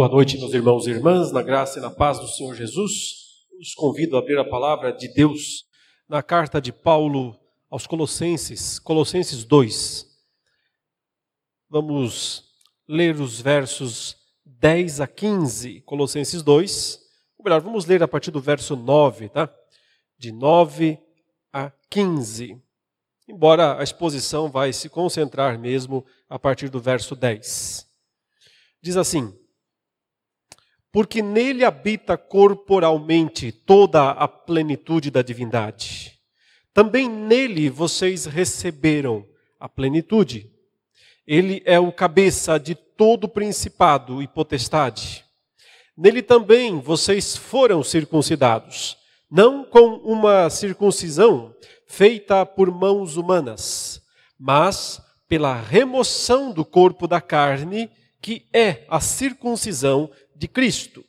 Boa 0.00 0.08
noite, 0.08 0.38
meus 0.38 0.54
irmãos 0.54 0.86
e 0.86 0.90
irmãs, 0.92 1.30
na 1.30 1.42
graça 1.42 1.78
e 1.78 1.82
na 1.82 1.90
paz 1.90 2.18
do 2.18 2.26
Senhor 2.26 2.54
Jesus. 2.54 3.36
Os 3.60 3.74
convido 3.74 4.16
a 4.16 4.20
abrir 4.20 4.38
a 4.38 4.48
palavra 4.48 4.94
de 4.94 5.12
Deus 5.12 5.66
na 6.08 6.22
carta 6.22 6.58
de 6.58 6.72
Paulo 6.72 7.38
aos 7.68 7.86
Colossenses, 7.86 8.78
Colossenses 8.78 9.44
2. 9.44 10.06
Vamos 11.68 12.44
ler 12.88 13.20
os 13.20 13.42
versos 13.42 14.16
10 14.46 15.02
a 15.02 15.06
15, 15.06 15.82
Colossenses 15.82 16.42
2. 16.42 16.98
Ou 17.36 17.44
melhor, 17.44 17.60
vamos 17.60 17.84
ler 17.84 18.02
a 18.02 18.08
partir 18.08 18.30
do 18.30 18.40
verso 18.40 18.74
9, 18.76 19.28
tá? 19.28 19.54
De 20.16 20.32
9 20.32 20.98
a 21.52 21.70
15. 21.90 22.58
Embora 23.28 23.78
a 23.78 23.82
exposição 23.82 24.50
vai 24.50 24.72
se 24.72 24.88
concentrar 24.88 25.58
mesmo 25.58 26.06
a 26.26 26.38
partir 26.38 26.70
do 26.70 26.80
verso 26.80 27.14
10. 27.14 27.86
Diz 28.82 28.96
assim: 28.96 29.38
porque 30.92 31.22
nele 31.22 31.64
habita 31.64 32.16
corporalmente 32.16 33.52
toda 33.52 34.10
a 34.10 34.26
plenitude 34.26 35.10
da 35.10 35.22
divindade. 35.22 36.18
Também 36.72 37.08
nele 37.08 37.68
vocês 37.68 38.24
receberam 38.24 39.26
a 39.58 39.68
plenitude. 39.68 40.50
Ele 41.26 41.62
é 41.64 41.78
o 41.78 41.92
cabeça 41.92 42.58
de 42.58 42.74
todo 42.74 43.28
principado 43.28 44.22
e 44.22 44.26
potestade. 44.26 45.24
Nele 45.96 46.22
também 46.22 46.80
vocês 46.80 47.36
foram 47.36 47.82
circuncidados, 47.82 48.96
não 49.30 49.64
com 49.64 49.96
uma 49.96 50.48
circuncisão 50.48 51.54
feita 51.86 52.46
por 52.46 52.70
mãos 52.70 53.16
humanas, 53.16 54.00
mas 54.38 55.00
pela 55.28 55.54
remoção 55.54 56.52
do 56.52 56.64
corpo 56.64 57.06
da 57.06 57.20
carne, 57.20 57.90
que 58.20 58.46
é 58.52 58.84
a 58.88 59.00
circuncisão 59.00 60.10
de 60.40 60.48
Cristo, 60.48 61.04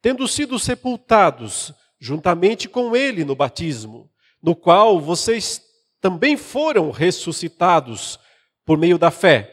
tendo 0.00 0.28
sido 0.28 0.56
sepultados 0.56 1.74
juntamente 1.98 2.68
com 2.68 2.94
Ele 2.94 3.24
no 3.24 3.34
batismo, 3.34 4.08
no 4.40 4.54
qual 4.54 5.00
vocês 5.00 5.60
também 6.00 6.36
foram 6.36 6.92
ressuscitados 6.92 8.20
por 8.64 8.78
meio 8.78 8.96
da 8.96 9.10
fé, 9.10 9.52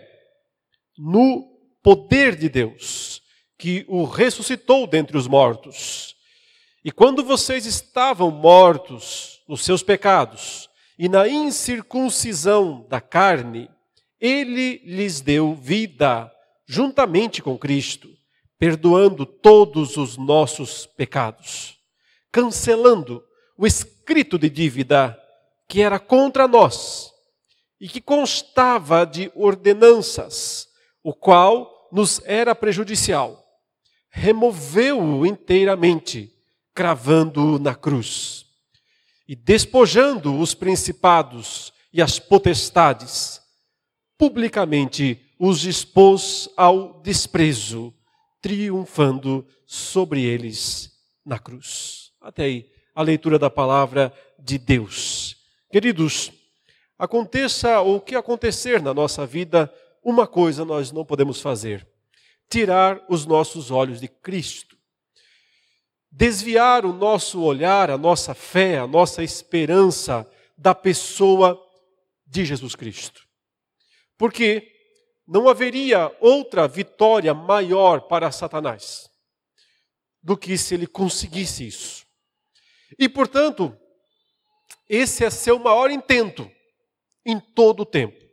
no 0.96 1.58
poder 1.82 2.36
de 2.36 2.48
Deus, 2.48 3.24
que 3.58 3.84
o 3.88 4.04
ressuscitou 4.04 4.86
dentre 4.86 5.18
os 5.18 5.28
mortos. 5.28 6.16
E 6.84 6.92
quando 6.92 7.24
vocês 7.24 7.66
estavam 7.66 8.30
mortos 8.30 9.42
nos 9.48 9.66
seus 9.66 9.82
pecados 9.82 10.70
e 11.00 11.10
na 11.10 11.28
incircuncisão 11.28 12.86
da 12.88 13.02
carne, 13.02 13.72
ele 14.22 14.84
lhes 14.86 15.20
deu 15.20 15.56
vida 15.56 16.32
juntamente 16.68 17.42
com 17.42 17.58
Cristo 17.58 18.16
perdoando 18.58 19.26
todos 19.26 19.98
os 19.98 20.18
nossos 20.18 20.86
pecados, 20.86 21.78
cancelando 22.32 23.24
o 23.58 23.66
escrito 23.66 24.38
de 24.38 24.50
dívida 24.50 25.18
que 25.68 25.82
era 25.82 26.00
contra 26.00 26.48
nós 26.48 27.12
e 27.80 27.88
que 27.90 28.00
constava 28.00 29.06
de 29.06 29.32
ordenanças, 29.36 30.68
o 31.04 31.14
qual 31.14 31.90
nos 31.92 32.22
era 32.26 32.56
prejudicial. 32.56 33.44
Removeu-o 34.10 35.26
inteiramente, 35.26 36.32
cravando-o 36.74 37.60
na 37.60 37.76
cruz 37.76 38.46
e 39.28 39.36
despojando 39.36 40.38
os 40.40 40.54
principados 40.54 41.74
e 41.92 42.02
as 42.02 42.20
potestades, 42.20 43.42
publicamente 44.18 45.22
os 45.40 45.66
expôs 45.66 46.50
ao 46.56 47.02
desprezo 47.02 47.94
triunfando 48.46 49.44
sobre 49.66 50.24
eles 50.24 50.96
na 51.26 51.40
cruz. 51.40 52.12
Até 52.22 52.44
aí, 52.44 52.72
a 52.94 53.02
leitura 53.02 53.40
da 53.40 53.50
palavra 53.50 54.14
de 54.38 54.60
Deus. 54.60 55.36
Queridos, 55.72 56.32
aconteça 56.96 57.82
o 57.82 58.00
que 58.00 58.14
acontecer 58.14 58.84
na 58.84 58.94
nossa 58.94 59.26
vida, 59.26 59.74
uma 60.04 60.28
coisa 60.28 60.64
nós 60.64 60.92
não 60.92 61.04
podemos 61.04 61.42
fazer: 61.42 61.88
tirar 62.48 63.04
os 63.10 63.26
nossos 63.26 63.72
olhos 63.72 64.00
de 64.00 64.08
Cristo. 64.08 64.78
Desviar 66.12 66.86
o 66.86 66.94
nosso 66.94 67.42
olhar, 67.42 67.90
a 67.90 67.98
nossa 67.98 68.36
fé, 68.36 68.78
a 68.78 68.86
nossa 68.86 69.24
esperança 69.24 70.24
da 70.56 70.76
pessoa 70.76 71.60
de 72.28 72.46
Jesus 72.46 72.76
Cristo. 72.76 73.28
Porque 74.20 74.75
não 75.28 75.50
haveria 75.50 76.16
outra 76.20 76.68
vitória 76.68 77.34
maior 77.34 78.02
para 78.02 78.32
Satanás 78.32 79.10
do 80.22 80.38
que 80.38 80.58
se 80.58 80.74
ele 80.74 80.88
conseguisse 80.88 81.68
isso. 81.68 82.06
E, 82.98 83.10
portanto, 83.10 83.76
esse 84.88 85.26
é 85.26 85.30
seu 85.30 85.60
maior 85.60 85.90
intento 85.90 86.50
em 87.26 87.40
todo 87.40 87.82
o 87.82 87.86
tempo. 87.86 88.24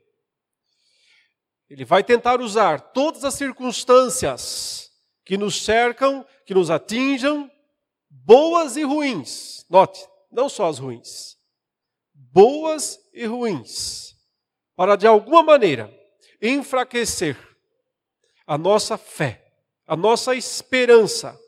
Ele 1.69 1.85
vai 1.85 2.05
tentar 2.05 2.41
usar 2.41 2.81
todas 2.93 3.25
as 3.25 3.35
circunstâncias 3.35 4.91
que 5.25 5.39
nos 5.39 5.65
cercam, 5.65 6.27
que 6.45 6.53
nos 6.53 6.71
atinjam, 6.71 7.51
boas 8.11 8.77
e 8.77 8.83
ruins. 8.83 9.65
Note, 9.71 10.07
não 10.31 10.49
só 10.49 10.69
as 10.69 10.79
ruins. 10.79 11.39
Boas 12.13 13.01
e 13.15 13.25
ruins. 13.25 14.15
Para 14.77 14.97
de 14.97 15.07
alguma 15.07 15.43
maneira 15.43 16.02
enfraquecer 16.43 17.39
a 18.45 18.59
nossa 18.59 18.99
fé, 18.99 19.55
a 19.87 19.97
nossa 19.97 20.35
esperança 20.35 21.39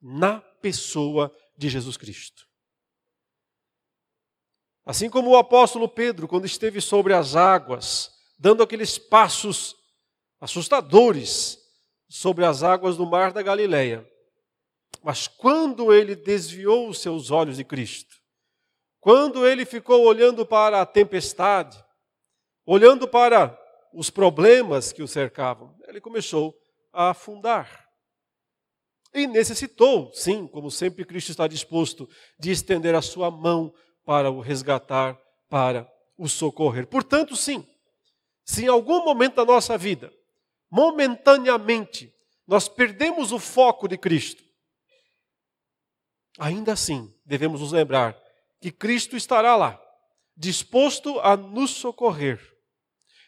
na 0.00 0.40
pessoa 0.40 1.30
de 1.56 1.68
Jesus 1.68 1.98
Cristo. 1.98 2.48
Assim 4.86 5.10
como 5.10 5.30
o 5.30 5.36
apóstolo 5.36 5.88
Pedro, 5.88 6.26
quando 6.26 6.46
esteve 6.46 6.80
sobre 6.80 7.12
as 7.12 7.36
águas, 7.36 8.10
dando 8.38 8.62
aqueles 8.62 8.98
passos 8.98 9.76
assustadores 10.40 11.58
sobre 12.08 12.44
as 12.44 12.62
águas 12.62 12.96
do 12.96 13.06
mar 13.06 13.32
da 13.32 13.42
Galileia. 13.42 14.06
Mas 15.02 15.26
quando 15.26 15.92
ele 15.92 16.14
desviou 16.14 16.88
os 16.88 16.98
seus 16.98 17.30
olhos 17.30 17.56
de 17.56 17.64
Cristo, 17.64 18.16
quando 19.00 19.46
ele 19.46 19.64
ficou 19.64 20.04
olhando 20.04 20.46
para 20.46 20.80
a 20.80 20.86
tempestade, 20.86 21.82
olhando 22.66 23.08
para 23.08 23.58
os 23.94 24.10
problemas 24.10 24.92
que 24.92 25.02
o 25.02 25.08
cercavam, 25.08 25.74
ele 25.86 26.00
começou 26.00 26.58
a 26.92 27.10
afundar. 27.10 27.88
E 29.12 29.26
necessitou, 29.26 30.12
sim, 30.12 30.48
como 30.48 30.70
sempre 30.70 31.04
Cristo 31.04 31.30
está 31.30 31.46
disposto, 31.46 32.08
de 32.38 32.50
estender 32.50 32.94
a 32.94 33.02
sua 33.02 33.30
mão 33.30 33.72
para 34.04 34.30
o 34.30 34.40
resgatar, 34.40 35.16
para 35.48 35.88
o 36.18 36.28
socorrer. 36.28 36.86
Portanto, 36.88 37.36
sim, 37.36 37.64
se 38.44 38.64
em 38.64 38.68
algum 38.68 39.04
momento 39.04 39.36
da 39.36 39.44
nossa 39.44 39.78
vida, 39.78 40.12
momentaneamente, 40.68 42.12
nós 42.46 42.68
perdemos 42.68 43.30
o 43.30 43.38
foco 43.38 43.86
de 43.86 43.96
Cristo, 43.96 44.42
ainda 46.38 46.72
assim 46.72 47.14
devemos 47.24 47.60
nos 47.60 47.70
lembrar 47.70 48.20
que 48.60 48.72
Cristo 48.72 49.16
estará 49.16 49.54
lá, 49.54 49.80
disposto 50.36 51.20
a 51.20 51.36
nos 51.36 51.70
socorrer 51.70 52.53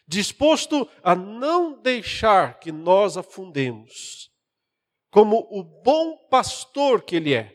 disposto 0.07 0.89
a 1.03 1.13
não 1.13 1.81
deixar 1.81 2.59
que 2.59 2.71
nós 2.71 3.17
afundemos, 3.17 4.31
como 5.11 5.47
o 5.51 5.63
bom 5.63 6.17
pastor 6.29 7.01
que 7.01 7.17
ele 7.17 7.33
é. 7.33 7.53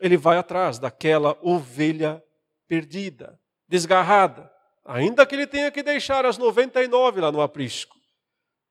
Ele 0.00 0.16
vai 0.16 0.38
atrás 0.38 0.78
daquela 0.78 1.38
ovelha 1.42 2.22
perdida, 2.66 3.38
desgarrada, 3.68 4.50
ainda 4.84 5.26
que 5.26 5.34
ele 5.34 5.46
tenha 5.46 5.70
que 5.70 5.82
deixar 5.82 6.24
as 6.24 6.38
99 6.38 7.20
lá 7.20 7.30
no 7.30 7.42
aprisco, 7.42 7.96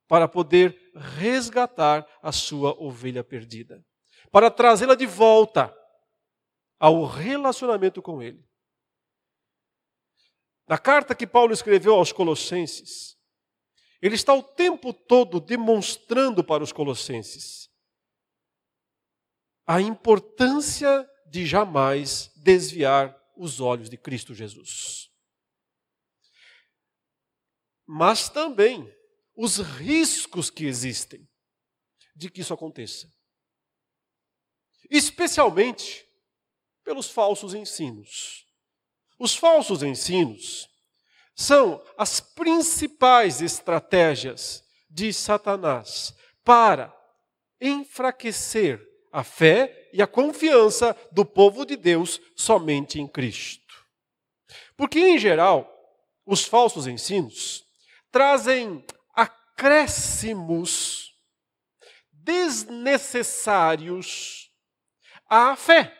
para 0.07 0.27
poder 0.27 0.75
resgatar 0.95 2.07
a 2.21 2.31
sua 2.31 2.71
ovelha 2.81 3.23
perdida, 3.23 3.85
para 4.31 4.49
trazê-la 4.49 4.95
de 4.95 5.05
volta 5.05 5.71
ao 6.79 7.05
relacionamento 7.05 8.01
com 8.01 8.23
ele. 8.23 8.48
Na 10.69 10.77
carta 10.77 11.15
que 11.15 11.25
Paulo 11.25 11.51
escreveu 11.51 11.95
aos 11.95 12.11
Colossenses, 12.11 13.17
ele 13.99 14.13
está 14.13 14.35
o 14.35 14.43
tempo 14.43 14.93
todo 14.93 15.39
demonstrando 15.39 16.43
para 16.43 16.63
os 16.63 16.71
Colossenses 16.71 17.67
a 19.65 19.81
importância 19.81 21.09
de 21.25 21.47
jamais 21.47 22.31
desviar 22.35 23.19
os 23.35 23.59
olhos 23.59 23.89
de 23.89 23.97
Cristo 23.97 24.35
Jesus. 24.35 25.09
Mas 27.87 28.29
também 28.29 28.95
os 29.35 29.57
riscos 29.57 30.51
que 30.51 30.65
existem 30.65 31.27
de 32.15 32.29
que 32.29 32.41
isso 32.41 32.53
aconteça. 32.53 33.11
Especialmente 34.87 36.07
pelos 36.83 37.09
falsos 37.09 37.55
ensinos. 37.55 38.48
Os 39.19 39.35
falsos 39.35 39.83
ensinos 39.83 40.69
são 41.35 41.83
as 41.97 42.21
principais 42.21 43.41
estratégias 43.41 44.63
de 44.89 45.13
Satanás 45.13 46.15
para 46.43 46.91
enfraquecer 47.61 48.81
a 49.11 49.23
fé 49.23 49.89
e 49.91 49.99
a 50.01 50.07
confiança 50.07 50.95
do 51.11 51.25
povo 51.25 51.65
de 51.65 51.75
Deus 51.75 52.21
somente 52.35 52.99
em 52.99 53.07
Cristo. 53.07 53.75
Porque, 54.77 54.99
em 54.99 55.19
geral, 55.19 55.69
os 56.25 56.45
falsos 56.45 56.87
ensinos 56.87 57.65
trazem 58.11 58.83
acréscimos 59.13 61.13
desnecessários 62.11 64.51
à 65.27 65.55
fé 65.55 65.95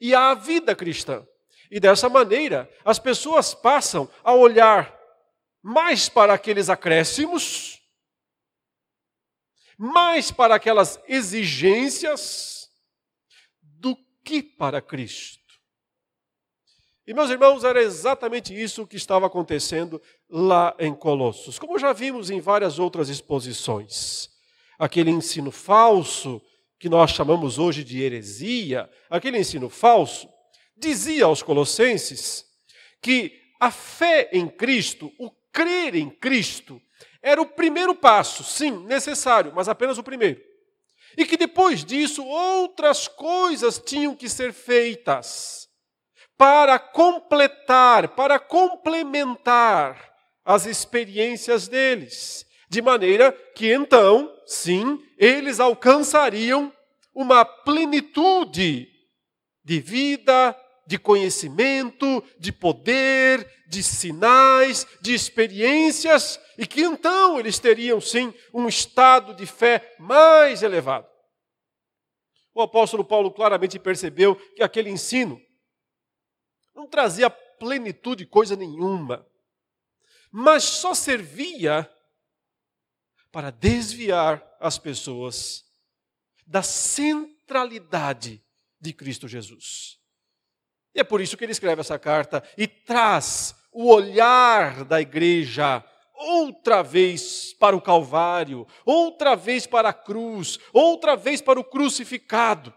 e 0.00 0.14
à 0.14 0.32
vida 0.34 0.74
cristã. 0.74 1.26
E 1.70 1.78
dessa 1.78 2.08
maneira, 2.08 2.68
as 2.84 2.98
pessoas 2.98 3.54
passam 3.54 4.08
a 4.24 4.34
olhar 4.34 4.98
mais 5.62 6.08
para 6.08 6.34
aqueles 6.34 6.68
acréscimos, 6.68 7.80
mais 9.78 10.30
para 10.30 10.56
aquelas 10.56 11.00
exigências, 11.06 12.68
do 13.62 13.96
que 14.24 14.42
para 14.42 14.80
Cristo. 14.82 15.40
E, 17.06 17.14
meus 17.14 17.30
irmãos, 17.30 17.64
era 17.64 17.82
exatamente 17.82 18.54
isso 18.54 18.86
que 18.86 18.96
estava 18.96 19.26
acontecendo 19.26 20.00
lá 20.28 20.76
em 20.78 20.94
Colossos. 20.94 21.58
Como 21.58 21.78
já 21.78 21.92
vimos 21.92 22.30
em 22.30 22.40
várias 22.40 22.78
outras 22.78 23.08
exposições, 23.08 24.28
aquele 24.78 25.10
ensino 25.10 25.50
falso, 25.50 26.42
que 26.78 26.88
nós 26.88 27.10
chamamos 27.10 27.58
hoje 27.58 27.82
de 27.82 28.00
heresia, 28.00 28.88
aquele 29.08 29.38
ensino 29.38 29.68
falso, 29.68 30.28
dizia 30.80 31.26
aos 31.26 31.42
Colossenses 31.42 32.44
que 33.00 33.38
a 33.60 33.70
fé 33.70 34.30
em 34.32 34.48
Cristo, 34.48 35.12
o 35.18 35.30
crer 35.52 35.94
em 35.94 36.10
Cristo, 36.10 36.80
era 37.22 37.40
o 37.40 37.46
primeiro 37.46 37.94
passo, 37.94 38.42
sim, 38.42 38.70
necessário, 38.86 39.52
mas 39.54 39.68
apenas 39.68 39.98
o 39.98 40.02
primeiro. 40.02 40.40
E 41.16 41.26
que 41.26 41.36
depois 41.36 41.84
disso 41.84 42.24
outras 42.24 43.06
coisas 43.06 43.78
tinham 43.78 44.14
que 44.14 44.28
ser 44.28 44.52
feitas 44.52 45.68
para 46.38 46.78
completar, 46.78 48.08
para 48.08 48.38
complementar 48.38 50.10
as 50.44 50.64
experiências 50.64 51.68
deles, 51.68 52.46
de 52.68 52.80
maneira 52.80 53.32
que 53.54 53.70
então, 53.70 54.34
sim, 54.46 54.98
eles 55.18 55.60
alcançariam 55.60 56.72
uma 57.14 57.44
plenitude 57.44 58.88
de 59.62 59.80
vida, 59.80 60.56
de 60.86 60.98
conhecimento, 60.98 62.22
de 62.38 62.52
poder, 62.52 63.48
de 63.68 63.82
sinais, 63.82 64.86
de 65.00 65.14
experiências, 65.14 66.40
e 66.58 66.66
que 66.66 66.82
então 66.82 67.38
eles 67.38 67.58
teriam 67.58 68.00
sim 68.00 68.34
um 68.52 68.66
estado 68.68 69.34
de 69.34 69.46
fé 69.46 69.94
mais 69.98 70.62
elevado. 70.62 71.08
O 72.52 72.60
apóstolo 72.60 73.04
Paulo 73.04 73.30
claramente 73.30 73.78
percebeu 73.78 74.34
que 74.54 74.62
aquele 74.62 74.90
ensino 74.90 75.40
não 76.74 76.86
trazia 76.86 77.30
plenitude 77.30 78.26
coisa 78.26 78.56
nenhuma, 78.56 79.26
mas 80.32 80.64
só 80.64 80.94
servia 80.94 81.88
para 83.30 83.50
desviar 83.50 84.44
as 84.58 84.78
pessoas 84.78 85.64
da 86.46 86.62
centralidade 86.62 88.42
de 88.80 88.92
Cristo 88.92 89.28
Jesus. 89.28 89.99
E 90.94 91.00
é 91.00 91.04
por 91.04 91.20
isso 91.20 91.36
que 91.36 91.44
ele 91.44 91.52
escreve 91.52 91.80
essa 91.80 91.98
carta 91.98 92.42
e 92.56 92.66
traz 92.66 93.54
o 93.72 93.88
olhar 93.92 94.84
da 94.84 95.00
igreja 95.00 95.84
outra 96.14 96.82
vez 96.82 97.54
para 97.54 97.74
o 97.74 97.80
Calvário, 97.80 98.66
outra 98.84 99.34
vez 99.34 99.66
para 99.66 99.88
a 99.88 99.94
cruz, 99.94 100.58
outra 100.72 101.16
vez 101.16 101.40
para 101.40 101.58
o 101.58 101.64
crucificado. 101.64 102.74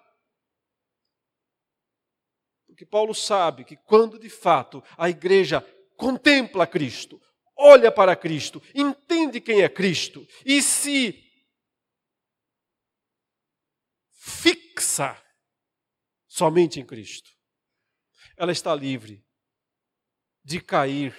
Porque 2.67 2.85
Paulo 2.85 3.13
sabe 3.13 3.65
que 3.65 3.75
quando 3.75 4.17
de 4.17 4.29
fato 4.29 4.83
a 4.97 5.09
igreja 5.09 5.61
contempla 5.97 6.65
Cristo, 6.65 7.21
olha 7.55 7.91
para 7.91 8.15
Cristo, 8.15 8.61
entende 8.73 9.41
quem 9.41 9.61
é 9.61 9.69
Cristo 9.69 10.25
e 10.45 10.61
se 10.61 11.21
fixa 14.09 15.21
somente 16.27 16.79
em 16.79 16.85
Cristo, 16.85 17.29
ela 18.37 18.51
está 18.51 18.73
livre 18.75 19.23
de 20.43 20.59
cair 20.59 21.15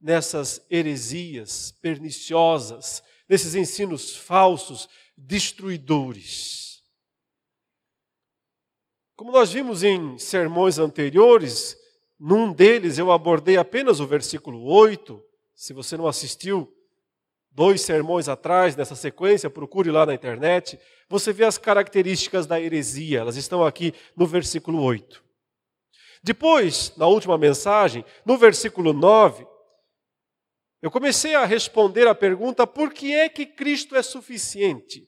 nessas 0.00 0.64
heresias 0.68 1.72
perniciosas, 1.80 3.02
nesses 3.28 3.54
ensinos 3.54 4.14
falsos, 4.14 4.88
destruidores. 5.16 6.82
Como 9.16 9.32
nós 9.32 9.52
vimos 9.52 9.82
em 9.82 10.18
sermões 10.18 10.78
anteriores, 10.78 11.76
num 12.18 12.52
deles 12.52 12.98
eu 12.98 13.10
abordei 13.10 13.56
apenas 13.56 14.00
o 14.00 14.06
versículo 14.06 14.62
8. 14.64 15.24
Se 15.54 15.72
você 15.72 15.96
não 15.96 16.06
assistiu 16.06 16.70
dois 17.50 17.80
sermões 17.80 18.28
atrás 18.28 18.76
nessa 18.76 18.96
sequência, 18.96 19.48
procure 19.48 19.90
lá 19.90 20.04
na 20.04 20.12
internet. 20.12 20.78
Você 21.08 21.32
vê 21.32 21.44
as 21.44 21.56
características 21.56 22.46
da 22.46 22.60
heresia, 22.60 23.20
elas 23.20 23.36
estão 23.36 23.64
aqui 23.64 23.94
no 24.16 24.26
versículo 24.26 24.82
8. 24.82 25.23
Depois, 26.24 26.96
na 26.96 27.06
última 27.06 27.36
mensagem, 27.36 28.02
no 28.24 28.38
versículo 28.38 28.94
9, 28.94 29.46
eu 30.80 30.90
comecei 30.90 31.34
a 31.34 31.44
responder 31.44 32.08
a 32.08 32.14
pergunta: 32.14 32.66
por 32.66 32.94
que 32.94 33.14
é 33.14 33.28
que 33.28 33.44
Cristo 33.44 33.94
é 33.94 34.02
suficiente? 34.02 35.06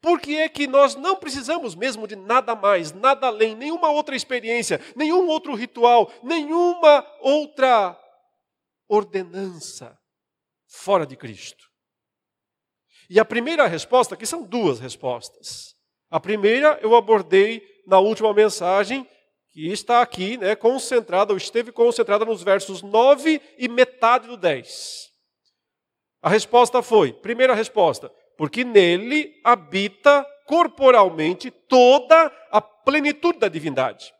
Por 0.00 0.20
que 0.20 0.36
é 0.36 0.48
que 0.48 0.66
nós 0.66 0.96
não 0.96 1.14
precisamos 1.14 1.76
mesmo 1.76 2.08
de 2.08 2.16
nada 2.16 2.56
mais, 2.56 2.92
nada 2.92 3.28
além, 3.28 3.54
nenhuma 3.54 3.90
outra 3.90 4.16
experiência, 4.16 4.80
nenhum 4.96 5.28
outro 5.28 5.54
ritual, 5.54 6.12
nenhuma 6.20 7.06
outra 7.20 7.96
ordenança 8.88 9.96
fora 10.66 11.06
de 11.06 11.16
Cristo? 11.16 11.64
E 13.08 13.20
a 13.20 13.24
primeira 13.24 13.68
resposta, 13.68 14.16
que 14.16 14.26
são 14.26 14.42
duas 14.42 14.80
respostas. 14.80 15.76
A 16.10 16.18
primeira 16.18 16.76
eu 16.82 16.96
abordei 16.96 17.62
na 17.86 18.00
última 18.00 18.34
mensagem, 18.34 19.08
que 19.56 19.72
está 19.72 20.02
aqui, 20.02 20.36
né, 20.36 20.54
concentrada, 20.54 21.32
ou 21.32 21.38
esteve 21.38 21.72
concentrada 21.72 22.26
nos 22.26 22.42
versos 22.42 22.82
9 22.82 23.40
e 23.56 23.68
metade 23.68 24.28
do 24.28 24.36
10. 24.36 25.10
A 26.20 26.28
resposta 26.28 26.82
foi: 26.82 27.10
primeira 27.10 27.54
resposta, 27.54 28.12
porque 28.36 28.62
nele 28.64 29.40
habita 29.42 30.26
corporalmente 30.44 31.50
toda 31.50 32.30
a 32.50 32.60
plenitude 32.60 33.38
da 33.38 33.48
divindade. 33.48 34.12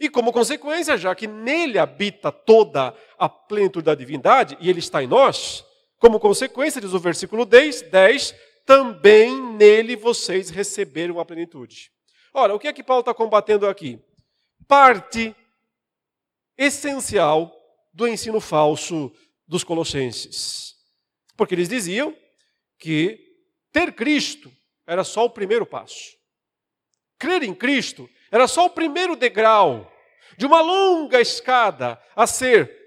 E 0.00 0.08
como 0.08 0.32
consequência, 0.32 0.96
já 0.96 1.14
que 1.14 1.26
nele 1.26 1.78
habita 1.78 2.32
toda 2.32 2.96
a 3.18 3.28
plenitude 3.28 3.84
da 3.84 3.94
divindade, 3.94 4.56
e 4.62 4.70
ele 4.70 4.78
está 4.78 5.02
em 5.02 5.06
nós, 5.06 5.62
como 5.98 6.18
consequência, 6.18 6.80
diz 6.80 6.94
o 6.94 6.98
versículo 6.98 7.44
10, 7.44 7.82
10 7.82 8.34
também 8.64 9.38
nele 9.38 9.94
vocês 9.94 10.48
receberam 10.48 11.20
a 11.20 11.24
plenitude. 11.26 11.90
Ora, 12.32 12.54
o 12.54 12.58
que 12.58 12.68
é 12.68 12.72
que 12.72 12.82
Paulo 12.82 13.00
está 13.00 13.12
combatendo 13.12 13.66
aqui? 13.66 13.98
Parte 14.68 15.34
essencial 16.56 17.52
do 17.92 18.06
ensino 18.06 18.40
falso 18.40 19.12
dos 19.46 19.64
colossenses. 19.64 20.74
Porque 21.36 21.54
eles 21.54 21.68
diziam 21.68 22.16
que 22.78 23.18
ter 23.72 23.92
Cristo 23.94 24.52
era 24.86 25.02
só 25.04 25.24
o 25.24 25.30
primeiro 25.30 25.66
passo. 25.66 26.16
Crer 27.18 27.42
em 27.42 27.54
Cristo 27.54 28.08
era 28.30 28.46
só 28.46 28.66
o 28.66 28.70
primeiro 28.70 29.16
degrau 29.16 29.90
de 30.36 30.46
uma 30.46 30.60
longa 30.60 31.20
escada 31.20 32.00
a 32.14 32.26
ser 32.26 32.78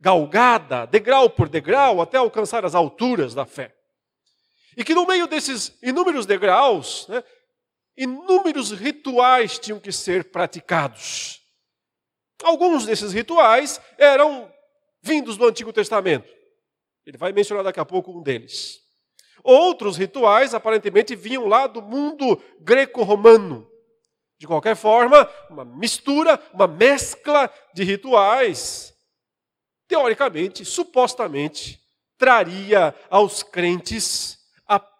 galgada, 0.00 0.86
degrau 0.86 1.30
por 1.30 1.48
degrau, 1.48 2.02
até 2.02 2.18
alcançar 2.18 2.64
as 2.64 2.74
alturas 2.74 3.34
da 3.34 3.46
fé. 3.46 3.74
E 4.76 4.84
que 4.84 4.94
no 4.94 5.06
meio 5.06 5.26
desses 5.26 5.78
inúmeros 5.82 6.26
degraus, 6.26 7.06
né, 7.08 7.24
inúmeros 7.96 8.70
rituais 8.72 9.58
tinham 9.58 9.80
que 9.80 9.92
ser 9.92 10.30
praticados. 10.30 11.40
Alguns 12.42 12.84
desses 12.84 13.12
rituais 13.12 13.80
eram 13.96 14.52
vindos 15.02 15.36
do 15.36 15.46
Antigo 15.46 15.72
Testamento. 15.72 16.28
Ele 17.06 17.18
vai 17.18 17.32
mencionar 17.32 17.64
daqui 17.64 17.80
a 17.80 17.84
pouco 17.84 18.10
um 18.10 18.22
deles. 18.22 18.80
Outros 19.42 19.96
rituais 19.96 20.54
aparentemente 20.54 21.14
vinham 21.14 21.46
lá 21.46 21.66
do 21.66 21.82
mundo 21.82 22.42
greco-romano. 22.60 23.70
De 24.38 24.46
qualquer 24.46 24.74
forma, 24.74 25.30
uma 25.48 25.64
mistura, 25.64 26.42
uma 26.52 26.66
mescla 26.66 27.52
de 27.72 27.84
rituais, 27.84 28.94
teoricamente, 29.86 30.64
supostamente, 30.64 31.80
traria 32.18 32.94
aos 33.10 33.42
crentes 33.42 34.38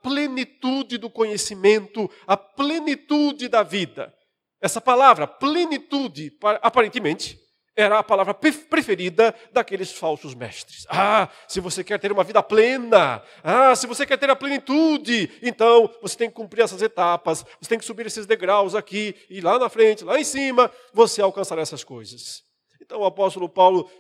plenitude 0.05 0.99
do 0.99 1.09
conhecimento, 1.09 2.11
a 2.27 2.37
plenitude 2.37 3.49
da 3.49 3.63
vida. 3.63 4.15
Essa 4.61 4.81
palavra, 4.81 5.27
plenitude, 5.27 6.31
aparentemente, 6.61 7.41
era 7.75 7.99
a 7.99 8.05
palavra 8.05 8.35
preferida 8.35 9.35
daqueles 9.51 9.91
falsos 9.93 10.35
mestres. 10.35 10.87
Ah, 10.89 11.29
se 11.49 11.59
você 11.59 11.83
quer 11.83 11.99
ter 11.99 12.13
uma 12.13 12.23
vida 12.23 12.43
plena, 12.43 13.23
ah, 13.43 13.75
se 13.75 13.87
você 13.87 14.07
quer 14.07 14.17
ter 14.17 14.31
a 14.31 14.37
plenitude, 14.37 15.31
então 15.43 15.91
você 16.01 16.17
tem 16.17 16.29
que 16.29 16.37
cumprir 16.37 16.63
essas 16.63 16.83
etapas, 16.83 17.45
você 17.61 17.69
tem 17.69 17.79
que 17.79 17.85
subir 17.85 18.07
esses 18.07 18.27
degraus 18.27 18.75
aqui 18.75 19.17
e 19.29 19.41
lá 19.41 19.59
na 19.59 19.69
frente, 19.69 20.05
lá 20.05 20.21
em 20.21 20.25
cima, 20.25 20.71
você 20.93 21.21
alcançará 21.21 21.63
essas 21.63 21.83
coisas. 21.83 22.43
Então 22.81 23.01
o 23.01 23.07
apóstolo 23.07 23.49
Paulo 23.49 23.91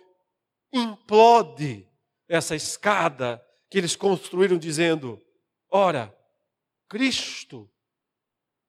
implode 0.73 1.85
essa 2.29 2.55
escada 2.55 3.43
que 3.71 3.79
eles 3.79 3.97
construíram 3.97 4.57
dizendo: 4.57 5.21
ora, 5.75 6.17
Cristo 6.89 7.69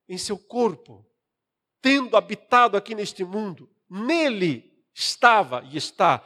em 0.09 0.17
seu 0.17 0.37
corpo, 0.37 1.05
tendo 1.79 2.17
habitado 2.17 2.75
aqui 2.75 2.95
neste 2.95 3.23
mundo, 3.23 3.69
nele 3.87 4.83
estava 4.93 5.63
e 5.71 5.77
está 5.77 6.17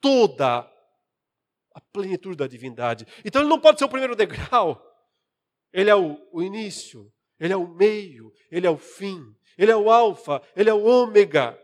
toda 0.00 0.58
a 1.74 1.80
plenitude 1.92 2.36
da 2.36 2.46
divindade. 2.46 3.06
Então 3.24 3.42
ele 3.42 3.50
não 3.50 3.60
pode 3.60 3.78
ser 3.78 3.84
o 3.84 3.88
primeiro 3.88 4.14
degrau. 4.14 4.86
Ele 5.72 5.90
é 5.90 5.94
o, 5.94 6.16
o 6.32 6.42
início, 6.42 7.12
ele 7.38 7.52
é 7.52 7.56
o 7.56 7.66
meio, 7.66 8.32
ele 8.50 8.66
é 8.66 8.70
o 8.70 8.78
fim, 8.78 9.34
ele 9.58 9.70
é 9.70 9.76
o 9.76 9.90
alfa, 9.90 10.42
ele 10.54 10.70
é 10.70 10.74
o 10.74 10.84
ômega. 10.84 11.60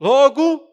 Logo, 0.00 0.68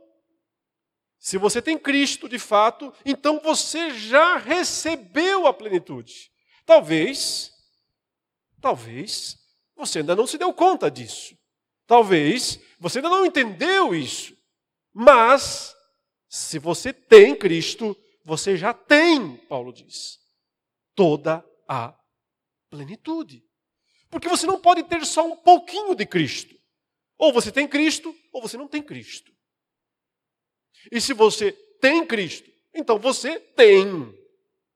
se 1.18 1.38
você 1.38 1.62
tem 1.62 1.78
Cristo 1.78 2.28
de 2.30 2.40
fato, 2.40 2.94
então 3.06 3.40
você 3.40 3.92
já 3.92 4.38
recebeu 4.38 5.46
a 5.46 5.54
plenitude. 5.54 6.32
Talvez, 6.70 7.52
talvez, 8.62 9.36
você 9.76 9.98
ainda 10.00 10.16
não 10.16 10.28
se 10.28 10.38
deu 10.38 10.54
conta 10.54 10.92
disso. 10.92 11.36
Talvez 11.88 12.60
você 12.80 13.00
ainda 13.00 13.10
não 13.10 13.26
entendeu 13.26 13.96
isso. 13.96 14.38
Mas, 14.94 15.76
se 16.28 16.60
você 16.60 16.94
tem 16.94 17.36
Cristo, 17.36 17.98
você 18.24 18.56
já 18.56 18.72
tem, 18.72 19.36
Paulo 19.48 19.74
diz, 19.74 20.20
toda 20.94 21.44
a 21.68 22.00
plenitude. 22.70 23.44
Porque 24.08 24.30
você 24.30 24.46
não 24.46 24.62
pode 24.62 24.84
ter 24.84 25.04
só 25.08 25.26
um 25.26 25.38
pouquinho 25.38 25.96
de 25.96 26.06
Cristo. 26.06 26.56
Ou 27.18 27.34
você 27.34 27.52
tem 27.52 27.68
Cristo, 27.68 28.16
ou 28.32 28.44
você 28.44 28.58
não 28.58 28.68
tem 28.68 28.84
Cristo. 28.84 29.34
E 30.92 31.02
se 31.02 31.14
você 31.14 31.52
tem 31.82 32.06
Cristo, 32.06 32.48
então 32.76 33.00
você 33.00 33.40
tem 33.40 34.16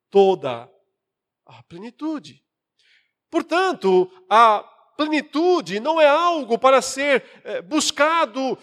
toda 0.09 0.73
a 1.45 1.63
plenitude. 1.63 2.43
Portanto, 3.29 4.12
a 4.29 4.62
plenitude 4.95 5.79
não 5.79 6.00
é 6.00 6.07
algo 6.07 6.57
para 6.57 6.81
ser 6.81 7.23
eh, 7.43 7.62
buscado, 7.62 8.57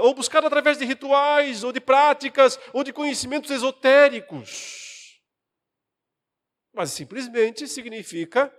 ou 0.00 0.14
buscado 0.14 0.46
através 0.46 0.78
de 0.78 0.84
rituais, 0.84 1.64
ou 1.64 1.72
de 1.72 1.80
práticas, 1.80 2.58
ou 2.72 2.84
de 2.84 2.92
conhecimentos 2.92 3.50
esotéricos. 3.50 5.20
Mas 6.72 6.90
simplesmente 6.92 7.66
significa 7.68 8.54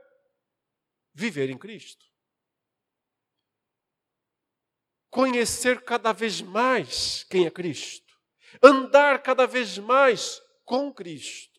viver 1.14 1.50
em 1.50 1.58
Cristo. 1.58 2.06
Conhecer 5.10 5.84
cada 5.84 6.12
vez 6.12 6.42
mais 6.42 7.24
quem 7.24 7.46
é 7.46 7.52
Cristo. 7.52 8.14
Andar 8.62 9.22
cada 9.22 9.46
vez 9.46 9.78
mais 9.78 10.42
com 10.66 10.92
Cristo. 10.94 11.53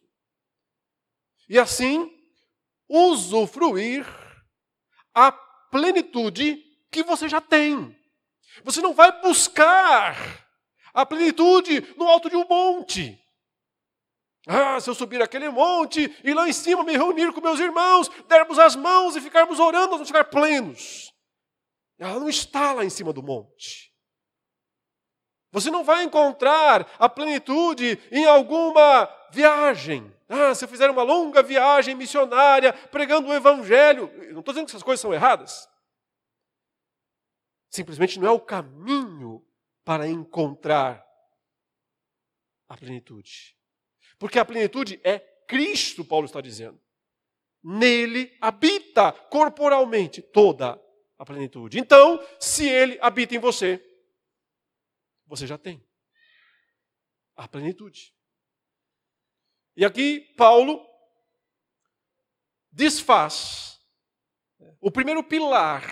E 1.49 1.59
assim, 1.59 2.11
usufruir 2.89 4.07
a 5.15 5.31
plenitude 5.33 6.63
que 6.91 7.03
você 7.03 7.29
já 7.29 7.41
tem. 7.41 7.97
Você 8.63 8.81
não 8.81 8.95
vai 8.95 9.21
buscar 9.21 10.17
a 10.93 11.05
plenitude 11.05 11.95
no 11.97 12.07
alto 12.07 12.31
de 12.31 12.37
um 12.37 12.47
monte. 12.47 13.21
Ah, 14.47 14.79
se 14.79 14.91
eu 14.91 14.95
subir 14.95 15.23
aquele 15.23 15.49
monte 15.49 16.15
e 16.23 16.35
lá 16.35 16.49
em 16.49 16.53
cima 16.53 16.85
me 16.85 16.93
reunir 16.93 17.33
com 17.33 17.41
meus 17.41 17.59
irmãos, 17.59 18.11
dermos 18.29 18.59
as 18.59 18.77
mãos 18.77 19.17
e 19.17 19.21
ficarmos 19.21 19.59
orando, 19.59 19.89
nós 19.89 19.97
vamos 19.97 20.09
ficar 20.09 20.25
plenos. 20.25 21.13
Ela 21.99 22.21
não 22.21 22.29
está 22.29 22.73
lá 22.73 22.85
em 22.85 22.91
cima 22.91 23.13
do 23.13 23.23
monte. 23.23 23.94
Você 25.54 25.70
não 25.70 25.84
vai 25.84 26.02
encontrar 26.02 26.84
a 26.99 27.08
plenitude 27.08 27.96
em 28.11 28.25
alguma 28.25 29.08
viagem. 29.30 30.12
Ah, 30.28 30.52
se 30.52 30.64
eu 30.64 30.68
fizer 30.68 30.90
uma 30.90 31.04
longa 31.04 31.44
viagem 31.44 31.94
missionária 31.94 32.73
pregando 32.73 33.28
o 33.28 33.32
Evangelho. 33.32 34.11
não 34.32 34.40
estou 34.40 34.52
dizendo 34.52 34.66
que 34.66 34.73
essas 34.73 34.82
coisas 34.82 35.00
são 35.00 35.14
erradas. 35.14 35.68
Simplesmente 37.70 38.18
não 38.18 38.26
é 38.26 38.32
o 38.32 38.40
caminho 38.40 39.46
para 39.84 40.08
encontrar 40.08 41.06
a 42.68 42.76
plenitude. 42.76 43.56
Porque 44.18 44.40
a 44.40 44.44
plenitude 44.44 45.00
é 45.04 45.20
Cristo, 45.46 46.04
Paulo 46.04 46.26
está 46.26 46.40
dizendo. 46.40 46.80
Nele 47.62 48.37
habita 48.40 49.12
corporalmente 49.12 50.20
toda 50.20 50.82
a 51.16 51.25
plenitude. 51.25 51.78
Então, 51.78 52.20
se 52.40 52.68
ele 52.68 52.99
habita 53.00 53.37
em 53.37 53.38
você, 53.38 53.80
você 55.26 55.47
já 55.47 55.59
tem 55.59 55.87
a 57.37 57.49
plenitude. 57.49 58.14
E 59.76 59.85
aqui 59.85 60.21
Paulo 60.37 60.85
desfaz 62.71 63.81
o 64.81 64.90
primeiro 64.90 65.23
pilar 65.23 65.83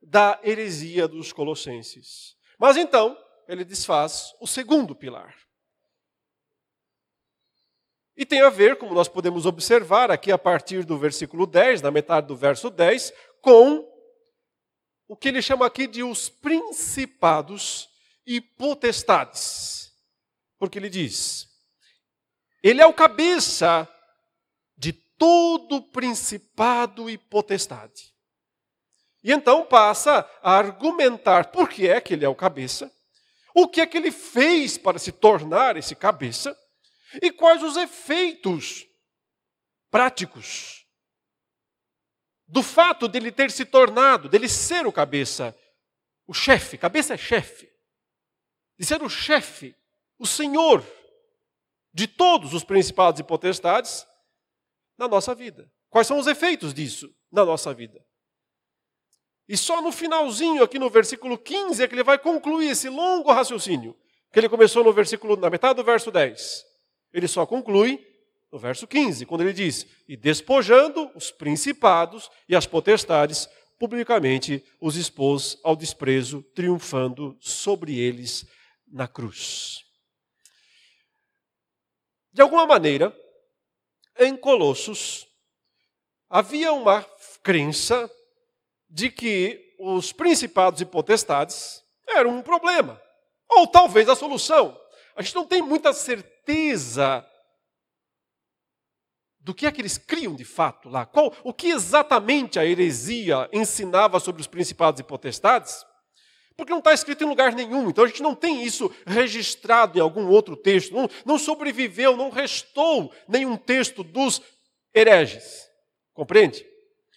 da 0.00 0.40
heresia 0.42 1.08
dos 1.08 1.32
colossenses. 1.32 2.36
Mas 2.58 2.76
então, 2.76 3.16
ele 3.46 3.64
desfaz 3.64 4.34
o 4.40 4.46
segundo 4.46 4.94
pilar. 4.94 5.36
E 8.16 8.26
tem 8.26 8.40
a 8.42 8.50
ver, 8.50 8.76
como 8.76 8.94
nós 8.94 9.08
podemos 9.08 9.46
observar 9.46 10.10
aqui 10.10 10.32
a 10.32 10.38
partir 10.38 10.84
do 10.84 10.98
versículo 10.98 11.46
10, 11.46 11.82
na 11.82 11.90
metade 11.90 12.26
do 12.26 12.36
verso 12.36 12.68
10, 12.68 13.12
com 13.40 13.88
o 15.06 15.16
que 15.16 15.28
ele 15.28 15.40
chama 15.40 15.64
aqui 15.64 15.86
de 15.86 16.02
os 16.02 16.28
principados 16.28 17.87
e 18.28 18.42
potestades. 18.42 19.90
Porque 20.58 20.78
ele 20.78 20.90
diz: 20.90 21.48
ele 22.62 22.82
é 22.82 22.86
o 22.86 22.92
cabeça 22.92 23.88
de 24.76 24.92
todo 24.92 25.82
principado 25.82 27.08
e 27.08 27.16
potestade. 27.16 28.14
E 29.24 29.32
então 29.32 29.64
passa 29.64 30.28
a 30.42 30.52
argumentar 30.52 31.50
por 31.50 31.68
que 31.68 31.88
é 31.88 32.00
que 32.00 32.12
ele 32.12 32.24
é 32.24 32.28
o 32.28 32.34
cabeça, 32.34 32.92
o 33.54 33.66
que 33.66 33.80
é 33.80 33.86
que 33.86 33.96
ele 33.96 34.12
fez 34.12 34.76
para 34.76 34.98
se 34.98 35.10
tornar 35.10 35.76
esse 35.76 35.96
cabeça 35.96 36.56
e 37.22 37.32
quais 37.32 37.62
os 37.62 37.76
efeitos 37.76 38.86
práticos 39.90 40.86
do 42.46 42.62
fato 42.62 43.08
dele 43.08 43.32
ter 43.32 43.50
se 43.50 43.64
tornado, 43.64 44.28
dele 44.28 44.48
ser 44.48 44.86
o 44.86 44.92
cabeça, 44.92 45.56
o 46.26 46.34
chefe, 46.34 46.78
cabeça 46.78 47.14
é 47.14 47.16
chefe, 47.16 47.68
de 48.78 48.86
ser 48.86 49.02
o 49.02 49.08
chefe, 49.08 49.74
o 50.18 50.26
senhor 50.26 50.84
de 51.92 52.06
todos 52.06 52.54
os 52.54 52.62
principados 52.62 53.20
e 53.20 53.24
potestades 53.24 54.06
na 54.96 55.08
nossa 55.08 55.34
vida. 55.34 55.70
Quais 55.90 56.06
são 56.06 56.18
os 56.18 56.26
efeitos 56.26 56.72
disso 56.72 57.12
na 57.30 57.44
nossa 57.44 57.74
vida? 57.74 58.04
E 59.48 59.56
só 59.56 59.80
no 59.80 59.90
finalzinho, 59.90 60.62
aqui 60.62 60.78
no 60.78 60.90
versículo 60.90 61.38
15, 61.38 61.82
é 61.82 61.88
que 61.88 61.94
ele 61.94 62.04
vai 62.04 62.18
concluir 62.18 62.68
esse 62.70 62.88
longo 62.88 63.32
raciocínio, 63.32 63.96
que 64.30 64.38
ele 64.38 64.48
começou 64.48 64.84
no 64.84 64.92
versículo, 64.92 65.36
na 65.36 65.48
metade 65.48 65.76
do 65.76 65.84
verso 65.84 66.10
10. 66.10 66.64
Ele 67.12 67.26
só 67.26 67.46
conclui 67.46 68.06
no 68.52 68.58
verso 68.58 68.86
15, 68.86 69.24
quando 69.24 69.40
ele 69.40 69.54
diz: 69.54 69.86
E 70.06 70.16
despojando 70.16 71.10
os 71.14 71.30
principados 71.30 72.30
e 72.46 72.54
as 72.54 72.66
potestades, 72.66 73.48
publicamente 73.78 74.62
os 74.80 74.96
expôs 74.96 75.58
ao 75.64 75.74
desprezo, 75.74 76.42
triunfando 76.54 77.36
sobre 77.40 77.98
eles 77.98 78.46
na 78.90 79.08
cruz. 79.08 79.84
De 82.32 82.42
alguma 82.42 82.66
maneira, 82.66 83.16
em 84.18 84.36
Colossos, 84.36 85.26
havia 86.28 86.72
uma 86.72 87.02
crença 87.42 88.10
de 88.88 89.10
que 89.10 89.74
os 89.78 90.12
principados 90.12 90.80
e 90.80 90.86
potestades 90.86 91.82
eram 92.06 92.38
um 92.38 92.42
problema, 92.42 93.00
ou 93.48 93.66
talvez 93.66 94.08
a 94.08 94.16
solução. 94.16 94.78
A 95.14 95.22
gente 95.22 95.34
não 95.34 95.46
tem 95.46 95.62
muita 95.62 95.92
certeza 95.92 97.24
do 99.40 99.54
que 99.54 99.66
é 99.66 99.72
que 99.72 99.80
eles 99.80 99.96
criam 99.96 100.34
de 100.34 100.44
fato 100.44 100.88
lá. 100.88 101.06
Qual, 101.06 101.34
o 101.42 101.54
que 101.54 101.68
exatamente 101.68 102.58
a 102.58 102.64
heresia 102.64 103.48
ensinava 103.52 104.20
sobre 104.20 104.40
os 104.40 104.46
principados 104.46 105.00
e 105.00 105.04
potestades? 105.04 105.86
Porque 106.58 106.72
não 106.72 106.80
está 106.80 106.92
escrito 106.92 107.22
em 107.22 107.28
lugar 107.28 107.52
nenhum, 107.52 107.88
então 107.88 108.02
a 108.02 108.08
gente 108.08 108.20
não 108.20 108.34
tem 108.34 108.64
isso 108.64 108.92
registrado 109.06 109.96
em 109.96 110.00
algum 110.00 110.26
outro 110.26 110.56
texto, 110.56 110.92
não, 110.92 111.08
não 111.24 111.38
sobreviveu, 111.38 112.16
não 112.16 112.30
restou 112.30 113.14
nenhum 113.28 113.56
texto 113.56 114.02
dos 114.02 114.42
hereges. 114.92 115.70
Compreende? 116.12 116.66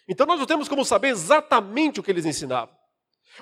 Então 0.07 0.27
nós 0.27 0.37
não 0.37 0.45
temos 0.45 0.69
como 0.69 0.85
saber 0.85 1.07
exatamente 1.07 1.99
o 1.99 2.03
que 2.03 2.11
eles 2.11 2.23
ensinavam. 2.23 2.77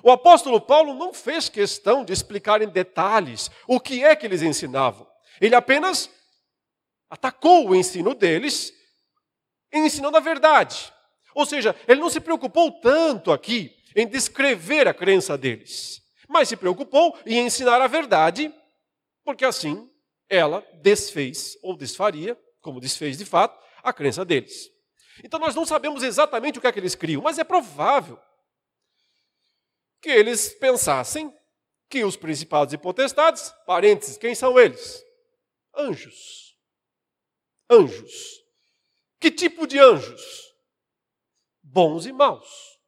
O 0.02 0.10
apóstolo 0.10 0.62
Paulo 0.62 0.94
não 0.94 1.14
fez 1.14 1.50
questão 1.50 2.06
de 2.06 2.14
explicar 2.14 2.62
em 2.62 2.70
detalhes 2.70 3.52
o 3.68 3.78
que 3.78 4.02
é 4.02 4.16
que 4.16 4.26
eles 4.26 4.42
ensinavam. 4.42 5.06
Ele 5.42 5.54
apenas 5.54 6.10
atacou 7.10 7.68
o 7.68 7.76
ensino 7.76 8.16
deles, 8.16 8.74
ensinando 9.74 10.16
a 10.16 10.22
verdade. 10.22 10.94
Ou 11.36 11.46
seja, 11.46 11.76
ele 11.90 12.00
não 12.00 12.10
se 12.10 12.22
preocupou 12.22 12.72
tanto 12.72 13.34
aqui 13.34 13.76
em 14.00 14.08
descrever 14.08 14.88
a 14.88 14.94
crença 14.94 15.38
deles, 15.38 16.02
mas 16.28 16.48
se 16.48 16.56
preocupou 16.56 17.18
em 17.26 17.46
ensinar 17.46 17.82
a 17.82 17.88
verdade, 17.88 18.54
porque 19.24 19.44
assim 19.44 19.90
ela 20.30 20.66
desfez 20.82 21.58
ou 21.62 21.76
desfaria, 21.76 22.40
como 22.62 22.80
desfez 22.80 23.18
de 23.18 23.26
fato, 23.26 23.60
a 23.84 23.92
crença 23.92 24.24
deles. 24.24 24.70
Então 25.24 25.40
nós 25.40 25.54
não 25.54 25.66
sabemos 25.66 26.02
exatamente 26.02 26.58
o 26.58 26.62
que 26.62 26.68
é 26.68 26.72
que 26.72 26.80
eles 26.80 26.96
criam, 26.96 27.22
mas 27.22 27.38
é 27.40 27.44
provável 27.44 28.18
que 30.02 30.10
eles 30.10 30.54
pensassem 30.54 31.36
que 31.90 32.06
os 32.06 32.16
principados 32.16 32.74
e 32.74 32.78
potestades, 32.78 33.54
parênteses, 33.66 34.18
quem 34.18 34.34
são 34.34 34.58
eles? 34.58 35.04
Anjos. 35.76 36.56
Anjos. 37.70 38.46
Que 39.20 39.30
tipo 39.30 39.68
de 39.68 39.78
anjos? 39.78 40.54
Bons 41.62 42.06
e 42.06 42.14
maus. 42.14 42.79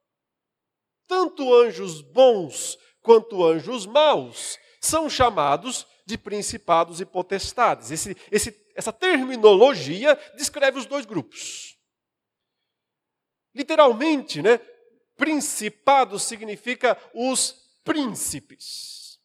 Tanto 1.12 1.54
anjos 1.54 2.00
bons 2.00 2.80
quanto 3.02 3.44
anjos 3.44 3.86
maus 3.86 4.58
são 4.80 5.10
chamados 5.10 5.86
de 6.06 6.18
principados 6.18 7.02
e 7.02 7.06
potestades. 7.06 7.92
Esse, 7.92 8.16
esse, 8.32 8.56
essa 8.74 8.94
terminologia 8.94 10.18
descreve 10.38 10.80
os 10.80 10.86
dois 10.86 11.06
grupos. 11.06 11.78
Literalmente, 13.54 14.42
né? 14.42 14.58
Principado 15.18 16.18
significa 16.18 16.98
os 17.14 17.58
príncipes. 17.84 19.20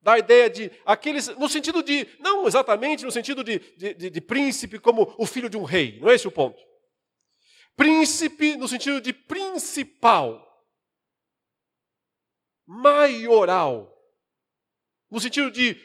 Da 0.00 0.18
ideia 0.18 0.50
de 0.50 0.72
aqueles, 0.84 1.28
no 1.28 1.48
sentido 1.48 1.84
de, 1.84 2.04
não 2.18 2.48
exatamente 2.48 3.04
no 3.04 3.12
sentido 3.12 3.44
de, 3.44 3.60
de, 3.76 3.94
de, 3.94 4.10
de 4.10 4.20
príncipe 4.20 4.76
como 4.76 5.14
o 5.16 5.24
filho 5.24 5.48
de 5.48 5.56
um 5.56 5.62
rei, 5.62 6.00
não 6.00 6.10
é 6.10 6.16
esse 6.16 6.26
o 6.26 6.32
ponto. 6.32 6.60
Príncipe 7.76 8.56
no 8.56 8.66
sentido 8.66 9.00
de 9.00 9.12
principal, 9.12 10.48
maioral, 12.72 13.92
no 15.10 15.20
sentido 15.20 15.50
de 15.50 15.76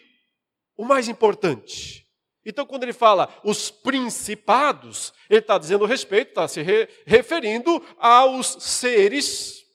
o 0.78 0.86
mais 0.86 1.08
importante. 1.08 2.08
Então, 2.46 2.66
quando 2.66 2.84
ele 2.84 2.94
fala 2.94 3.28
os 3.44 3.70
principados, 3.70 5.14
ele 5.30 5.42
está 5.42 5.58
dizendo 5.58 5.86
respeito, 5.86 6.30
está 6.30 6.48
se 6.48 6.62
re 6.62 6.88
referindo 7.06 7.84
aos 7.98 8.64
seres 8.64 9.66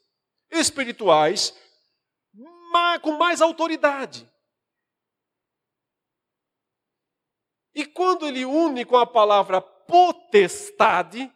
espirituais 0.51 1.55
com 3.03 3.13
mais 3.13 3.43
autoridade. 3.43 4.27
E 7.75 7.85
quando 7.85 8.27
ele 8.27 8.47
une 8.47 8.85
com 8.87 8.97
a 8.97 9.07
palavra 9.07 9.61
potestade, 9.61 11.31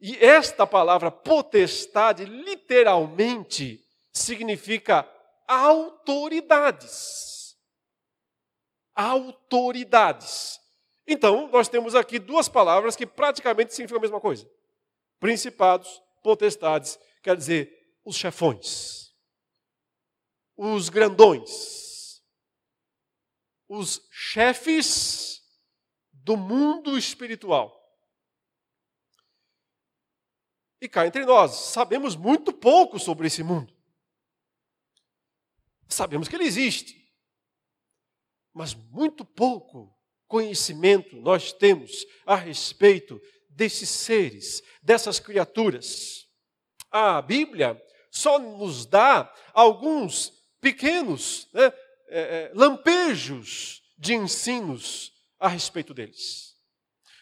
e 0.00 0.16
esta 0.16 0.66
palavra 0.66 1.10
potestade 1.10 2.24
literalmente 2.24 3.86
significa 4.12 5.08
autoridades 5.46 7.30
autoridades. 9.00 10.60
Então, 11.06 11.48
nós 11.48 11.68
temos 11.68 11.94
aqui 11.94 12.18
duas 12.18 12.48
palavras 12.48 12.94
que 12.94 13.06
praticamente 13.06 13.74
significam 13.74 13.98
a 13.98 14.02
mesma 14.02 14.20
coisa: 14.20 14.48
principados, 15.18 16.02
potestades, 16.22 16.98
quer 17.22 17.36
dizer, 17.36 17.96
os 18.04 18.16
chefões, 18.16 19.14
os 20.56 20.90
grandões, 20.90 22.22
os 23.68 24.06
chefes 24.10 25.42
do 26.12 26.36
mundo 26.36 26.98
espiritual. 26.98 27.78
E 30.82 30.88
cá 30.88 31.06
entre 31.06 31.24
nós, 31.26 31.52
sabemos 31.52 32.16
muito 32.16 32.52
pouco 32.52 32.98
sobre 32.98 33.26
esse 33.26 33.42
mundo. 33.42 33.79
Sabemos 35.90 36.28
que 36.28 36.36
ele 36.36 36.44
existe 36.44 37.00
mas 38.52 38.74
muito 38.74 39.24
pouco 39.24 39.96
conhecimento 40.26 41.16
nós 41.16 41.52
temos 41.52 42.06
a 42.26 42.34
respeito 42.34 43.20
desses 43.48 43.88
seres, 43.88 44.62
dessas 44.82 45.18
criaturas. 45.18 46.26
A 46.90 47.20
Bíblia 47.20 47.80
só 48.10 48.38
nos 48.38 48.86
dá 48.86 49.32
alguns 49.52 50.32
pequenos 50.60 51.48
né, 51.52 51.72
é, 52.08 52.20
é, 52.20 52.52
lampejos 52.54 53.82
de 53.98 54.14
ensinos 54.14 55.12
a 55.38 55.48
respeito 55.48 55.94
deles. 55.94 56.56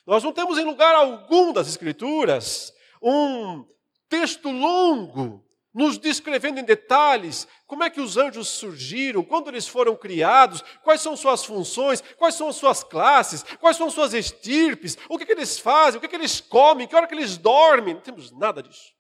Nós 0.07 0.25
não 0.25 0.33
temos 0.33 0.59
em 0.59 0.65
lugar 0.65 0.95
algum 0.95 1.53
das 1.53 1.69
Escrituras 1.69 2.73
um 3.03 3.67
texto 4.09 4.51
longo 4.51 5.47
nos 5.79 5.97
descrevendo 5.97 6.59
em 6.59 6.65
detalhes 6.65 7.47
como 7.65 7.85
é 7.85 7.91
que 7.91 8.01
os 8.01 8.17
anjos 8.17 8.49
surgiram, 8.49 9.23
quando 9.23 9.47
eles 9.47 9.69
foram 9.69 9.95
criados, 9.95 10.61
quais 10.83 11.01
são 11.01 11.17
suas 11.17 11.45
funções, 11.45 12.03
quais 12.17 12.35
são 12.35 12.49
as 12.49 12.57
suas 12.57 12.83
classes, 12.83 13.45
quais 13.61 13.77
são 13.77 13.89
suas 13.89 14.13
estirpes, 14.13 14.99
o 15.09 15.17
que, 15.17 15.25
que 15.25 15.31
eles 15.31 15.57
fazem, 15.57 15.99
o 15.99 16.01
que, 16.01 16.09
que 16.09 16.17
eles 16.17 16.41
comem, 16.41 16.89
que 16.89 16.97
hora 16.97 17.07
que 17.07 17.15
eles 17.15 17.39
dormem. 17.39 17.95
Não 17.95 18.01
temos 18.01 18.33
nada 18.33 18.61
disso. 18.61 18.93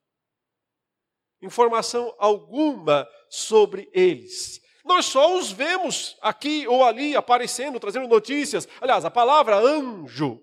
Informação 1.42 2.14
alguma 2.16 3.08
sobre 3.28 3.90
eles. 3.92 4.60
Nós 4.84 5.06
só 5.06 5.36
os 5.36 5.50
vemos 5.50 6.16
aqui 6.22 6.64
ou 6.68 6.84
ali 6.84 7.16
aparecendo, 7.16 7.80
trazendo 7.80 8.06
notícias. 8.06 8.68
Aliás, 8.80 9.04
a 9.04 9.10
palavra 9.10 9.56
anjo 9.56 10.40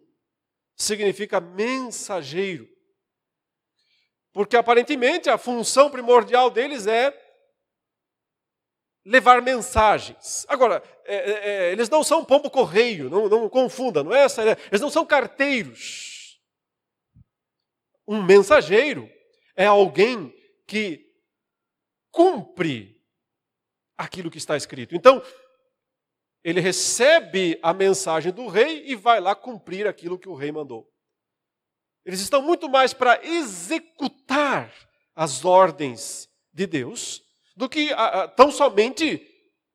significa 0.75 1.39
mensageiro. 1.39 2.74
Porque 4.35 4.57
aparentemente 4.57 5.29
a 5.29 5.37
função 5.37 5.89
primordial 5.89 6.49
deles 6.49 6.85
é 6.85 7.17
levar 9.05 9.41
mensagens. 9.41 10.45
Agora, 10.49 10.83
é, 11.05 11.15
é, 11.15 11.49
é 11.69 11.71
eles 11.71 11.87
não 11.87 12.03
são 12.03 12.25
pombo 12.25 12.51
correio, 12.51 13.09
não, 13.09 13.29
não 13.29 13.47
confunda, 13.47 14.03
não 14.03 14.13
é 14.13 14.25
essa? 14.25 14.41
Eles 14.43 14.81
não 14.81 14.89
são 14.89 15.05
carteiros. 15.05 16.37
Um 18.05 18.21
mensageiro 18.21 19.09
é 19.55 19.65
alguém 19.67 20.35
que 20.67 21.09
cumpre 22.11 23.01
aquilo 23.97 24.29
que 24.29 24.37
está 24.37 24.57
escrito. 24.57 24.97
Então, 24.97 25.23
ele 26.43 26.59
recebe 26.59 27.57
a 27.63 27.73
mensagem 27.73 28.33
do 28.33 28.47
rei 28.47 28.85
e 28.85 28.95
vai 28.95 29.21
lá 29.21 29.33
cumprir 29.33 29.87
aquilo 29.87 30.19
que 30.19 30.27
o 30.27 30.35
rei 30.35 30.51
mandou. 30.51 30.93
Eles 32.05 32.19
estão 32.19 32.41
muito 32.41 32.69
mais 32.69 32.93
para 32.93 33.19
executar 33.25 34.71
as 35.15 35.43
ordens 35.43 36.29
de 36.53 36.67
Deus 36.67 37.23
do 37.55 37.67
que 37.67 37.89
tão 38.35 38.51
somente 38.51 39.27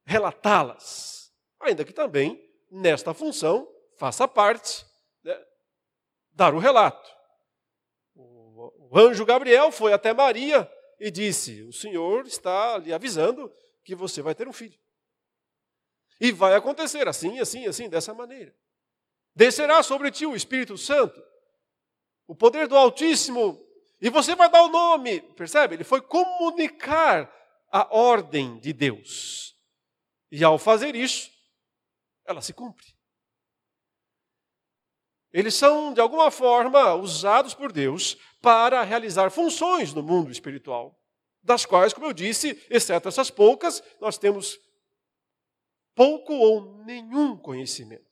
relatá-las. 0.04 1.32
Ainda 1.60 1.84
que 1.84 1.92
também, 1.92 2.40
nesta 2.70 3.12
função, 3.12 3.68
faça 3.98 4.28
parte 4.28 4.86
né, 5.24 5.36
dar 6.32 6.54
o 6.54 6.58
relato. 6.58 7.10
O 8.14 8.96
anjo 8.96 9.24
Gabriel 9.24 9.72
foi 9.72 9.92
até 9.92 10.12
Maria 10.12 10.70
e 10.98 11.10
disse: 11.10 11.62
O 11.62 11.72
Senhor 11.72 12.26
está 12.26 12.78
lhe 12.78 12.92
avisando 12.92 13.52
que 13.82 13.94
você 13.94 14.22
vai 14.22 14.34
ter 14.34 14.46
um 14.46 14.52
filho. 14.52 14.78
E 16.20 16.30
vai 16.30 16.54
acontecer 16.54 17.08
assim, 17.08 17.40
assim, 17.40 17.66
assim, 17.66 17.88
dessa 17.88 18.14
maneira. 18.14 18.54
Descerá 19.34 19.82
sobre 19.82 20.10
ti 20.10 20.26
o 20.26 20.36
Espírito 20.36 20.76
Santo 20.76 21.29
o 22.30 22.34
poder 22.36 22.68
do 22.68 22.76
Altíssimo, 22.76 23.60
e 24.00 24.08
você 24.08 24.36
vai 24.36 24.48
dar 24.48 24.62
o 24.62 24.68
nome, 24.68 25.20
percebe? 25.34 25.74
Ele 25.74 25.82
foi 25.82 26.00
comunicar 26.00 27.28
a 27.72 27.92
ordem 27.92 28.56
de 28.60 28.72
Deus. 28.72 29.56
E 30.30 30.44
ao 30.44 30.56
fazer 30.56 30.94
isso, 30.94 31.28
ela 32.24 32.40
se 32.40 32.52
cumpre. 32.52 32.86
Eles 35.32 35.56
são, 35.56 35.92
de 35.92 36.00
alguma 36.00 36.30
forma, 36.30 36.94
usados 36.94 37.52
por 37.52 37.72
Deus 37.72 38.16
para 38.40 38.80
realizar 38.84 39.32
funções 39.32 39.92
no 39.92 40.00
mundo 40.00 40.30
espiritual, 40.30 40.96
das 41.42 41.66
quais, 41.66 41.92
como 41.92 42.06
eu 42.06 42.12
disse, 42.12 42.64
exceto 42.70 43.08
essas 43.08 43.28
poucas, 43.28 43.82
nós 44.00 44.16
temos 44.16 44.56
pouco 45.96 46.32
ou 46.32 46.76
nenhum 46.84 47.36
conhecimento. 47.36 48.09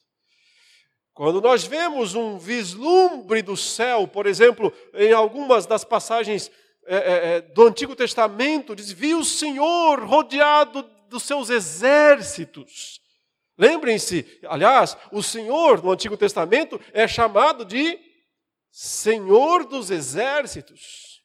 Quando 1.19 1.41
nós 1.41 1.65
vemos 1.65 2.15
um 2.15 2.39
vislumbre 2.39 3.43
do 3.43 3.57
céu, 3.57 4.07
por 4.07 4.25
exemplo, 4.25 4.73
em 4.95 5.13
algumas 5.13 5.67
das 5.67 5.83
passagens 5.83 6.49
é, 6.87 6.97
é, 6.97 7.35
é, 7.35 7.41
do 7.41 7.67
Antigo 7.67 7.97
Testamento, 7.97 8.77
diz: 8.77 8.93
Viu 8.93 9.19
o 9.19 9.25
Senhor 9.25 9.99
rodeado 10.05 10.85
dos 11.09 11.25
seus 11.25 11.51
exércitos. 11.51 13.01
Lembrem-se, 13.59 14.39
aliás, 14.47 14.97
o 15.11 15.21
Senhor 15.21 15.83
no 15.83 15.91
Antigo 15.91 16.17
Testamento 16.17 16.81
é 16.93 17.09
chamado 17.09 17.65
de 17.65 17.99
Senhor 18.71 19.65
dos 19.65 19.91
exércitos. 19.91 21.21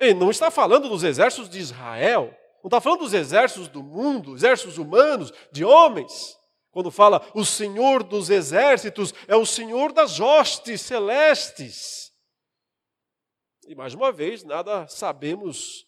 Ele 0.00 0.14
não 0.14 0.32
está 0.32 0.50
falando 0.50 0.88
dos 0.88 1.04
exércitos 1.04 1.48
de 1.48 1.60
Israel, 1.60 2.36
não 2.56 2.66
está 2.70 2.80
falando 2.80 3.02
dos 3.02 3.14
exércitos 3.14 3.68
do 3.68 3.84
mundo, 3.84 4.34
exércitos 4.34 4.78
humanos, 4.78 5.32
de 5.52 5.64
homens. 5.64 6.37
Quando 6.78 6.92
fala 6.92 7.28
o 7.34 7.44
Senhor 7.44 8.04
dos 8.04 8.30
exércitos, 8.30 9.12
é 9.26 9.34
o 9.34 9.44
Senhor 9.44 9.92
das 9.92 10.20
hostes 10.20 10.80
celestes. 10.80 12.14
E 13.66 13.74
mais 13.74 13.94
uma 13.94 14.12
vez, 14.12 14.44
nada 14.44 14.86
sabemos 14.86 15.84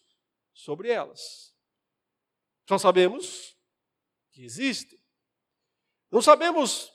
sobre 0.53 0.89
elas. 0.89 1.55
Só 2.67 2.77
sabemos 2.77 3.55
que 4.33 4.43
existem. 4.43 5.01
Não 6.11 6.21
sabemos 6.21 6.91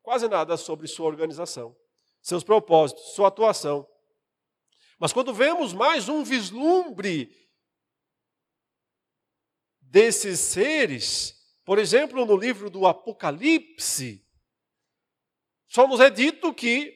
quase 0.00 0.26
nada 0.26 0.56
sobre 0.56 0.88
sua 0.88 1.04
organização, 1.04 1.76
seus 2.22 2.42
propósitos, 2.42 3.12
sua 3.12 3.28
atuação. 3.28 3.86
Mas 4.98 5.12
quando 5.12 5.34
vemos 5.34 5.74
mais 5.74 6.08
um 6.08 6.24
vislumbre 6.24 7.30
desses 9.82 10.40
seres, 10.40 11.43
por 11.64 11.78
exemplo, 11.78 12.24
no 12.26 12.36
livro 12.36 12.68
do 12.68 12.86
Apocalipse, 12.86 14.24
só 15.66 15.88
nos 15.88 16.00
é 16.00 16.10
dito 16.10 16.52
que 16.52 16.94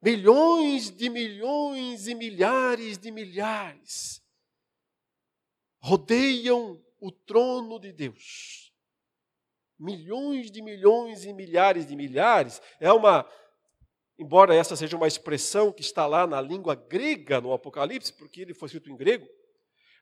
milhões 0.00 0.90
de 0.90 1.08
milhões 1.08 2.06
e 2.06 2.14
milhares 2.14 2.98
de 2.98 3.10
milhares 3.10 4.22
rodeiam 5.80 6.82
o 7.00 7.10
trono 7.10 7.78
de 7.78 7.92
Deus. 7.92 8.72
Milhões 9.78 10.50
de 10.50 10.62
milhões 10.62 11.24
e 11.24 11.32
milhares 11.32 11.86
de 11.86 11.96
milhares 11.96 12.60
é 12.78 12.92
uma 12.92 13.28
embora 14.18 14.54
essa 14.54 14.76
seja 14.76 14.96
uma 14.96 15.08
expressão 15.08 15.72
que 15.72 15.82
está 15.82 16.06
lá 16.06 16.26
na 16.26 16.40
língua 16.40 16.74
grega 16.74 17.40
no 17.40 17.52
Apocalipse, 17.52 18.12
porque 18.12 18.40
ele 18.40 18.54
foi 18.54 18.66
escrito 18.66 18.90
em 18.90 18.96
grego, 18.96 19.26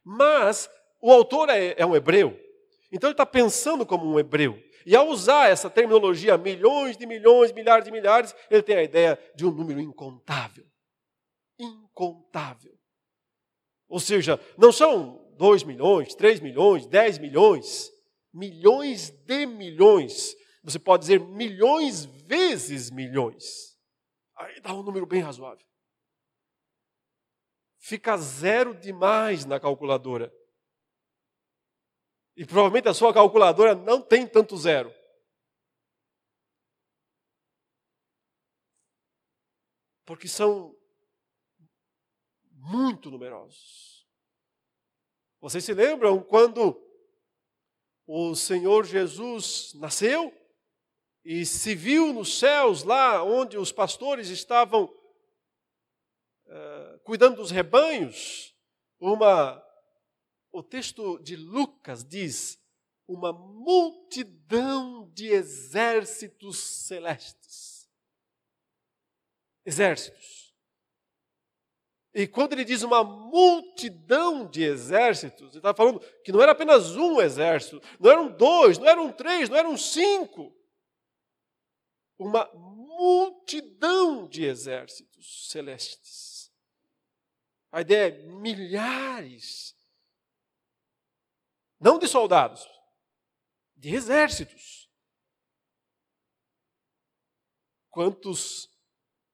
mas 0.05 0.69
o 1.01 1.11
autor 1.11 1.49
é, 1.49 1.75
é 1.79 1.87
um 1.87 1.97
hebreu, 1.97 2.39
então 2.93 3.09
ele 3.09 3.15
está 3.15 3.25
pensando 3.25 3.87
como 3.87 4.07
um 4.07 4.21
hebreu. 4.21 4.63
E 4.85 4.95
ao 4.95 5.09
usar 5.09 5.49
essa 5.49 5.71
terminologia, 5.71 6.37
milhões 6.37 6.97
de 6.97 7.07
milhões, 7.07 7.53
milhares 7.53 7.85
de 7.85 7.91
milhares, 7.91 8.35
ele 8.51 8.63
tem 8.63 8.77
a 8.77 8.83
ideia 8.83 9.19
de 9.35 9.47
um 9.47 9.51
número 9.51 9.81
incontável. 9.81 10.67
Incontável. 11.59 12.77
Ou 13.89 13.99
seja, 13.99 14.39
não 14.59 14.73
são 14.73 15.33
2 15.39 15.63
milhões, 15.63 16.15
3 16.15 16.41
milhões, 16.41 16.87
10 16.87 17.19
milhões, 17.19 17.91
milhões 18.33 19.11
de 19.11 19.47
milhões. 19.47 20.35
Você 20.63 20.79
pode 20.79 21.03
dizer 21.03 21.21
milhões 21.21 22.05
vezes 22.05 22.91
milhões. 22.91 23.77
Aí 24.37 24.61
dá 24.61 24.75
um 24.75 24.83
número 24.83 25.07
bem 25.07 25.21
razoável. 25.21 25.65
Fica 27.79 28.17
zero 28.17 28.75
demais 28.75 29.45
na 29.45 29.59
calculadora. 29.59 30.33
E 32.37 32.47
provavelmente 32.47 32.89
a 32.89 32.95
sua 32.95 33.13
calculadora 33.13 33.75
não 33.75 34.01
tem 34.01 34.27
tanto 34.27 34.57
zero. 34.57 34.93
Porque 40.05 40.27
são 40.27 40.77
muito 42.51 43.11
numerosos. 43.11 44.07
Vocês 45.41 45.65
se 45.65 45.75
lembram 45.75 46.23
quando 46.23 46.81
o 48.07 48.35
Senhor 48.35 48.85
Jesus 48.85 49.75
nasceu? 49.75 50.33
e 51.25 51.47
se 51.47 51.75
viu 51.75 52.13
nos 52.13 52.39
céus, 52.39 52.83
lá 52.83 53.23
onde 53.23 53.57
os 53.57 53.71
pastores 53.71 54.29
estavam 54.29 54.85
uh, 56.47 56.99
cuidando 57.05 57.37
dos 57.37 57.51
rebanhos, 57.51 58.55
uma. 58.99 59.63
O 60.53 60.63
texto 60.63 61.19
de 61.19 61.35
Lucas 61.35 62.05
diz: 62.05 62.61
uma 63.09 63.33
multidão 63.33 65.11
de 65.13 65.29
exércitos 65.29 66.59
celestes. 66.59 67.91
Exércitos. 69.65 70.55
E 72.15 72.27
quando 72.27 72.53
ele 72.53 72.65
diz 72.65 72.83
uma 72.83 73.03
multidão 73.03 74.47
de 74.47 74.63
exércitos, 74.63 75.49
ele 75.49 75.59
está 75.59 75.73
falando 75.73 75.99
que 76.23 76.31
não 76.31 76.43
era 76.43 76.53
apenas 76.53 76.95
um 76.95 77.23
exército, 77.23 77.81
não 77.99 78.11
eram 78.11 78.37
dois, 78.37 78.77
não 78.77 78.87
eram 78.87 79.11
três, 79.11 79.49
não 79.49 79.57
eram 79.57 79.79
cinco 79.79 80.55
uma 82.23 82.49
multidão 82.55 84.29
de 84.29 84.45
exércitos 84.45 85.51
celestes. 85.51 86.51
A 87.71 87.81
ideia 87.81 88.09
é 88.09 88.23
milhares, 88.27 89.75
não 91.83 91.99
de 91.99 92.07
soldados, 92.07 92.67
de 93.77 93.95
exércitos. 93.95 94.91
Quantos 97.91 98.71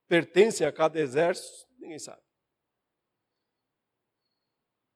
pertencem 0.09 0.67
a 0.67 0.73
cada 0.73 0.99
exército, 0.99 1.69
ninguém 1.79 1.99
sabe. 1.99 2.23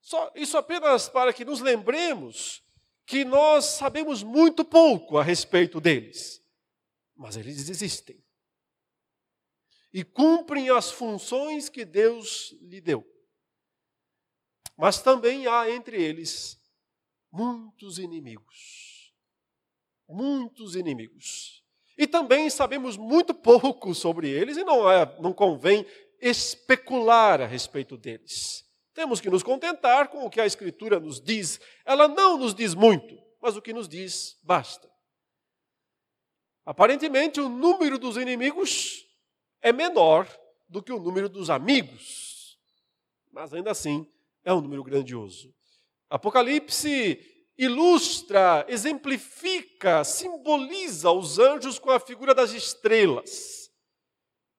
Só, 0.00 0.32
isso 0.34 0.56
apenas 0.56 1.08
para 1.08 1.32
que 1.32 1.44
nos 1.44 1.60
lembremos 1.60 2.64
que 3.06 3.24
nós 3.24 3.66
sabemos 3.66 4.22
muito 4.22 4.64
pouco 4.64 5.16
a 5.16 5.22
respeito 5.22 5.80
deles 5.80 6.42
mas 7.22 7.36
eles 7.36 7.68
existem. 7.68 8.20
E 9.92 10.02
cumprem 10.02 10.70
as 10.70 10.90
funções 10.90 11.68
que 11.68 11.84
Deus 11.84 12.52
lhe 12.62 12.80
deu. 12.80 13.06
Mas 14.76 15.00
também 15.02 15.46
há 15.46 15.70
entre 15.70 16.02
eles 16.02 16.60
muitos 17.32 17.98
inimigos. 17.98 19.12
Muitos 20.08 20.76
inimigos. 20.76 21.64
E 21.96 22.06
também 22.06 22.50
sabemos 22.50 22.96
muito 22.96 23.32
pouco 23.32 23.94
sobre 23.94 24.28
eles 24.28 24.56
e 24.56 24.64
não, 24.64 24.90
é, 24.90 25.18
não 25.20 25.32
convém 25.32 25.86
especular 26.20 27.40
a 27.40 27.46
respeito 27.46 27.96
deles. 27.96 28.64
Temos 28.94 29.20
que 29.20 29.30
nos 29.30 29.42
contentar 29.42 30.08
com 30.08 30.24
o 30.24 30.30
que 30.30 30.40
a 30.40 30.46
Escritura 30.46 31.00
nos 31.00 31.20
diz. 31.20 31.58
Ela 31.84 32.06
não 32.06 32.36
nos 32.36 32.54
diz 32.54 32.74
muito, 32.74 33.18
mas 33.40 33.56
o 33.56 33.62
que 33.62 33.72
nos 33.72 33.88
diz 33.88 34.38
basta. 34.42 34.90
Aparentemente, 36.64 37.40
o 37.40 37.48
número 37.48 37.98
dos 37.98 38.16
inimigos 38.16 39.04
é 39.60 39.72
menor 39.72 40.28
do 40.68 40.82
que 40.82 40.92
o 40.92 41.00
número 41.00 41.28
dos 41.28 41.50
amigos, 41.50 42.58
mas 43.30 43.52
ainda 43.52 43.70
assim 43.70 44.06
é 44.44 44.52
um 44.52 44.60
número 44.60 44.84
grandioso. 44.84 45.52
Apocalipse 46.12 47.18
ilustra, 47.56 48.66
exemplifica, 48.68 50.04
simboliza 50.04 51.10
os 51.10 51.38
anjos 51.38 51.78
com 51.78 51.90
a 51.90 51.98
figura 51.98 52.34
das 52.34 52.52
estrelas. 52.52 53.70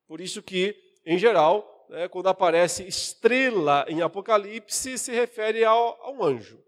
Por 0.07 0.19
isso 0.19 0.41
que, 0.41 0.75
em 1.05 1.15
geral, 1.15 1.85
né, 1.89 2.07
quando 2.07 2.27
aparece 2.27 2.87
estrela 2.87 3.85
em 3.87 4.01
Apocalipse, 4.01 4.97
se 4.97 5.11
refere 5.11 5.63
ao, 5.63 6.01
a 6.01 6.09
um 6.09 6.23
anjo. 6.23 6.59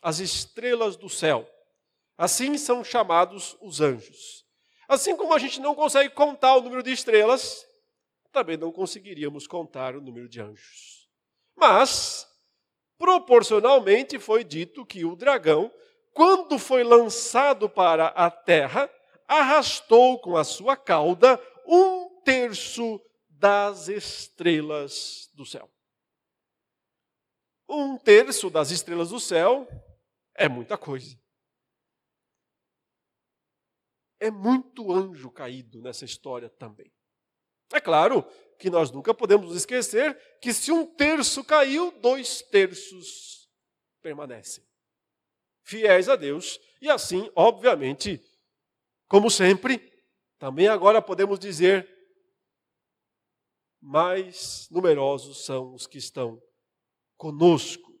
As 0.00 0.20
estrelas 0.20 0.96
do 0.96 1.08
céu. 1.08 1.50
Assim 2.16 2.56
são 2.56 2.84
chamados 2.84 3.56
os 3.60 3.80
anjos. 3.80 4.46
Assim 4.86 5.16
como 5.16 5.34
a 5.34 5.38
gente 5.40 5.58
não 5.60 5.74
consegue 5.74 6.10
contar 6.10 6.54
o 6.54 6.60
número 6.60 6.80
de 6.80 6.92
estrelas, 6.92 7.66
também 8.30 8.56
não 8.56 8.70
conseguiríamos 8.70 9.48
contar 9.48 9.96
o 9.96 10.00
número 10.00 10.28
de 10.28 10.40
anjos. 10.40 11.10
Mas, 11.56 12.24
proporcionalmente, 12.98 14.18
foi 14.18 14.44
dito 14.44 14.84
que 14.84 15.04
o 15.04 15.16
dragão, 15.16 15.72
quando 16.12 16.58
foi 16.58 16.82
lançado 16.82 17.68
para 17.68 18.08
a 18.08 18.30
terra, 18.30 18.90
arrastou 19.28 20.18
com 20.20 20.36
a 20.36 20.44
sua 20.44 20.76
cauda 20.76 21.40
um 21.66 22.20
terço 22.22 23.00
das 23.28 23.88
estrelas 23.88 25.30
do 25.34 25.44
céu. 25.44 25.70
Um 27.68 27.98
terço 27.98 28.48
das 28.48 28.70
estrelas 28.70 29.10
do 29.10 29.18
céu 29.18 29.66
é 30.34 30.48
muita 30.48 30.78
coisa. 30.78 31.18
É 34.18 34.30
muito 34.30 34.92
anjo 34.92 35.30
caído 35.30 35.82
nessa 35.82 36.04
história 36.04 36.48
também. 36.48 36.90
É 37.72 37.80
claro 37.80 38.22
que 38.58 38.70
nós 38.70 38.90
nunca 38.90 39.12
podemos 39.12 39.54
esquecer 39.54 40.16
que 40.40 40.52
se 40.52 40.72
um 40.72 40.86
terço 40.86 41.44
caiu, 41.44 41.90
dois 42.00 42.42
terços 42.42 43.48
permanecem. 44.00 44.64
Fiéis 45.62 46.08
a 46.08 46.16
Deus, 46.16 46.60
e 46.80 46.88
assim, 46.88 47.30
obviamente, 47.34 48.22
como 49.08 49.30
sempre, 49.30 49.92
também 50.38 50.68
agora 50.68 51.02
podemos 51.02 51.38
dizer: 51.38 51.88
mais 53.80 54.68
numerosos 54.70 55.44
são 55.44 55.74
os 55.74 55.86
que 55.86 55.98
estão 55.98 56.42
conosco 57.16 57.92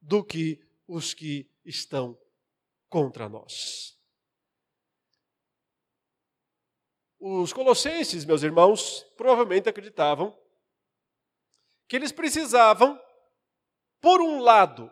do 0.00 0.24
que 0.24 0.60
os 0.86 1.14
que 1.14 1.50
estão 1.64 2.18
contra 2.88 3.28
nós. 3.28 3.98
Os 7.24 7.52
colossenses, 7.52 8.24
meus 8.24 8.42
irmãos, 8.42 9.06
provavelmente 9.16 9.68
acreditavam 9.68 10.36
que 11.86 11.94
eles 11.94 12.10
precisavam, 12.10 13.00
por 14.00 14.20
um 14.20 14.40
lado, 14.40 14.90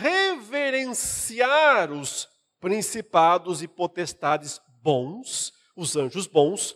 reverenciar 0.00 1.92
os 1.92 2.26
principados 2.58 3.60
e 3.62 3.68
potestades 3.68 4.58
bons, 4.82 5.52
os 5.76 5.94
anjos 5.96 6.26
bons, 6.26 6.74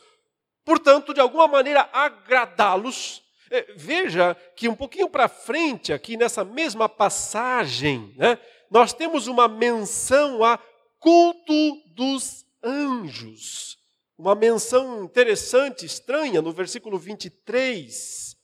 portanto, 0.66 1.14
de 1.14 1.20
alguma 1.20 1.48
maneira 1.48 1.88
agradá-los. 1.94 3.22
É, 3.50 3.72
veja 3.74 4.34
que 4.54 4.68
um 4.68 4.76
pouquinho 4.76 5.08
para 5.08 5.28
frente, 5.28 5.94
aqui 5.94 6.14
nessa 6.14 6.44
mesma 6.44 6.90
passagem, 6.90 8.12
né, 8.18 8.38
nós 8.70 8.92
temos 8.92 9.26
uma 9.28 9.48
menção 9.48 10.44
a 10.44 10.58
culto 10.98 11.88
dos 11.94 12.44
anjos. 12.62 13.79
Uma 14.20 14.34
menção 14.34 15.02
interessante, 15.02 15.86
estranha, 15.86 16.42
no 16.42 16.52
versículo 16.52 16.98
23, 16.98 18.36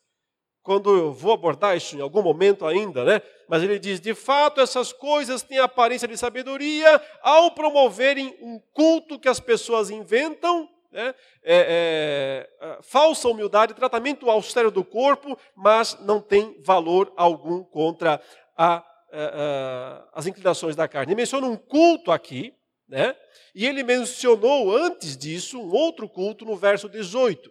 quando 0.63 0.89
eu 0.89 1.13
vou 1.13 1.35
abordar 1.35 1.77
isso 1.77 1.95
em 1.95 2.01
algum 2.01 2.23
momento 2.23 2.65
ainda, 2.65 3.05
né? 3.05 3.21
Mas 3.47 3.63
ele 3.63 3.79
diz: 3.79 4.01
de 4.01 4.15
fato, 4.15 4.59
essas 4.59 4.91
coisas 4.91 5.43
têm 5.43 5.59
aparência 5.59 6.09
de 6.09 6.17
sabedoria 6.17 6.99
ao 7.21 7.51
promoverem 7.51 8.35
um 8.41 8.59
culto 8.73 9.19
que 9.19 9.29
as 9.29 9.39
pessoas 9.39 9.91
inventam, 9.91 10.67
né? 10.91 11.15
é, 11.43 12.49
é, 12.59 12.79
falsa 12.81 13.29
humildade, 13.29 13.75
tratamento 13.75 14.31
austero 14.31 14.71
do 14.71 14.83
corpo, 14.83 15.39
mas 15.55 15.99
não 16.01 16.23
tem 16.23 16.57
valor 16.65 17.13
algum 17.19 17.63
contra 17.63 18.19
a, 18.57 18.77
a, 18.77 18.83
a, 19.13 20.09
as 20.15 20.27
inclinações 20.27 20.75
da 20.75 20.89
carne. 20.89 21.13
Ele 21.13 21.21
menciona 21.21 21.47
um 21.47 21.55
culto 21.55 22.11
aqui, 22.11 22.55
né? 22.89 23.17
E 23.55 23.67
ele 23.67 23.83
mencionou 23.83 24.75
antes 24.77 25.17
disso 25.17 25.59
um 25.59 25.73
outro 25.73 26.09
culto 26.09 26.45
no 26.45 26.57
verso 26.57 26.89
18, 26.89 27.51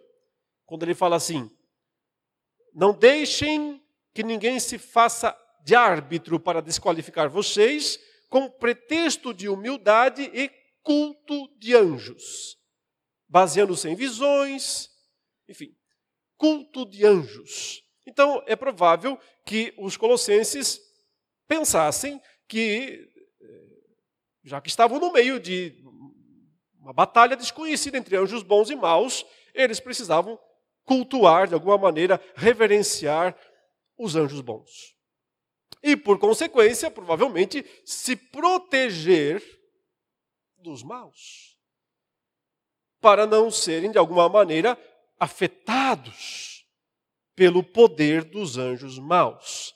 quando 0.64 0.82
ele 0.82 0.94
fala 0.94 1.16
assim: 1.16 1.50
Não 2.74 2.92
deixem 2.92 3.82
que 4.14 4.22
ninguém 4.22 4.58
se 4.58 4.78
faça 4.78 5.36
de 5.62 5.74
árbitro 5.74 6.38
para 6.38 6.62
desqualificar 6.62 7.28
vocês, 7.28 7.98
com 8.28 8.48
pretexto 8.48 9.34
de 9.34 9.48
humildade 9.48 10.22
e 10.32 10.50
culto 10.82 11.48
de 11.58 11.74
anjos, 11.74 12.56
baseando-se 13.28 13.88
em 13.88 13.94
visões, 13.94 14.88
enfim, 15.48 15.76
culto 16.36 16.88
de 16.88 17.04
anjos. 17.04 17.82
Então, 18.06 18.42
é 18.46 18.54
provável 18.54 19.18
que 19.44 19.74
os 19.76 19.96
colossenses 19.96 20.80
pensassem 21.48 22.20
que 22.48 23.10
já 24.46 24.60
que 24.60 24.68
estavam 24.68 25.00
no 25.00 25.12
meio 25.12 25.40
de 25.40 25.74
uma 26.78 26.92
batalha 26.92 27.36
desconhecida 27.36 27.98
entre 27.98 28.16
anjos 28.16 28.44
bons 28.44 28.70
e 28.70 28.76
maus, 28.76 29.26
eles 29.52 29.80
precisavam 29.80 30.38
cultuar, 30.84 31.48
de 31.48 31.54
alguma 31.54 31.76
maneira, 31.76 32.22
reverenciar 32.36 33.36
os 33.98 34.14
anjos 34.14 34.40
bons. 34.40 34.94
E, 35.82 35.96
por 35.96 36.16
consequência, 36.20 36.88
provavelmente, 36.88 37.66
se 37.84 38.14
proteger 38.14 39.42
dos 40.58 40.84
maus, 40.84 41.58
para 43.00 43.26
não 43.26 43.50
serem, 43.50 43.90
de 43.90 43.98
alguma 43.98 44.28
maneira, 44.28 44.78
afetados 45.18 46.64
pelo 47.34 47.64
poder 47.64 48.22
dos 48.22 48.56
anjos 48.56 48.96
maus. 48.96 49.74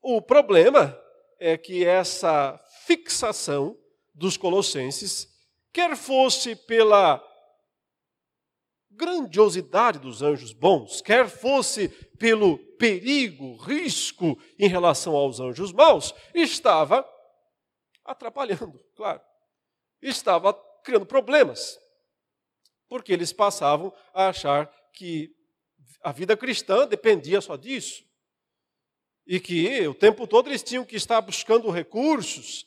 O 0.00 0.20
problema 0.20 0.98
é 1.38 1.56
que 1.56 1.84
essa 1.84 2.61
fixação 2.86 3.78
dos 4.14 4.36
colossenses, 4.36 5.28
quer 5.72 5.96
fosse 5.96 6.54
pela 6.54 7.22
grandiosidade 8.90 9.98
dos 9.98 10.22
anjos 10.22 10.52
bons, 10.52 11.00
quer 11.00 11.28
fosse 11.28 11.88
pelo 12.18 12.58
perigo, 12.76 13.56
risco 13.56 14.38
em 14.58 14.68
relação 14.68 15.16
aos 15.16 15.40
anjos 15.40 15.72
maus, 15.72 16.14
estava 16.34 17.08
atrapalhando, 18.04 18.78
claro. 18.94 19.20
Estava 20.00 20.52
criando 20.84 21.06
problemas. 21.06 21.78
Porque 22.88 23.12
eles 23.12 23.32
passavam 23.32 23.92
a 24.12 24.28
achar 24.28 24.70
que 24.92 25.34
a 26.02 26.12
vida 26.12 26.36
cristã 26.36 26.86
dependia 26.86 27.40
só 27.40 27.56
disso. 27.56 28.04
E 29.26 29.38
que 29.38 29.86
o 29.86 29.94
tempo 29.94 30.26
todo 30.26 30.50
eles 30.50 30.62
tinham 30.62 30.84
que 30.84 30.96
estar 30.96 31.20
buscando 31.20 31.70
recursos 31.70 32.66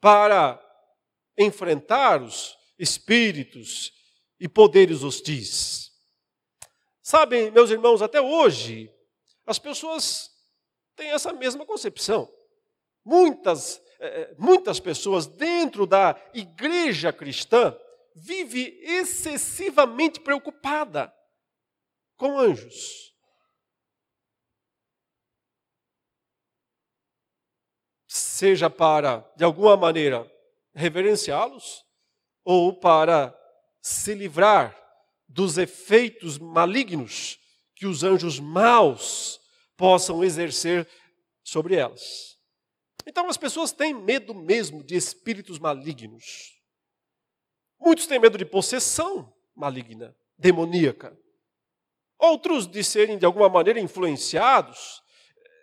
para 0.00 0.60
enfrentar 1.36 2.22
os 2.22 2.56
espíritos 2.78 3.92
e 4.38 4.48
poderes 4.48 5.02
hostis. 5.02 5.92
Sabem, 7.02 7.50
meus 7.50 7.70
irmãos, 7.70 8.02
até 8.02 8.20
hoje, 8.20 8.92
as 9.46 9.58
pessoas 9.58 10.30
têm 10.94 11.10
essa 11.12 11.32
mesma 11.32 11.64
concepção. 11.64 12.32
Muitas, 13.04 13.80
eh, 14.00 14.34
muitas 14.38 14.80
pessoas 14.80 15.26
dentro 15.26 15.86
da 15.86 16.20
igreja 16.34 17.12
cristã 17.12 17.76
vivem 18.14 18.76
excessivamente 18.82 20.18
preocupada 20.20 21.14
com 22.16 22.38
anjos. 22.38 23.14
Seja 28.36 28.68
para, 28.68 29.26
de 29.34 29.44
alguma 29.44 29.78
maneira, 29.78 30.30
reverenciá-los, 30.74 31.86
ou 32.44 32.78
para 32.78 33.34
se 33.80 34.12
livrar 34.12 34.76
dos 35.26 35.56
efeitos 35.56 36.36
malignos 36.38 37.38
que 37.74 37.86
os 37.86 38.04
anjos 38.04 38.38
maus 38.38 39.40
possam 39.74 40.22
exercer 40.22 40.86
sobre 41.42 41.76
elas. 41.76 42.36
Então 43.06 43.26
as 43.26 43.38
pessoas 43.38 43.72
têm 43.72 43.94
medo 43.94 44.34
mesmo 44.34 44.84
de 44.84 44.96
espíritos 44.96 45.58
malignos. 45.58 46.60
Muitos 47.80 48.06
têm 48.06 48.18
medo 48.18 48.36
de 48.36 48.44
possessão 48.44 49.34
maligna, 49.54 50.14
demoníaca. 50.36 51.18
Outros 52.18 52.66
de 52.66 52.84
serem 52.84 53.16
de 53.16 53.24
alguma 53.24 53.48
maneira 53.48 53.80
influenciados. 53.80 55.02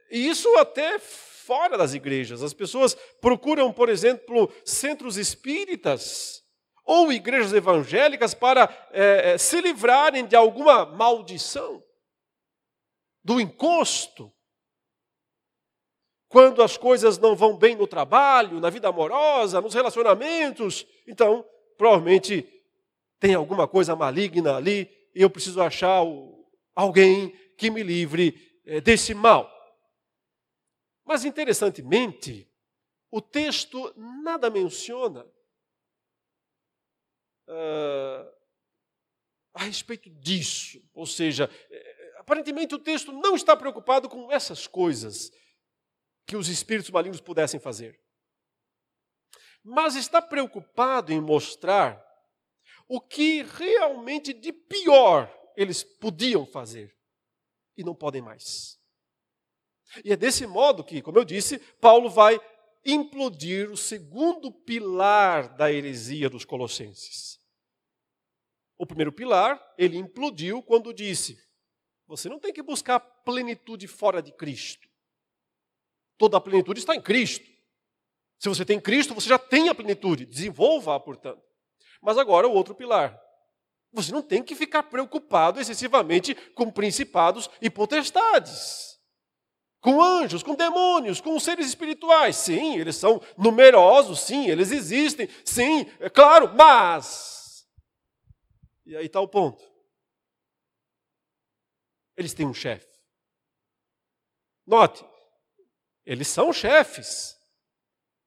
E 0.09 0.27
isso 0.27 0.49
até 0.57 0.97
fora 1.45 1.77
das 1.77 1.93
igrejas. 1.93 2.41
As 2.41 2.53
pessoas 2.53 2.95
procuram, 3.19 3.71
por 3.71 3.89
exemplo, 3.89 4.51
centros 4.65 5.17
espíritas 5.17 6.43
ou 6.85 7.11
igrejas 7.11 7.53
evangélicas 7.53 8.33
para 8.33 8.69
é, 8.91 9.33
é, 9.33 9.37
se 9.37 9.59
livrarem 9.61 10.25
de 10.25 10.35
alguma 10.35 10.85
maldição, 10.85 11.83
do 13.23 13.39
encosto. 13.39 14.31
Quando 16.27 16.63
as 16.63 16.77
coisas 16.77 17.17
não 17.17 17.35
vão 17.35 17.57
bem 17.57 17.75
no 17.75 17.87
trabalho, 17.87 18.59
na 18.59 18.69
vida 18.69 18.87
amorosa, 18.87 19.61
nos 19.61 19.73
relacionamentos, 19.73 20.85
então 21.07 21.45
provavelmente 21.77 22.47
tem 23.19 23.33
alguma 23.33 23.67
coisa 23.67 23.95
maligna 23.95 24.55
ali 24.57 24.89
e 25.15 25.21
eu 25.21 25.29
preciso 25.29 25.61
achar 25.61 26.01
alguém 26.75 27.29
que 27.57 27.69
me 27.69 27.83
livre 27.83 28.35
é, 28.65 28.81
desse 28.81 29.13
mal. 29.13 29.52
Mas, 31.05 31.25
interessantemente, 31.25 32.49
o 33.11 33.21
texto 33.21 33.93
nada 34.23 34.49
menciona 34.49 35.25
uh, 37.47 38.33
a 39.53 39.63
respeito 39.65 40.09
disso. 40.09 40.81
Ou 40.93 41.05
seja, 41.05 41.49
eh, 41.69 42.15
aparentemente 42.17 42.73
o 42.73 42.79
texto 42.79 43.11
não 43.11 43.35
está 43.35 43.55
preocupado 43.55 44.09
com 44.09 44.31
essas 44.31 44.65
coisas 44.65 45.31
que 46.25 46.35
os 46.35 46.47
espíritos 46.47 46.89
malignos 46.89 47.21
pudessem 47.21 47.59
fazer. 47.59 48.01
Mas 49.63 49.95
está 49.95 50.21
preocupado 50.21 51.13
em 51.13 51.21
mostrar 51.21 52.03
o 52.87 52.99
que 52.99 53.43
realmente 53.43 54.33
de 54.33 54.51
pior 54.51 55.31
eles 55.55 55.83
podiam 55.83 56.45
fazer 56.45 56.97
e 57.77 57.83
não 57.83 57.95
podem 57.95 58.21
mais. 58.21 58.81
E 60.03 60.11
é 60.11 60.15
desse 60.15 60.47
modo 60.47 60.83
que, 60.83 61.01
como 61.01 61.19
eu 61.19 61.25
disse, 61.25 61.59
Paulo 61.79 62.09
vai 62.09 62.39
implodir 62.85 63.69
o 63.69 63.77
segundo 63.77 64.51
pilar 64.51 65.55
da 65.55 65.71
heresia 65.71 66.29
dos 66.29 66.45
colossenses. 66.45 67.39
O 68.77 68.85
primeiro 68.85 69.11
pilar, 69.11 69.61
ele 69.77 69.97
implodiu 69.97 70.61
quando 70.63 70.93
disse: 70.93 71.37
você 72.07 72.27
não 72.27 72.39
tem 72.39 72.51
que 72.51 72.61
buscar 72.61 72.99
plenitude 72.99 73.87
fora 73.87 74.21
de 74.21 74.31
Cristo. 74.31 74.87
Toda 76.17 76.37
a 76.37 76.41
plenitude 76.41 76.79
está 76.79 76.95
em 76.95 77.01
Cristo. 77.01 77.45
Se 78.39 78.49
você 78.49 78.65
tem 78.65 78.79
Cristo, 78.79 79.13
você 79.13 79.29
já 79.29 79.39
tem 79.39 79.69
a 79.69 79.75
plenitude. 79.75 80.25
Desenvolva-a, 80.25 80.99
portanto. 80.99 81.41
Mas 82.01 82.17
agora 82.17 82.47
o 82.47 82.53
outro 82.53 82.75
pilar. 82.75 83.19
Você 83.93 84.11
não 84.11 84.21
tem 84.21 84.43
que 84.43 84.55
ficar 84.55 84.83
preocupado 84.83 85.61
excessivamente 85.61 86.35
com 86.53 86.69
principados 86.69 87.49
e 87.61 87.69
potestades 87.69 88.92
com 89.83 90.01
anjos, 90.01 90.41
com 90.41 90.55
demônios, 90.55 91.19
com 91.19 91.37
seres 91.37 91.67
espirituais. 91.67 92.37
Sim, 92.37 92.79
eles 92.79 92.95
são 92.95 93.21
numerosos, 93.37 94.21
sim, 94.21 94.47
eles 94.47 94.71
existem, 94.71 95.27
sim, 95.43 95.81
é 95.99 96.09
claro, 96.09 96.53
mas. 96.55 97.67
E 98.85 98.95
aí 98.95 99.05
está 99.05 99.19
o 99.19 99.27
ponto. 99.27 99.61
Eles 102.15 102.33
têm 102.33 102.47
um 102.47 102.53
chefe. 102.53 102.87
Note, 104.65 105.05
eles 106.05 106.29
são 106.29 106.53
chefes, 106.53 107.37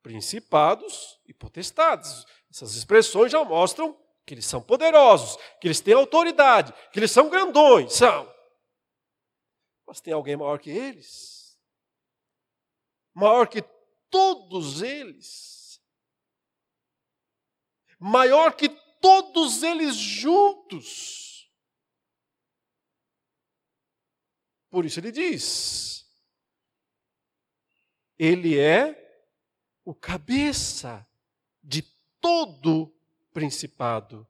principados 0.03 1.19
e 1.27 1.33
potestades. 1.33 2.27
Essas 2.51 2.75
expressões 2.75 3.33
já 3.33 3.43
mostram 3.43 3.99
que 4.27 4.35
eles 4.35 4.45
são 4.45 4.61
poderosos, 4.61 5.39
que 5.59 5.69
eles 5.69 5.81
têm 5.81 5.95
autoridade, 5.95 6.75
que 6.93 6.99
eles 6.99 7.11
são 7.11 7.31
grandões, 7.31 7.95
são. 7.95 8.31
Mas 9.87 10.03
tem 10.03 10.13
alguém 10.13 10.37
maior 10.37 10.59
que 10.59 10.69
eles? 10.69 11.36
Maior 13.17 13.49
que 13.49 13.63
todos 14.11 14.83
eles? 14.83 15.83
Maior 17.99 18.55
que 18.55 18.69
todos 19.01 19.63
eles 19.63 19.97
juntos? 19.97 21.51
Por 24.69 24.85
isso 24.85 25.01
ele 25.01 25.11
diz: 25.11 26.07
Ele 28.19 28.59
é 28.59 28.95
o 29.83 29.95
cabeça 29.95 31.09
de 31.63 31.81
todo 32.21 32.95
principado 33.33 34.29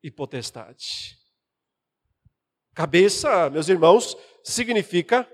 e 0.00 0.12
potestade. 0.12 1.18
Cabeça, 2.72 3.50
meus 3.50 3.68
irmãos, 3.68 4.16
significa 4.44 5.28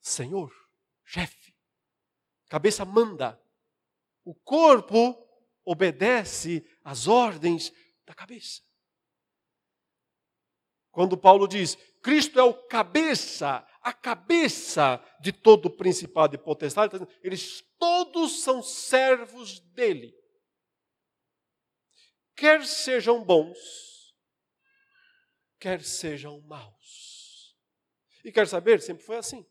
Senhor, 0.00 0.65
chefe. 1.06 1.54
Cabeça 2.50 2.84
manda. 2.84 3.40
O 4.22 4.34
corpo 4.34 5.16
obedece 5.64 6.68
às 6.84 7.08
ordens 7.08 7.72
da 8.04 8.14
cabeça. 8.14 8.60
Quando 10.90 11.16
Paulo 11.16 11.48
diz, 11.48 11.76
Cristo 12.02 12.38
é 12.38 12.42
o 12.42 12.54
cabeça, 12.54 13.66
a 13.80 13.92
cabeça 13.92 15.02
de 15.20 15.32
todo 15.32 15.70
principado 15.70 16.34
e 16.34 16.38
potestade, 16.38 16.94
eles 17.22 17.62
todos 17.78 18.42
são 18.42 18.62
servos 18.62 19.60
dele 19.60 20.14
quer 22.36 22.64
sejam 22.64 23.24
bons, 23.24 24.14
quer 25.58 25.82
sejam 25.82 26.40
maus. 26.42 27.56
E 28.22 28.30
quer 28.30 28.46
saber? 28.46 28.82
Sempre 28.82 29.04
foi 29.04 29.16
assim. 29.16 29.44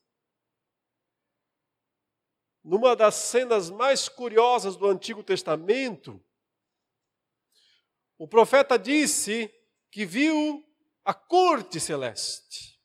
Numa 2.65 2.95
das 2.95 3.13
cenas 3.13 3.69
mais 3.69 4.09
curiosas 4.09 4.75
do 4.75 4.87
Antigo 4.87 5.21
Testamento, 5.21 6.19
o 8.17 8.27
profeta 8.27 8.75
disse 8.75 9.53
que 9.91 10.03
viu 10.03 10.65
a 11.03 11.13
corte 11.13 11.79
celeste. 11.79 12.81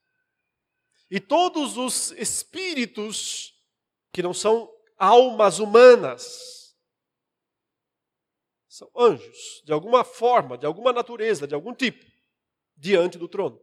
E 1.11 1.19
todos 1.19 1.79
os 1.79 2.11
espíritos 2.11 3.59
que 4.13 4.23
não 4.23 4.35
são 4.35 4.71
almas 4.99 5.59
humanas, 5.59 6.77
são 8.69 8.91
anjos, 8.95 9.63
de 9.65 9.73
alguma 9.73 10.05
forma, 10.05 10.59
de 10.59 10.67
alguma 10.67 10.93
natureza, 10.93 11.47
de 11.47 11.55
algum 11.55 11.75
tipo, 11.75 12.05
diante 12.77 13.17
do 13.17 13.27
trono. 13.27 13.59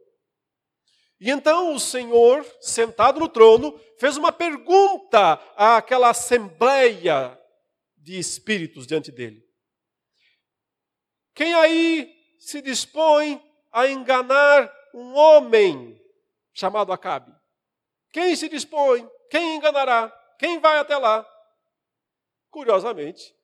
E 1.20 1.32
então 1.32 1.74
o 1.74 1.80
Senhor, 1.80 2.46
sentado 2.62 3.20
no 3.20 3.28
trono, 3.28 3.80
fez 3.98 4.18
uma 4.18 4.32
pergunta 4.32 5.34
àquela 5.56 6.10
assembleia 6.10 7.38
de 7.98 8.20
espíritos 8.20 8.86
diante 8.86 9.12
dele. 9.12 9.44
Quem 11.34 11.54
aí 11.54 12.16
se 12.40 12.62
dispõe 12.62 13.44
a 13.72 13.88
enganar 13.88 14.72
um 14.94 15.16
homem 15.16 16.00
chamado 16.54 16.92
Acabe? 16.92 17.32
Quem 18.12 18.36
se 18.36 18.48
dispõe? 18.48 19.08
Quem 19.30 19.56
enganará? 19.56 20.10
Quem 20.40 20.60
vai 20.60 20.78
até 20.78 20.98
lá? 20.98 21.28
Curiosamente, 22.50 23.36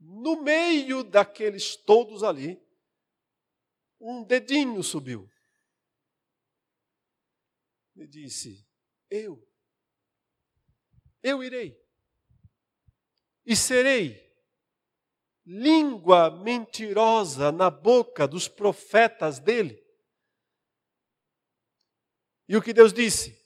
no 0.00 0.42
meio 0.42 1.02
daqueles 1.02 1.76
todos 1.76 2.22
ali, 2.22 2.60
um 4.00 4.22
dedinho 4.22 4.82
subiu. 4.82 5.28
E 7.96 8.06
disse: 8.06 8.66
Eu, 9.10 9.42
eu 11.22 11.42
irei, 11.42 11.80
e 13.44 13.56
serei 13.56 14.24
língua 15.44 16.30
mentirosa 16.30 17.50
na 17.50 17.70
boca 17.70 18.26
dos 18.28 18.48
profetas 18.48 19.38
dele. 19.38 19.82
E 22.48 22.56
o 22.56 22.62
que 22.62 22.72
Deus 22.72 22.92
disse? 22.92 23.36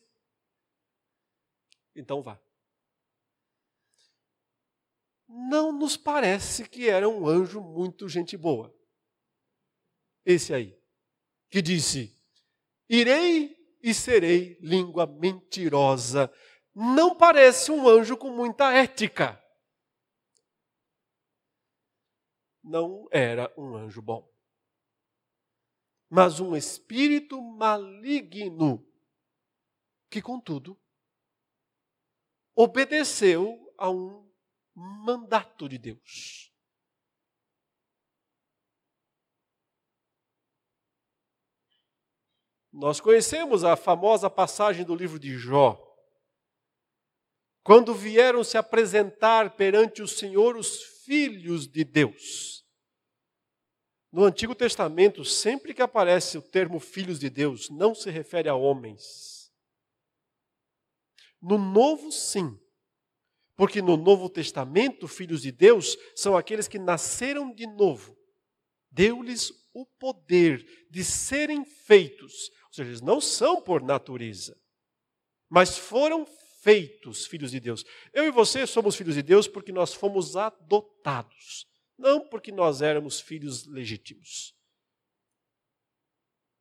Então 1.95 2.23
vá 2.23 2.41
não 5.31 5.71
nos 5.71 5.97
parece 5.97 6.69
que 6.69 6.89
era 6.89 7.09
um 7.09 7.27
anjo 7.27 7.61
muito 7.61 8.09
gente 8.09 8.37
boa. 8.37 8.75
Esse 10.25 10.53
aí, 10.53 10.77
que 11.49 11.63
disse: 11.63 12.21
Irei 12.89 13.57
e 13.83 13.95
serei 13.95 14.59
língua 14.61 15.07
mentirosa. 15.07 16.33
Não 16.75 17.17
parece 17.17 17.71
um 17.71 17.89
anjo 17.89 18.17
com 18.17 18.31
muita 18.31 18.73
ética. 18.73 19.43
Não 22.63 23.09
era 23.11 23.53
um 23.57 23.75
anjo 23.75 24.03
bom, 24.03 24.31
mas 26.09 26.41
um 26.41 26.55
espírito 26.55 27.41
maligno, 27.41 28.87
que, 30.11 30.21
contudo, 30.21 30.79
obedeceu 32.55 33.73
a 33.79 33.89
um 33.89 34.31
mandato 34.75 35.69
de 35.69 35.79
Deus. 35.79 36.50
Nós 42.73 43.01
conhecemos 43.01 43.65
a 43.65 43.77
famosa 43.77 44.31
passagem 44.31 44.85
do 44.85 44.95
livro 44.95 45.19
de 45.19 45.37
Jó. 45.37 45.79
Quando 47.63 47.95
vieram 47.95 48.43
se 48.45 48.57
apresentar 48.57 49.57
perante 49.57 50.03
o 50.03 50.09
Senhor 50.09 50.57
os 50.57 50.83
filhos 51.05 51.67
de 51.67 51.85
Deus. 51.85 52.65
No 54.13 54.25
Antigo 54.25 54.55
Testamento, 54.55 55.25
sempre 55.25 55.75
que 55.75 55.83
aparece 55.83 56.39
o 56.39 56.43
termo 56.43 56.81
filhos 56.81 57.19
de 57.19 57.29
Deus, 57.29 57.69
não 57.71 57.95
se 57.95 58.11
refere 58.11 58.49
a 58.49 58.55
homens. 58.55 59.53
No 61.41 61.59
Novo, 61.59 62.11
sim. 62.11 62.59
Porque 63.57 63.83
no 63.83 63.97
Novo 63.97 64.29
Testamento, 64.29 65.07
filhos 65.07 65.43
de 65.43 65.53
Deus 65.53 65.97
são 66.17 66.37
aqueles 66.37 66.67
que 66.67 66.79
nasceram 66.79 67.53
de 67.53 67.67
novo. 67.67 68.17
Deu-lhes 68.91 69.53
o 69.73 69.87
poder 69.87 70.65
de 70.91 71.05
serem 71.05 71.65
feitos. 71.65 72.51
Ou 72.71 72.75
seja, 72.75 72.91
eles 72.91 73.01
não 73.01 73.21
são 73.21 73.61
por 73.61 73.83
natureza, 73.83 74.57
mas 75.49 75.77
foram 75.77 76.25
feitos 76.63 77.27
filhos 77.27 77.51
de 77.51 77.59
Deus. 77.59 77.85
Eu 78.13 78.25
e 78.27 78.31
você 78.31 78.67
somos 78.67 78.95
filhos 78.95 79.17
de 79.17 79.23
Deus 79.23 79.49
porque 79.49 79.73
nós 79.73 79.93
fomos 79.93 80.37
adotados, 80.37 81.67
não 81.99 82.29
porque 82.29 82.53
nós 82.53 82.81
éramos 82.81 83.21
filhos 83.21 83.67
legítimos. 83.67 84.55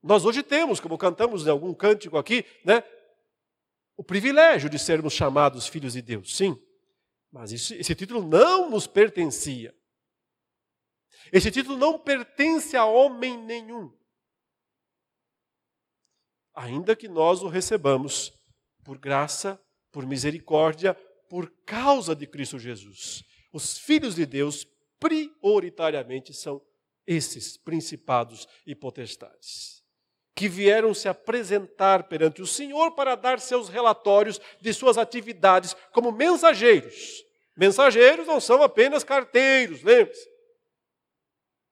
Nós 0.01 0.25
hoje 0.25 0.41
temos, 0.41 0.79
como 0.79 0.97
cantamos 0.97 1.45
em 1.45 1.49
algum 1.49 1.73
cântico 1.73 2.17
aqui, 2.17 2.45
né, 2.65 2.83
o 3.95 4.03
privilégio 4.03 4.69
de 4.69 4.79
sermos 4.79 5.13
chamados 5.13 5.67
filhos 5.67 5.93
de 5.93 6.01
Deus, 6.01 6.35
sim. 6.35 6.57
Mas 7.31 7.51
isso, 7.51 7.73
esse 7.75 7.93
título 7.93 8.25
não 8.25 8.69
nos 8.69 8.87
pertencia. 8.87 9.75
Esse 11.31 11.51
título 11.51 11.77
não 11.77 11.99
pertence 11.99 12.75
a 12.75 12.85
homem 12.85 13.37
nenhum. 13.37 13.93
Ainda 16.59 16.93
que 16.93 17.07
nós 17.07 17.41
o 17.41 17.47
recebamos 17.47 18.33
por 18.83 18.97
graça, 18.97 19.57
por 19.93 20.05
misericórdia, 20.05 20.93
por 21.29 21.49
causa 21.65 22.13
de 22.13 22.27
Cristo 22.27 22.59
Jesus. 22.59 23.23
Os 23.53 23.77
filhos 23.77 24.15
de 24.15 24.25
Deus, 24.25 24.67
prioritariamente, 24.99 26.33
são 26.33 26.61
esses 27.07 27.55
principados 27.55 28.45
e 28.67 28.75
potestades 28.75 29.79
que 30.35 30.49
vieram 30.49 30.93
se 30.93 31.09
apresentar 31.09 32.07
perante 32.07 32.41
o 32.41 32.47
Senhor 32.47 32.91
para 32.91 33.15
dar 33.15 33.39
seus 33.39 33.67
relatórios 33.67 34.39
de 34.61 34.73
suas 34.73 34.97
atividades 34.97 35.75
como 35.93 36.13
mensageiros. 36.13 37.23
Mensageiros 37.57 38.27
não 38.27 38.39
são 38.39 38.63
apenas 38.63 39.03
carteiros, 39.03 39.81
lembre-se. 39.81 40.29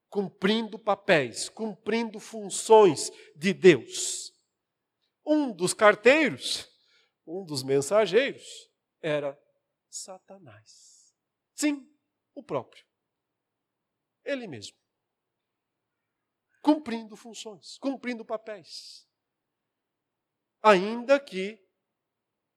Cumprindo 0.10 0.80
papéis, 0.80 1.48
cumprindo 1.48 2.20
funções 2.20 3.10
de 3.36 3.54
Deus. 3.54 4.37
Um 5.28 5.52
dos 5.52 5.74
carteiros, 5.74 6.68
um 7.26 7.44
dos 7.44 7.62
mensageiros, 7.62 8.72
era 9.02 9.38
Satanás. 9.90 11.14
Sim, 11.54 11.86
o 12.34 12.42
próprio. 12.42 12.86
Ele 14.24 14.48
mesmo 14.48 14.78
cumprindo 16.68 17.16
funções, 17.16 17.78
cumprindo 17.78 18.26
papéis. 18.26 19.08
Ainda 20.62 21.18
que 21.18 21.66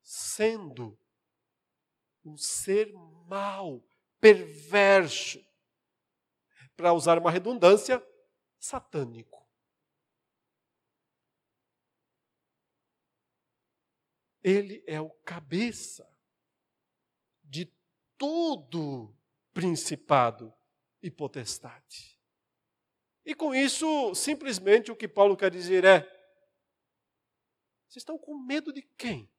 sendo 0.03 0.99
um 2.25 2.37
ser 2.37 2.93
mau, 3.29 3.81
perverso, 4.21 5.41
para 6.77 6.93
usar 6.93 7.19
uma 7.19 7.31
redundância, 7.31 8.05
satânico. 8.59 9.40
Ele 14.43 14.83
é 14.87 15.01
o 15.01 15.11
cabeça 15.11 16.09
de 17.45 17.67
todo 18.17 19.15
principado 19.53 20.53
e 21.03 21.11
potestade. 21.11 22.19
E 23.25 23.35
com 23.35 23.55
isso, 23.55 24.15
simplesmente 24.15 24.91
o 24.91 24.97
que 24.97 25.09
Paulo 25.09 25.37
quer 25.37 25.51
dizer 25.51 25.85
é: 25.85 26.01
vocês 27.87 28.03
estão 28.03 28.19
com 28.19 28.39
medo 28.39 28.73
de 28.73 28.83
quem? 28.83 29.31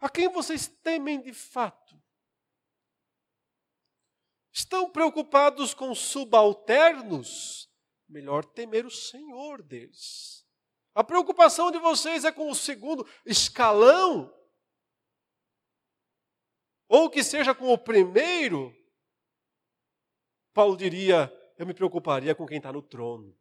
A 0.00 0.08
quem 0.08 0.28
vocês 0.28 0.66
temem 0.66 1.20
de 1.20 1.32
fato? 1.32 2.00
Estão 4.52 4.90
preocupados 4.90 5.72
com 5.72 5.94
subalternos? 5.94 7.70
Melhor 8.08 8.44
temer 8.44 8.86
o 8.86 8.90
Senhor 8.90 9.62
deles. 9.62 10.47
A 10.98 11.04
preocupação 11.04 11.70
de 11.70 11.78
vocês 11.78 12.24
é 12.24 12.32
com 12.32 12.50
o 12.50 12.56
segundo 12.56 13.06
escalão? 13.24 14.34
Ou 16.88 17.08
que 17.08 17.22
seja 17.22 17.54
com 17.54 17.72
o 17.72 17.78
primeiro? 17.78 18.76
Paulo 20.52 20.76
diria: 20.76 21.32
eu 21.56 21.64
me 21.64 21.72
preocuparia 21.72 22.34
com 22.34 22.44
quem 22.44 22.56
está 22.56 22.72
no 22.72 22.82
trono. 22.82 23.32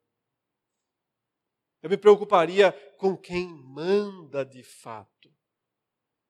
Eu 1.81 1.89
me 1.89 1.97
preocuparia 1.97 2.71
com 2.99 3.17
quem 3.17 3.47
manda 3.47 4.45
de 4.45 4.61
fato. 4.61 5.35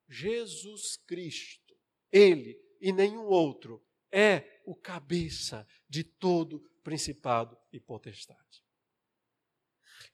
Jesus 0.08 0.96
Cristo, 0.96 1.76
Ele 2.10 2.58
e 2.80 2.90
nenhum 2.90 3.26
outro, 3.26 3.84
é 4.10 4.62
o 4.64 4.74
cabeça 4.74 5.68
de 5.86 6.02
todo 6.02 6.60
principado 6.82 7.54
e 7.70 7.78
potestade. 7.78 8.66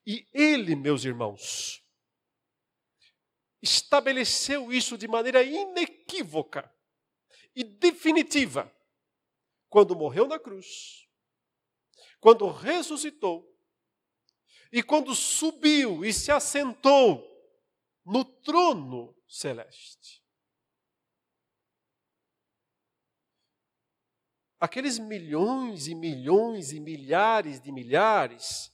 E 0.06 0.28
Ele, 0.32 0.74
meus 0.76 1.04
irmãos, 1.04 1.82
estabeleceu 3.62 4.70
isso 4.70 4.98
de 4.98 5.08
maneira 5.08 5.42
inequívoca 5.42 6.70
e 7.56 7.64
definitiva 7.64 8.70
quando 9.70 9.96
morreu 9.96 10.26
na 10.26 10.38
cruz, 10.38 11.08
quando 12.20 12.50
ressuscitou 12.50 13.50
e 14.70 14.82
quando 14.82 15.14
subiu 15.14 16.04
e 16.04 16.12
se 16.12 16.30
assentou 16.30 17.24
no 18.04 18.24
trono 18.24 19.16
celeste. 19.26 20.22
Aqueles 24.60 24.98
milhões 24.98 25.86
e 25.86 25.94
milhões 25.94 26.72
e 26.72 26.80
milhares 26.80 27.60
de 27.60 27.72
milhares 27.72 28.73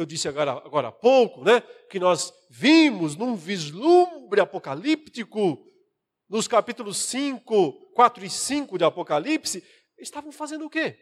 eu 0.00 0.06
disse 0.06 0.28
agora, 0.28 0.52
agora 0.52 0.88
há 0.88 0.92
pouco, 0.92 1.44
né? 1.44 1.60
que 1.90 1.98
nós 1.98 2.32
vimos 2.50 3.16
num 3.16 3.34
vislumbre 3.36 4.40
apocalíptico, 4.40 5.64
nos 6.28 6.46
capítulos 6.46 6.98
5, 6.98 7.92
4 7.94 8.24
e 8.24 8.30
5 8.30 8.78
de 8.78 8.84
Apocalipse, 8.84 9.64
estavam 9.98 10.30
fazendo 10.30 10.66
o 10.66 10.70
quê? 10.70 10.96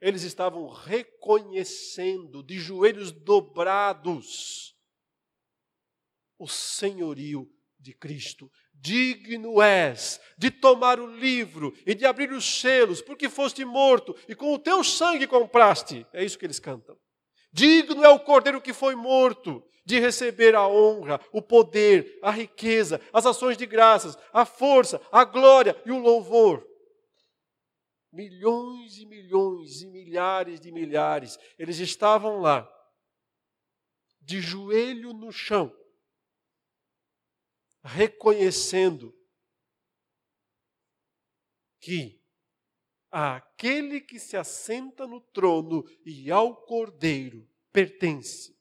eles 0.00 0.22
estavam 0.22 0.66
reconhecendo 0.68 2.42
de 2.42 2.58
joelhos 2.58 3.12
dobrados 3.12 4.74
o 6.38 6.48
senhorio 6.48 7.46
de 7.78 7.92
Cristo. 7.92 8.50
Digno 8.80 9.60
és 9.60 10.20
de 10.38 10.50
tomar 10.50 10.98
o 10.98 11.06
livro 11.06 11.74
e 11.86 11.94
de 11.94 12.06
abrir 12.06 12.32
os 12.32 12.60
selos, 12.60 13.02
porque 13.02 13.28
foste 13.28 13.64
morto 13.64 14.16
e 14.28 14.34
com 14.34 14.54
o 14.54 14.58
teu 14.58 14.82
sangue 14.82 15.26
compraste. 15.26 16.06
É 16.12 16.24
isso 16.24 16.38
que 16.38 16.46
eles 16.46 16.58
cantam. 16.58 16.96
Digno 17.52 18.04
é 18.04 18.08
o 18.08 18.20
cordeiro 18.20 18.60
que 18.60 18.72
foi 18.72 18.94
morto 18.94 19.62
de 19.84 19.98
receber 19.98 20.54
a 20.54 20.66
honra, 20.66 21.20
o 21.32 21.42
poder, 21.42 22.18
a 22.22 22.30
riqueza, 22.30 23.00
as 23.12 23.26
ações 23.26 23.56
de 23.56 23.66
graças, 23.66 24.16
a 24.32 24.44
força, 24.44 25.00
a 25.10 25.24
glória 25.24 25.76
e 25.84 25.90
o 25.90 25.98
louvor 25.98 26.64
milhões 28.12 28.98
e 28.98 29.06
milhões 29.06 29.82
e 29.82 29.86
milhares 29.86 30.60
de 30.60 30.72
milhares, 30.72 31.38
eles 31.58 31.78
estavam 31.78 32.40
lá, 32.40 32.68
de 34.20 34.40
joelho 34.40 35.12
no 35.12 35.32
chão, 35.32 35.74
reconhecendo 37.82 39.16
que 41.80 42.22
àquele 43.10 44.00
que 44.00 44.18
se 44.18 44.36
assenta 44.36 45.06
no 45.06 45.20
trono 45.20 45.82
e 46.04 46.30
ao 46.30 46.64
cordeiro 46.64 47.48
pertence 47.72 48.58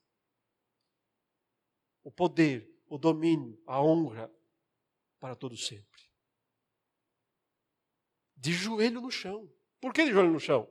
o 2.03 2.11
poder, 2.11 2.67
o 2.87 2.97
domínio, 2.97 3.61
a 3.67 3.81
honra 3.81 4.33
para 5.19 5.35
todo 5.35 5.55
sempre 5.57 6.09
de 8.39 8.53
joelho 8.53 9.01
no 9.01 9.11
chão. 9.11 9.51
Por 9.81 9.93
que 9.93 10.05
de 10.05 10.11
joelho 10.11 10.31
no 10.31 10.39
chão? 10.39 10.67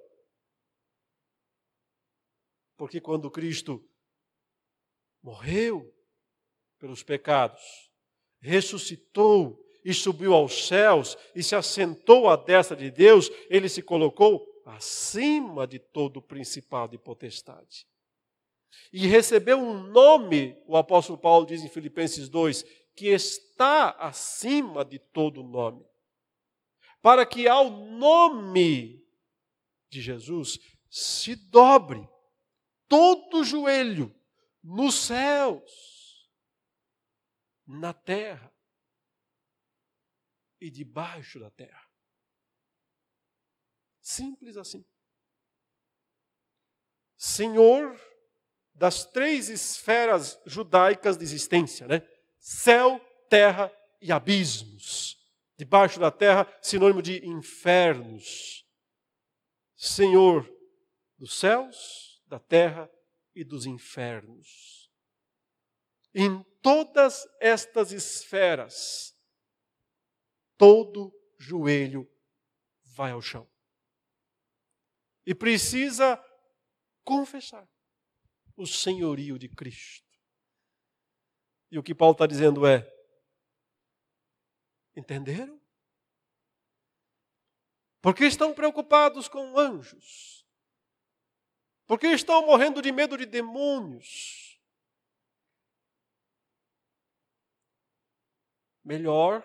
Porque 2.76 3.01
quando 3.01 3.30
Cristo 3.30 3.86
morreu 5.22 5.94
pelos 6.78 7.03
pecados, 7.03 7.88
ressuscitou 8.41 9.59
e 9.84 9.95
subiu 9.95 10.34
aos 10.34 10.66
céus 10.66 11.16
e 11.34 11.43
se 11.43 11.55
assentou 11.55 12.28
à 12.28 12.36
destra 12.36 12.76
de 12.76 12.91
Deus, 12.91 13.30
ele 13.49 13.68
se 13.68 13.82
colocou 13.82 14.47
acima 14.66 15.66
de 15.66 15.78
todo 15.78 16.18
o 16.18 16.22
principado 16.22 16.95
e 16.95 16.99
potestade. 16.99 17.86
E 18.93 19.07
recebeu 19.07 19.59
um 19.59 19.82
nome, 19.82 20.57
o 20.66 20.76
apóstolo 20.76 21.18
Paulo 21.18 21.47
diz 21.47 21.62
em 21.62 21.68
Filipenses 21.68 22.28
2, 22.28 22.64
que 22.95 23.09
está 23.09 23.91
acima 23.91 24.84
de 24.84 24.99
todo 24.99 25.43
nome 25.43 25.89
para 27.03 27.24
que 27.24 27.49
ao 27.49 27.70
nome 27.70 29.05
de 29.91 30.01
Jesus 30.01 30.59
se 30.91 31.34
dobre 31.34 32.07
todo 32.89 33.39
o 33.39 33.45
joelho 33.45 34.14
nos 34.62 34.95
céus, 34.95 35.62
na 37.69 37.93
terra 37.93 38.51
e 40.59 40.71
debaixo 40.71 41.39
da 41.39 41.51
terra. 41.51 41.87
Simples 44.01 44.57
assim. 44.57 44.85
Senhor 47.14 48.01
das 48.75 49.05
três 49.05 49.49
esferas 49.49 50.41
judaicas 50.47 51.19
de 51.19 51.25
existência, 51.25 51.87
né? 51.87 52.09
Céu, 52.39 52.99
terra 53.29 53.71
e 54.01 54.11
abismos. 54.11 55.19
Debaixo 55.57 55.99
da 56.01 56.11
terra, 56.11 56.47
sinônimo 56.62 57.03
de 57.03 57.27
infernos. 57.27 58.64
Senhor 59.77 60.49
dos 61.19 61.39
céus, 61.39 62.23
da 62.27 62.39
terra 62.39 62.91
e 63.35 63.45
dos 63.45 63.66
infernos. 63.66 64.88
Em 66.15 66.43
todas 66.63 67.27
estas 67.41 67.93
esferas, 67.93 69.17
todo 70.57 71.13
joelho 71.39 72.11
vai 72.95 73.13
ao 73.13 73.23
chão. 73.23 73.49
E 75.25 75.35
precisa 75.35 76.23
confessar 77.05 77.69
o 78.57 78.67
senhorio 78.67 79.39
de 79.39 79.49
Cristo. 79.49 80.09
E 81.71 81.79
o 81.79 81.83
que 81.83 81.95
Paulo 81.95 82.13
está 82.13 82.27
dizendo 82.27 82.67
é: 82.67 82.91
Entenderam? 84.97 85.61
Porque 88.01 88.25
estão 88.25 88.55
preocupados 88.55 89.29
com 89.29 89.59
anjos. 89.59 90.47
Porque 91.87 92.07
estão 92.09 92.47
morrendo 92.47 92.81
de 92.81 92.91
medo 92.91 93.17
de 93.17 93.27
demônios. 93.27 94.47
Melhor 98.89 99.45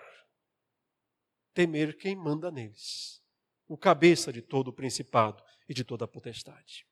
temer 1.54 1.98
quem 1.98 2.16
manda 2.16 2.50
neles, 2.50 3.22
o 3.68 3.78
cabeça 3.78 4.32
de 4.32 4.42
todo 4.42 4.70
o 4.70 4.74
principado 4.74 5.44
e 5.68 5.74
de 5.74 5.84
toda 5.84 6.06
a 6.06 6.08
potestade. 6.08 6.88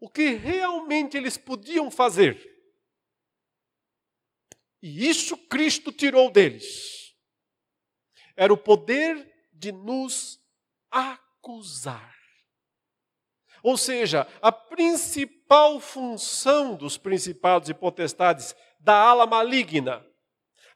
O 0.00 0.10
que 0.10 0.30
realmente 0.30 1.16
eles 1.16 1.38
podiam 1.38 1.92
fazer 1.92 2.56
e 4.82 5.08
isso 5.08 5.36
Cristo 5.36 5.92
tirou 5.92 6.28
deles. 6.28 7.14
Era 8.36 8.52
o 8.52 8.58
poder 8.58 9.48
de 9.52 9.70
nos 9.70 10.40
acusar. 10.90 12.16
Ou 13.62 13.76
seja, 13.76 14.28
a 14.40 14.52
principal 14.52 15.80
função 15.80 16.74
dos 16.76 16.96
principados 16.96 17.68
e 17.68 17.74
potestades 17.74 18.54
da 18.86 18.94
ala 18.94 19.26
maligna, 19.26 20.06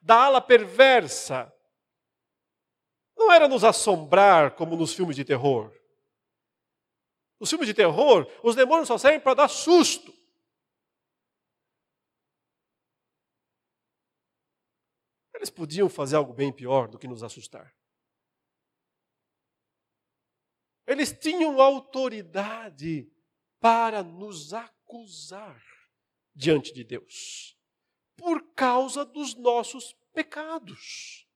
da 0.02 0.24
ala 0.24 0.40
perversa, 0.40 1.54
não 3.16 3.30
era 3.30 3.46
nos 3.46 3.62
assombrar 3.62 4.56
como 4.56 4.74
nos 4.74 4.92
filmes 4.92 5.14
de 5.14 5.24
terror. 5.24 5.72
Nos 7.38 7.48
filmes 7.48 7.68
de 7.68 7.74
terror, 7.74 8.26
os 8.42 8.56
demônios 8.56 8.88
só 8.88 8.98
servem 8.98 9.20
para 9.20 9.34
dar 9.34 9.48
susto. 9.48 10.12
Eles 15.32 15.48
podiam 15.48 15.88
fazer 15.88 16.16
algo 16.16 16.34
bem 16.34 16.52
pior 16.52 16.88
do 16.88 16.98
que 16.98 17.06
nos 17.06 17.22
assustar. 17.22 17.72
Eles 20.84 21.12
tinham 21.12 21.61
autoridade 21.61 23.08
para 23.61 24.02
nos 24.02 24.52
acusar 24.52 25.62
diante 26.34 26.74
de 26.74 26.82
Deus, 26.82 27.56
por 28.20 28.52
causa 28.52 29.02
dos 29.02 29.34
nossos 29.34 29.96
pecados. 30.12 31.26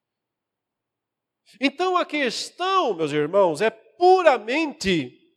Então 1.58 1.96
a 1.96 2.04
questão, 2.04 2.94
meus 2.94 3.10
irmãos, 3.10 3.62
é 3.62 3.70
puramente 3.70 5.34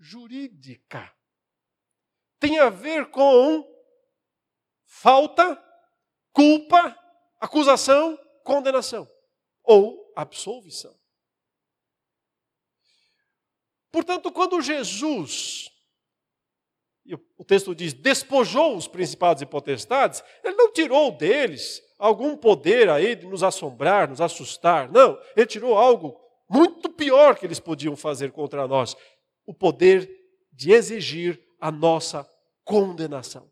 jurídica. 0.00 1.14
Tem 2.40 2.58
a 2.58 2.68
ver 2.68 3.08
com 3.12 3.64
falta, 4.84 5.56
culpa, 6.32 6.98
acusação, 7.38 8.18
condenação 8.42 9.08
ou 9.62 10.12
absolvição. 10.16 10.98
Portanto, 13.92 14.32
quando 14.32 14.60
Jesus, 14.60 15.70
o 17.36 17.44
texto 17.44 17.74
diz, 17.74 17.92
despojou 17.92 18.76
os 18.76 18.86
principados 18.86 19.42
e 19.42 19.46
potestades, 19.46 20.22
ele 20.44 20.56
não 20.56 20.72
tirou 20.72 21.10
deles 21.10 21.82
algum 21.98 22.36
poder 22.36 22.88
aí 22.88 23.16
de 23.16 23.26
nos 23.26 23.42
assombrar, 23.42 24.08
nos 24.08 24.20
assustar. 24.20 24.90
Não, 24.90 25.18
ele 25.36 25.46
tirou 25.46 25.76
algo 25.76 26.18
muito 26.48 26.88
pior 26.90 27.36
que 27.36 27.46
eles 27.46 27.60
podiam 27.60 27.96
fazer 27.96 28.32
contra 28.32 28.66
nós: 28.66 28.96
o 29.46 29.54
poder 29.54 30.10
de 30.52 30.72
exigir 30.72 31.40
a 31.60 31.70
nossa 31.70 32.28
condenação. 32.64 33.50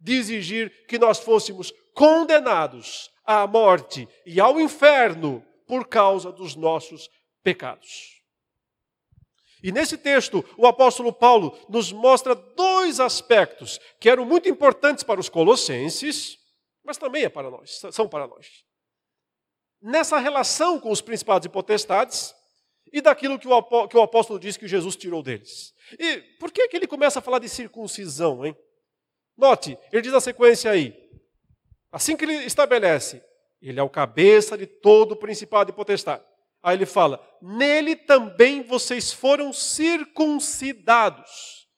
De 0.00 0.14
exigir 0.14 0.86
que 0.86 0.98
nós 0.98 1.18
fôssemos 1.18 1.72
condenados 1.94 3.10
à 3.24 3.46
morte 3.46 4.08
e 4.26 4.40
ao 4.40 4.60
inferno 4.60 5.44
por 5.66 5.88
causa 5.88 6.30
dos 6.30 6.54
nossos 6.54 7.08
pecados. 7.42 8.13
E 9.64 9.72
nesse 9.72 9.96
texto, 9.96 10.44
o 10.58 10.66
apóstolo 10.66 11.10
Paulo 11.10 11.58
nos 11.70 11.90
mostra 11.90 12.34
dois 12.34 13.00
aspectos 13.00 13.80
que 13.98 14.10
eram 14.10 14.26
muito 14.26 14.46
importantes 14.46 15.02
para 15.02 15.18
os 15.18 15.30
colossenses, 15.30 16.38
mas 16.84 16.98
também 16.98 17.24
é 17.24 17.30
para 17.30 17.50
nós, 17.50 17.80
são 17.90 18.06
para 18.06 18.28
nós. 18.28 18.62
Nessa 19.80 20.18
relação 20.18 20.78
com 20.78 20.90
os 20.90 21.00
principados 21.00 21.46
e 21.46 21.48
potestades 21.48 22.34
e 22.92 23.00
daquilo 23.00 23.38
que 23.38 23.48
o, 23.48 23.88
que 23.88 23.96
o 23.96 24.02
apóstolo 24.02 24.38
diz 24.38 24.58
que 24.58 24.68
Jesus 24.68 24.96
tirou 24.96 25.22
deles. 25.22 25.72
E 25.98 26.18
por 26.38 26.52
que, 26.52 26.68
que 26.68 26.76
ele 26.76 26.86
começa 26.86 27.20
a 27.20 27.22
falar 27.22 27.38
de 27.38 27.48
circuncisão, 27.48 28.44
hein? 28.44 28.54
Note, 29.34 29.78
ele 29.90 30.02
diz 30.02 30.12
na 30.12 30.20
sequência 30.20 30.70
aí, 30.70 30.94
assim 31.90 32.18
que 32.18 32.26
ele 32.26 32.44
estabelece, 32.44 33.24
ele 33.62 33.80
é 33.80 33.82
o 33.82 33.88
cabeça 33.88 34.58
de 34.58 34.66
todo 34.66 35.12
o 35.12 35.16
principado 35.16 35.70
e 35.70 35.74
potestade. 35.74 36.22
Aí 36.64 36.78
ele 36.78 36.86
fala: 36.86 37.20
Nele 37.42 37.94
também 37.94 38.62
vocês 38.62 39.12
foram 39.12 39.52
circuncidados. 39.52 41.68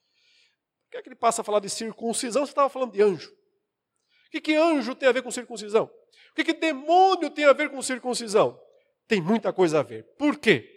Por 0.84 0.93
que, 0.93 0.99
é 0.99 1.03
que 1.03 1.09
ele 1.09 1.16
passa 1.16 1.41
a 1.41 1.45
falar 1.45 1.59
de 1.59 1.68
circuncisão? 1.68 2.47
Você 2.47 2.53
estava 2.53 2.68
falando 2.68 2.93
de 2.93 3.03
anjo. 3.03 3.28
O 3.28 4.30
que, 4.30 4.41
que 4.41 4.55
anjo 4.55 4.95
tem 4.95 5.09
a 5.09 5.12
ver 5.12 5.22
com 5.22 5.30
circuncisão? 5.32 5.91
O 6.30 6.34
que, 6.37 6.45
que 6.45 6.53
demônio 6.53 7.30
tem 7.30 7.47
a 7.47 7.53
ver 7.53 7.68
com 7.68 7.82
circuncisão? 7.82 8.57
Tem 9.09 9.20
muita 9.20 9.53
coisa 9.53 9.80
a 9.80 9.82
ver. 9.82 10.05
Por 10.16 10.39
quê? 10.39 10.72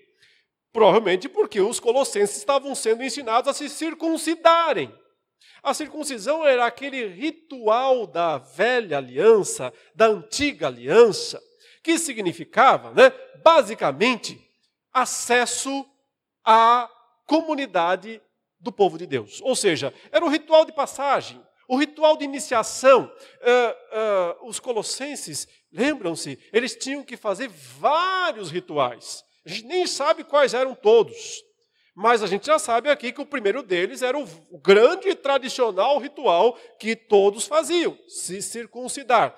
Provavelmente 0.71 1.29
porque 1.29 1.61
os 1.61 1.79
colossenses 1.79 2.37
estavam 2.37 2.73
sendo 2.73 3.03
ensinados 3.03 3.47
a 3.47 3.53
se 3.53 3.69
circuncidarem. 3.69 4.91
A 5.61 5.73
circuncisão 5.73 6.45
era 6.45 6.65
aquele 6.65 7.05
ritual 7.07 8.07
da 8.07 8.39
velha 8.39 8.97
aliança, 8.97 9.71
da 9.93 10.07
antiga 10.07 10.67
aliança, 10.67 11.39
que 11.83 11.97
significava, 11.97 12.91
né, 12.91 13.11
basicamente, 13.43 14.39
acesso 14.93 15.85
à 16.43 16.89
comunidade 17.25 18.21
do 18.59 18.71
povo 18.71 18.97
de 18.97 19.05
Deus. 19.05 19.39
Ou 19.41 19.55
seja, 19.55 19.93
era 20.11 20.25
o 20.25 20.29
ritual 20.29 20.65
de 20.65 20.73
passagem, 20.73 21.41
o 21.67 21.77
ritual 21.77 22.17
de 22.17 22.25
iniciação. 22.25 23.05
Uh, 23.05 24.43
uh, 24.43 24.49
os 24.49 24.59
colossenses, 24.59 25.47
lembram-se, 25.71 26.39
eles 26.51 26.75
tinham 26.75 27.03
que 27.03 27.15
fazer 27.15 27.47
vários 27.47 28.51
rituais. 28.51 29.23
A 29.45 29.49
gente 29.49 29.65
nem 29.65 29.87
sabe 29.87 30.23
quais 30.23 30.53
eram 30.53 30.75
todos. 30.75 31.43
Mas 31.95 32.23
a 32.23 32.27
gente 32.27 32.45
já 32.45 32.57
sabe 32.57 32.89
aqui 32.89 33.11
que 33.11 33.21
o 33.21 33.25
primeiro 33.25 33.61
deles 33.61 34.01
era 34.01 34.17
o 34.17 34.25
grande 34.57 35.09
e 35.09 35.15
tradicional 35.15 35.97
ritual 35.97 36.57
que 36.79 36.95
todos 36.95 37.45
faziam, 37.45 37.97
se 38.07 38.41
circuncidar. 38.41 39.37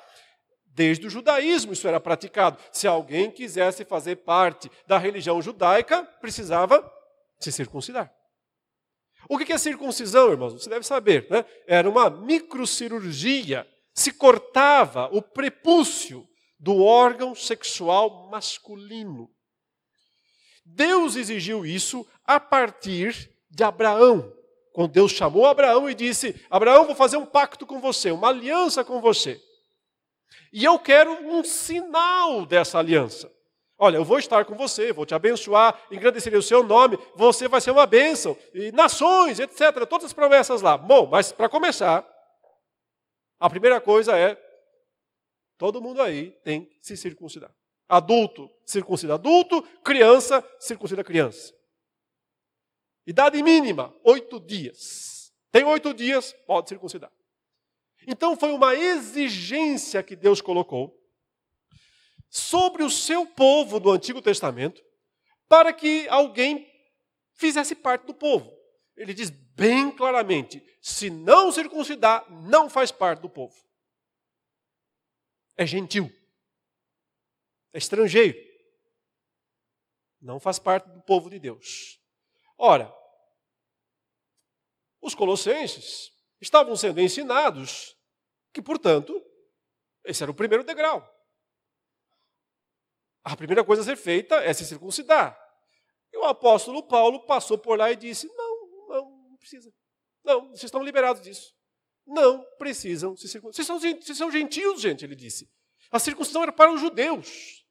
Desde 0.73 1.05
o 1.05 1.09
judaísmo 1.09 1.73
isso 1.73 1.87
era 1.87 1.99
praticado. 1.99 2.57
Se 2.71 2.87
alguém 2.87 3.29
quisesse 3.29 3.83
fazer 3.83 4.17
parte 4.17 4.71
da 4.87 4.97
religião 4.97 5.41
judaica, 5.41 6.03
precisava 6.21 6.89
se 7.39 7.51
circuncidar. 7.51 8.11
O 9.29 9.37
que 9.37 9.51
é 9.51 9.57
circuncisão, 9.57 10.31
irmãos? 10.31 10.53
Você 10.53 10.69
deve 10.69 10.85
saber, 10.85 11.27
né? 11.29 11.45
Era 11.67 11.89
uma 11.89 12.09
microcirurgia. 12.09 13.67
Se 13.93 14.11
cortava 14.11 15.09
o 15.11 15.21
prepúcio 15.21 16.27
do 16.59 16.81
órgão 16.81 17.35
sexual 17.35 18.29
masculino. 18.29 19.29
Deus 20.65 21.15
exigiu 21.15 21.65
isso 21.65 22.07
a 22.23 22.39
partir 22.39 23.29
de 23.49 23.63
Abraão. 23.63 24.31
Quando 24.73 24.93
Deus 24.93 25.11
chamou 25.11 25.45
Abraão 25.45 25.89
e 25.89 25.93
disse: 25.93 26.33
Abraão, 26.49 26.85
vou 26.85 26.95
fazer 26.95 27.17
um 27.17 27.25
pacto 27.25 27.65
com 27.65 27.81
você, 27.81 28.11
uma 28.11 28.29
aliança 28.29 28.83
com 28.83 29.01
você. 29.01 29.41
E 30.51 30.63
eu 30.65 30.77
quero 30.77 31.11
um 31.11 31.43
sinal 31.43 32.45
dessa 32.45 32.79
aliança. 32.79 33.31
Olha, 33.77 33.97
eu 33.97 34.05
vou 34.05 34.19
estar 34.19 34.45
com 34.45 34.55
você, 34.55 34.93
vou 34.93 35.07
te 35.07 35.15
abençoar, 35.15 35.81
engrandecerei 35.89 36.37
o 36.37 36.43
seu 36.43 36.61
nome, 36.61 36.99
você 37.15 37.47
vai 37.47 37.59
ser 37.59 37.71
uma 37.71 37.87
bênção, 37.87 38.37
e 38.53 38.71
nações, 38.71 39.39
etc. 39.39 39.87
Todas 39.89 40.05
as 40.05 40.13
promessas 40.13 40.61
lá. 40.61 40.77
Bom, 40.77 41.07
mas 41.07 41.31
para 41.31 41.49
começar, 41.49 42.07
a 43.39 43.49
primeira 43.49 43.81
coisa 43.81 44.15
é: 44.15 44.37
todo 45.57 45.81
mundo 45.81 45.99
aí 45.99 46.29
tem 46.43 46.65
que 46.65 46.77
se 46.81 46.95
circuncidar. 46.95 47.51
Adulto, 47.89 48.49
circuncida 48.65 49.15
adulto, 49.15 49.63
criança, 49.83 50.47
circuncida 50.59 51.03
criança. 51.03 51.51
Idade 53.07 53.41
mínima, 53.41 53.91
oito 54.03 54.39
dias. 54.39 55.33
Tem 55.51 55.63
oito 55.63 55.91
dias, 55.91 56.33
pode 56.45 56.69
circuncidar. 56.69 57.11
Então 58.07 58.35
foi 58.35 58.51
uma 58.51 58.75
exigência 58.75 60.01
que 60.01 60.15
Deus 60.15 60.41
colocou 60.41 60.97
sobre 62.29 62.83
o 62.83 62.89
seu 62.89 63.25
povo 63.25 63.79
do 63.79 63.91
Antigo 63.91 64.21
Testamento 64.21 64.81
para 65.47 65.73
que 65.73 66.07
alguém 66.07 66.67
fizesse 67.33 67.75
parte 67.75 68.05
do 68.05 68.13
povo. 68.13 68.51
Ele 68.95 69.13
diz 69.13 69.29
bem 69.29 69.91
claramente: 69.91 70.63
se 70.81 71.09
não 71.09 71.51
circuncidar, 71.51 72.25
não 72.31 72.69
faz 72.69 72.91
parte 72.91 73.19
do 73.19 73.29
povo. 73.29 73.55
É 75.57 75.65
gentil. 75.65 76.11
É 77.73 77.77
estrangeiro. 77.77 78.37
Não 80.19 80.39
faz 80.39 80.59
parte 80.59 80.89
do 80.89 81.01
povo 81.01 81.29
de 81.29 81.39
Deus. 81.39 81.99
Ora, 82.57 82.93
os 85.01 85.15
colossenses 85.15 86.11
estavam 86.41 86.75
sendo 86.75 86.99
ensinados 86.99 87.95
que, 88.51 88.61
portanto, 88.61 89.23
esse 90.03 90.23
era 90.23 90.31
o 90.31 90.35
primeiro 90.35 90.63
degrau. 90.63 91.07
A 93.23 93.37
primeira 93.37 93.63
coisa 93.63 93.83
a 93.83 93.85
ser 93.85 93.95
feita 93.95 94.35
é 94.37 94.51
se 94.51 94.65
circuncidar. 94.65 95.39
E 96.11 96.17
o 96.17 96.25
apóstolo 96.25 96.83
Paulo 96.83 97.25
passou 97.25 97.57
por 97.57 97.77
lá 97.77 97.91
e 97.91 97.95
disse: 97.95 98.27
Não, 98.35 98.87
não, 98.87 99.29
não 99.29 99.37
precisa. 99.37 99.71
Não, 100.23 100.47
vocês 100.49 100.63
estão 100.63 100.83
liberados 100.83 101.21
disso. 101.21 101.55
Não 102.05 102.43
precisam 102.57 103.15
se 103.15 103.27
circuncidar. 103.27 103.65
Vocês 103.65 104.17
são, 104.17 104.31
gentios, 104.31 104.81
gente, 104.81 105.05
ele 105.05 105.15
disse. 105.15 105.49
A 105.91 105.99
circuncisão 105.99 106.41
era 106.43 106.51
para 106.51 106.71
os 106.71 106.81
judeus. 106.81 107.65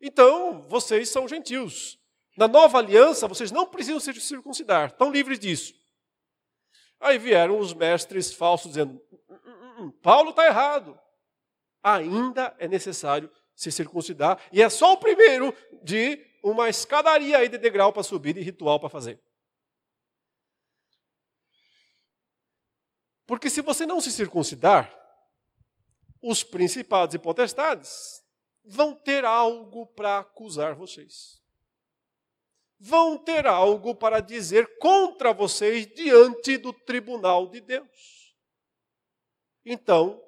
Então, 0.00 0.62
vocês 0.62 1.08
são 1.08 1.26
gentios. 1.26 1.98
Na 2.36 2.46
nova 2.46 2.78
aliança, 2.78 3.26
vocês 3.26 3.50
não 3.50 3.66
precisam 3.66 3.98
se 3.98 4.12
circuncidar, 4.20 4.90
estão 4.90 5.10
livres 5.10 5.38
disso. 5.38 5.74
Aí 7.00 7.18
vieram 7.18 7.58
os 7.58 7.74
mestres 7.74 8.32
falsos 8.32 8.72
dizendo: 8.72 9.00
hum, 9.28 9.38
hum, 9.46 9.74
hum, 9.78 9.90
Paulo 10.02 10.30
está 10.30 10.46
errado. 10.46 10.98
Ainda 11.82 12.54
é 12.58 12.66
necessário 12.66 13.30
se 13.54 13.72
circuncidar, 13.72 14.40
e 14.52 14.60
é 14.60 14.68
só 14.68 14.92
o 14.92 14.98
primeiro 14.98 15.54
de 15.82 16.22
uma 16.42 16.68
escadaria 16.68 17.38
aí 17.38 17.48
de 17.48 17.56
degrau 17.56 17.92
para 17.92 18.02
subir 18.02 18.36
e 18.36 18.42
ritual 18.42 18.78
para 18.78 18.90
fazer. 18.90 19.20
Porque 23.26 23.50
se 23.50 23.60
você 23.60 23.86
não 23.86 24.00
se 24.00 24.12
circuncidar, 24.12 24.94
os 26.22 26.44
principados 26.44 27.14
e 27.14 27.18
potestades 27.18 28.22
vão 28.64 28.94
ter 28.94 29.24
algo 29.24 29.86
para 29.86 30.18
acusar 30.18 30.74
vocês. 30.74 31.42
Vão 32.78 33.16
ter 33.16 33.46
algo 33.46 33.94
para 33.94 34.20
dizer 34.20 34.78
contra 34.78 35.32
vocês 35.32 35.86
diante 35.86 36.58
do 36.58 36.72
tribunal 36.72 37.48
de 37.48 37.60
Deus. 37.60 38.36
Então, 39.64 40.22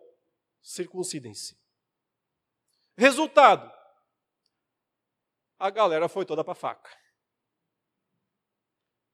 circuncidem-se. 0.62 1.59
Resultado: 2.96 3.70
a 5.59 5.70
galera 5.70 6.09
foi 6.09 6.24
toda 6.24 6.44
para 6.44 6.55
faca. 6.55 6.96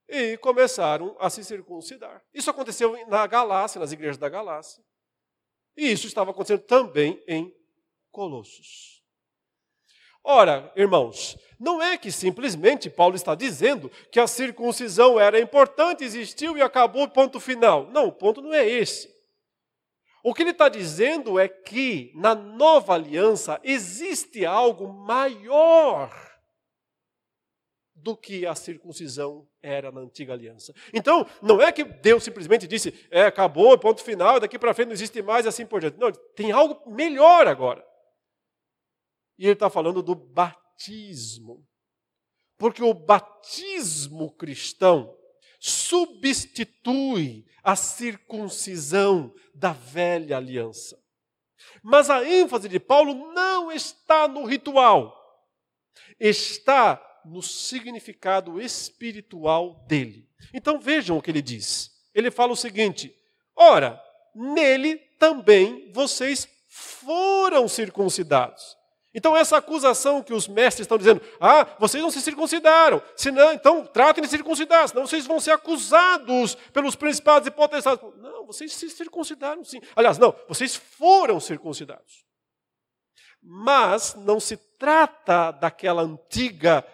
E 0.07 0.37
começaram 0.37 1.17
a 1.19 1.29
se 1.29 1.43
circuncidar. 1.43 2.23
Isso 2.33 2.49
aconteceu 2.49 3.05
na 3.07 3.25
Galácia, 3.25 3.79
nas 3.79 3.91
igrejas 3.91 4.17
da 4.17 4.29
Galácia. 4.29 4.83
E 5.75 5.91
isso 5.91 6.05
estava 6.05 6.31
acontecendo 6.31 6.63
também 6.63 7.21
em 7.27 7.53
Colossos. 8.11 8.94
Ora, 10.27 10.71
irmãos, 10.75 11.37
não 11.59 11.79
é 11.79 11.97
que 11.99 12.11
simplesmente 12.11 12.89
Paulo 12.89 13.15
está 13.15 13.35
dizendo 13.35 13.91
que 14.11 14.19
a 14.19 14.25
circuncisão 14.25 15.19
era 15.19 15.39
importante, 15.39 16.03
existiu 16.03 16.57
e 16.57 16.63
acabou, 16.63 17.07
ponto 17.07 17.39
final. 17.39 17.87
Não, 17.91 18.07
o 18.07 18.11
ponto 18.11 18.41
não 18.41 18.51
é 18.51 18.67
esse. 18.67 19.07
O 20.23 20.33
que 20.33 20.41
ele 20.41 20.49
está 20.49 20.67
dizendo 20.67 21.37
é 21.37 21.47
que 21.47 22.11
na 22.15 22.33
nova 22.33 22.95
aliança 22.95 23.61
existe 23.63 24.43
algo 24.43 24.91
maior 24.91 26.11
do 27.93 28.17
que 28.17 28.47
a 28.47 28.55
circuncisão 28.55 29.47
era 29.61 29.91
na 29.91 30.01
antiga 30.01 30.33
aliança. 30.33 30.73
Então, 30.91 31.27
não 31.39 31.61
é 31.61 31.71
que 31.71 31.83
Deus 31.83 32.23
simplesmente 32.23 32.67
disse, 32.67 33.07
é, 33.11 33.25
acabou, 33.25 33.77
ponto 33.77 34.03
final, 34.03 34.39
daqui 34.39 34.57
para 34.57 34.73
frente 34.73 34.87
não 34.87 34.93
existe 34.93 35.21
mais 35.21 35.45
assim 35.45 35.67
por 35.67 35.79
diante. 35.79 35.99
Não, 35.99 36.11
tem 36.11 36.51
algo 36.51 36.89
melhor 36.91 37.47
agora. 37.47 37.85
E 39.37 39.45
ele 39.45 39.53
está 39.53 39.69
falando 39.69 40.01
do 40.01 40.15
batismo. 40.15 41.65
Porque 42.57 42.83
o 42.83 42.93
batismo 42.93 44.31
cristão 44.31 45.15
substitui 45.59 47.45
a 47.63 47.75
circuncisão 47.75 49.33
da 49.53 49.73
velha 49.73 50.37
aliança. 50.37 50.97
Mas 51.83 52.09
a 52.09 52.23
ênfase 52.23 52.69
de 52.69 52.79
Paulo 52.79 53.33
não 53.33 53.71
está 53.71 54.27
no 54.27 54.45
ritual, 54.45 55.13
está 56.19 57.01
no 57.25 57.41
significado 57.41 58.61
espiritual 58.61 59.83
dele. 59.87 60.29
Então 60.53 60.79
vejam 60.79 61.17
o 61.17 61.21
que 61.21 61.31
ele 61.31 61.41
diz. 61.41 61.91
Ele 62.13 62.29
fala 62.29 62.53
o 62.53 62.57
seguinte: 62.57 63.13
ora, 63.55 63.99
nele 64.33 64.97
também 65.19 65.91
vocês 65.91 66.47
foram 66.67 67.67
circuncidados. 67.67 68.75
Então, 69.15 69.35
essa 69.35 69.55
acusação 69.55 70.21
que 70.21 70.33
os 70.33 70.45
mestres 70.45 70.83
estão 70.83 70.97
dizendo, 70.97 71.21
ah, 71.39 71.65
vocês 71.79 72.03
não 72.03 72.11
se 72.11 72.21
circuncidaram, 72.21 73.01
senão, 73.15 73.53
então 73.53 73.85
tratem 73.85 74.21
de 74.21 74.29
circuncidar, 74.29 74.89
senão 74.89 75.07
vocês 75.07 75.25
vão 75.25 75.39
ser 75.39 75.51
acusados 75.51 76.55
pelos 76.73 76.97
principados 76.97 77.47
e 77.47 77.51
potestades. 77.51 78.05
Não, 78.17 78.45
vocês 78.45 78.73
se 78.73 78.89
circuncidaram 78.89 79.63
sim. 79.63 79.79
Aliás, 79.95 80.17
não, 80.17 80.35
vocês 80.49 80.75
foram 80.75 81.39
circuncidados. 81.39 82.25
Mas 83.41 84.15
não 84.15 84.37
se 84.37 84.57
trata 84.57 85.51
daquela 85.51 86.01
antiga 86.01 86.85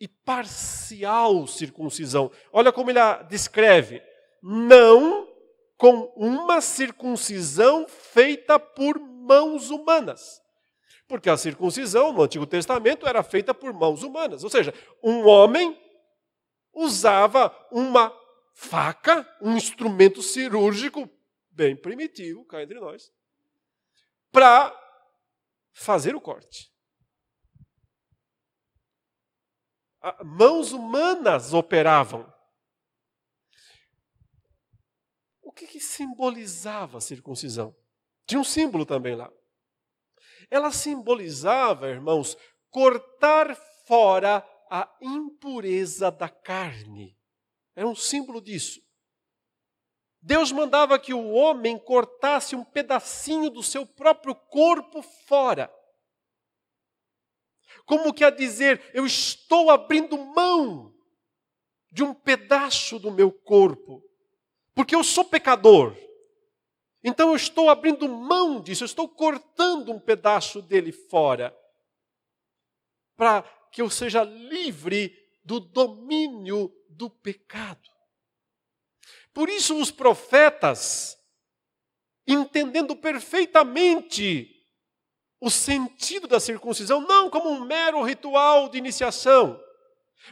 e 0.00 0.08
parcial 0.08 1.46
circuncisão. 1.46 2.28
Olha 2.52 2.72
como 2.72 2.90
ele 2.90 2.98
a 2.98 3.22
descreve. 3.22 4.02
Não 4.42 5.28
com 5.76 6.12
uma 6.16 6.60
circuncisão 6.60 7.86
feita 7.86 8.58
por 8.58 8.98
mãos 9.30 9.70
humanas. 9.70 10.42
Porque 11.06 11.30
a 11.30 11.36
circuncisão 11.36 12.12
no 12.12 12.22
Antigo 12.22 12.46
Testamento 12.46 13.06
era 13.06 13.22
feita 13.22 13.54
por 13.54 13.72
mãos 13.72 14.02
humanas. 14.02 14.42
Ou 14.42 14.50
seja, 14.50 14.74
um 15.02 15.24
homem 15.26 15.80
usava 16.72 17.54
uma 17.70 18.12
faca, 18.54 19.26
um 19.40 19.56
instrumento 19.56 20.20
cirúrgico 20.20 21.08
bem 21.50 21.76
primitivo, 21.76 22.44
cá 22.44 22.62
entre 22.62 22.80
nós, 22.80 23.12
para 24.32 24.76
fazer 25.72 26.14
o 26.16 26.20
corte. 26.20 26.72
Mãos 30.24 30.72
humanas 30.72 31.52
operavam. 31.52 32.32
O 35.42 35.52
que, 35.52 35.66
que 35.66 35.80
simbolizava 35.80 36.98
a 36.98 37.00
circuncisão? 37.00 37.76
Tinha 38.26 38.40
um 38.40 38.44
símbolo 38.44 38.86
também 38.86 39.14
lá. 39.14 39.30
Ela 40.50 40.72
simbolizava, 40.72 41.88
irmãos, 41.88 42.36
cortar 42.70 43.54
fora 43.86 44.46
a 44.70 44.88
impureza 45.00 46.10
da 46.10 46.28
carne. 46.28 47.16
Era 47.74 47.86
um 47.86 47.94
símbolo 47.94 48.40
disso. 48.40 48.80
Deus 50.22 50.52
mandava 50.52 50.98
que 50.98 51.14
o 51.14 51.30
homem 51.30 51.78
cortasse 51.78 52.54
um 52.54 52.64
pedacinho 52.64 53.48
do 53.48 53.62
seu 53.62 53.86
próprio 53.86 54.34
corpo 54.34 55.02
fora. 55.26 55.72
Como 57.86 58.12
que 58.12 58.24
a 58.24 58.30
dizer, 58.30 58.90
eu 58.92 59.06
estou 59.06 59.70
abrindo 59.70 60.18
mão 60.18 60.94
de 61.90 62.04
um 62.04 62.14
pedaço 62.14 62.98
do 62.98 63.10
meu 63.10 63.32
corpo, 63.32 64.02
porque 64.74 64.94
eu 64.94 65.02
sou 65.02 65.24
pecador. 65.24 65.96
Então 67.02 67.30
eu 67.30 67.36
estou 67.36 67.70
abrindo 67.70 68.08
mão 68.08 68.60
disso, 68.60 68.84
eu 68.84 68.86
estou 68.86 69.08
cortando 69.08 69.90
um 69.90 69.98
pedaço 69.98 70.60
dele 70.60 70.92
fora, 70.92 71.56
para 73.16 73.42
que 73.72 73.80
eu 73.80 73.88
seja 73.88 74.22
livre 74.22 75.16
do 75.42 75.58
domínio 75.60 76.72
do 76.88 77.08
pecado. 77.08 77.88
Por 79.32 79.48
isso, 79.48 79.76
os 79.80 79.90
profetas, 79.90 81.18
entendendo 82.26 82.94
perfeitamente 82.96 84.56
o 85.40 85.48
sentido 85.48 86.28
da 86.28 86.38
circuncisão, 86.38 87.00
não 87.00 87.30
como 87.30 87.48
um 87.48 87.64
mero 87.64 88.02
ritual 88.02 88.68
de 88.68 88.76
iniciação, 88.76 89.58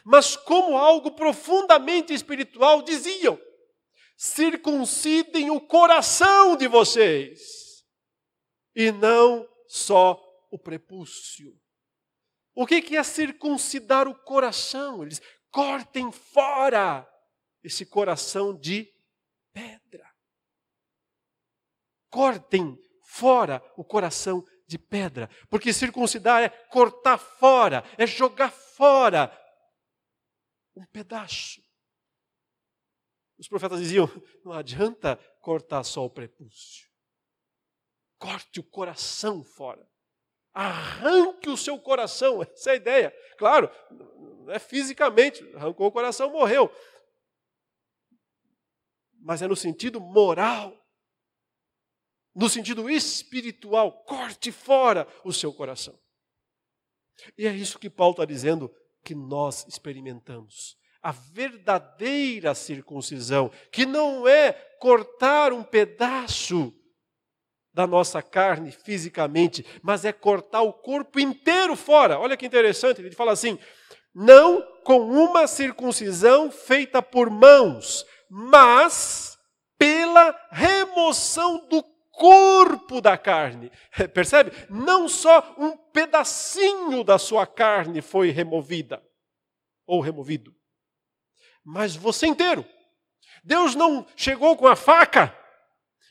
mas 0.04 0.36
como 0.36 0.76
algo 0.76 1.12
profundamente 1.12 2.12
espiritual, 2.12 2.82
diziam: 2.82 3.40
circuncidem 4.18 5.48
o 5.48 5.60
coração 5.60 6.56
de 6.56 6.66
vocês 6.66 7.86
e 8.74 8.90
não 8.90 9.48
só 9.68 10.20
o 10.50 10.58
prepúcio. 10.58 11.56
O 12.52 12.66
que 12.66 12.96
é 12.96 13.02
circuncidar 13.04 14.08
o 14.08 14.14
coração? 14.16 15.04
Eles 15.04 15.22
cortem 15.52 16.10
fora 16.10 17.08
esse 17.62 17.86
coração 17.86 18.58
de 18.58 18.92
pedra. 19.52 20.12
Cortem 22.10 22.76
fora 23.04 23.62
o 23.76 23.84
coração 23.84 24.44
de 24.66 24.78
pedra, 24.78 25.30
porque 25.48 25.72
circuncidar 25.72 26.42
é 26.42 26.48
cortar 26.48 27.18
fora, 27.18 27.84
é 27.96 28.06
jogar 28.06 28.50
fora 28.50 29.32
um 30.74 30.84
pedaço 30.86 31.67
os 33.39 33.49
profetas 33.49 33.80
diziam: 33.80 34.09
não 34.45 34.53
adianta 34.53 35.16
cortar 35.41 35.84
só 35.84 36.05
o 36.05 36.11
prepúcio. 36.11 36.89
Corte 38.18 38.59
o 38.59 38.64
coração 38.64 39.45
fora. 39.45 39.89
Arranque 40.53 41.49
o 41.49 41.57
seu 41.57 41.78
coração. 41.78 42.43
Essa 42.43 42.70
é 42.70 42.72
a 42.72 42.76
ideia. 42.76 43.16
Claro, 43.36 43.70
não 43.91 44.53
é 44.53 44.59
fisicamente, 44.59 45.43
arrancou 45.55 45.86
o 45.86 45.93
coração, 45.93 46.30
morreu. 46.30 46.70
Mas 49.20 49.41
é 49.41 49.47
no 49.47 49.57
sentido 49.57 50.01
moral. 50.01 50.76
No 52.34 52.49
sentido 52.49 52.89
espiritual, 52.89 54.05
corte 54.05 54.53
fora 54.53 55.09
o 55.24 55.32
seu 55.32 55.53
coração. 55.53 55.99
E 57.36 57.47
é 57.47 57.53
isso 57.53 57.80
que 57.80 57.91
Paulo 57.91 58.12
está 58.12 58.24
dizendo 58.24 58.72
que 59.03 59.12
nós 59.12 59.66
experimentamos 59.66 60.78
a 61.03 61.12
verdadeira 61.12 62.55
circuncisão, 62.55 63.51
que 63.70 63.86
não 63.86 64.26
é 64.26 64.53
cortar 64.80 65.53
um 65.53 65.62
pedaço 65.62 66.72
da 67.72 67.86
nossa 67.86 68.20
carne 68.20 68.72
fisicamente, 68.72 69.64
mas 69.82 70.05
é 70.05 70.12
cortar 70.12 70.62
o 70.62 70.72
corpo 70.72 71.20
inteiro 71.20 71.76
fora. 71.76 72.18
Olha 72.18 72.36
que 72.36 72.46
interessante, 72.46 73.01
ele 73.01 73.14
fala 73.14 73.32
assim: 73.32 73.59
não 74.14 74.62
com 74.82 74.99
uma 75.01 75.46
circuncisão 75.46 76.51
feita 76.51 77.01
por 77.01 77.30
mãos, 77.30 78.05
mas 78.28 79.38
pela 79.78 80.34
remoção 80.51 81.68
do 81.68 81.82
corpo 82.11 83.01
da 83.01 83.16
carne. 83.16 83.70
Percebe? 84.12 84.51
Não 84.68 85.09
só 85.09 85.55
um 85.57 85.76
pedacinho 85.76 87.05
da 87.05 87.16
sua 87.16 87.46
carne 87.46 88.03
foi 88.03 88.30
removida 88.30 89.01
ou 89.86 90.01
removido, 90.01 90.53
mas 91.68 91.94
você 91.94 92.26
inteiro. 92.26 92.64
Deus 93.44 93.74
não 93.74 94.06
chegou 94.16 94.56
com 94.56 94.66
a 94.66 94.74
faca 94.74 95.36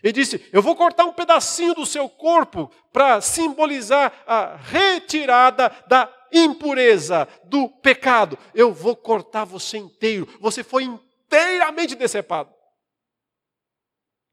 e 0.03 0.11
disse: 0.11 0.47
Eu 0.53 0.61
vou 0.61 0.75
cortar 0.75 1.05
um 1.05 1.13
pedacinho 1.13 1.73
do 1.73 1.85
seu 1.85 2.07
corpo 2.07 2.67
para 2.93 3.19
simbolizar 3.21 4.23
a 4.27 4.55
retirada 4.55 5.69
da 5.87 6.13
impureza, 6.31 7.27
do 7.45 7.67
pecado. 7.67 8.37
Eu 8.53 8.71
vou 8.71 8.95
cortar 8.95 9.45
você 9.45 9.77
inteiro. 9.77 10.27
Você 10.39 10.63
foi 10.63 10.83
inteiramente 10.83 11.95
decepado. 11.95 12.53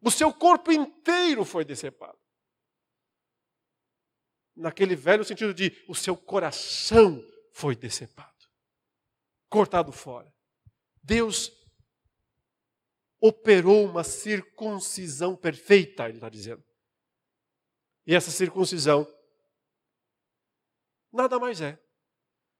O 0.03 0.11
seu 0.11 0.31
corpo 0.31 0.71
inteiro 0.71 1.43
foi 1.47 1.65
decepado. 1.65 2.19
Naquele 4.55 4.95
velho 4.95 5.25
sentido 5.25 5.55
de 5.55 5.73
o 5.89 5.95
seu 5.95 6.17
coração 6.17 7.25
foi 7.51 7.75
decepado, 7.75 8.29
cortado 9.49 9.91
fora. 9.91 10.34
Deus 11.05 11.53
operou 13.21 13.85
uma 13.85 14.03
circuncisão 14.03 15.37
perfeita, 15.37 16.09
ele 16.09 16.17
está 16.17 16.29
dizendo. 16.29 16.65
E 18.07 18.15
essa 18.15 18.31
circuncisão 18.31 19.07
nada 21.13 21.39
mais 21.39 21.61
é 21.61 21.79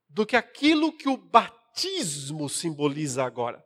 do 0.09 0.25
que 0.25 0.37
aquilo 0.37 0.97
que 0.97 1.09
o 1.09 1.17
batismo 1.17 2.49
simboliza 2.49 3.25
agora. 3.25 3.65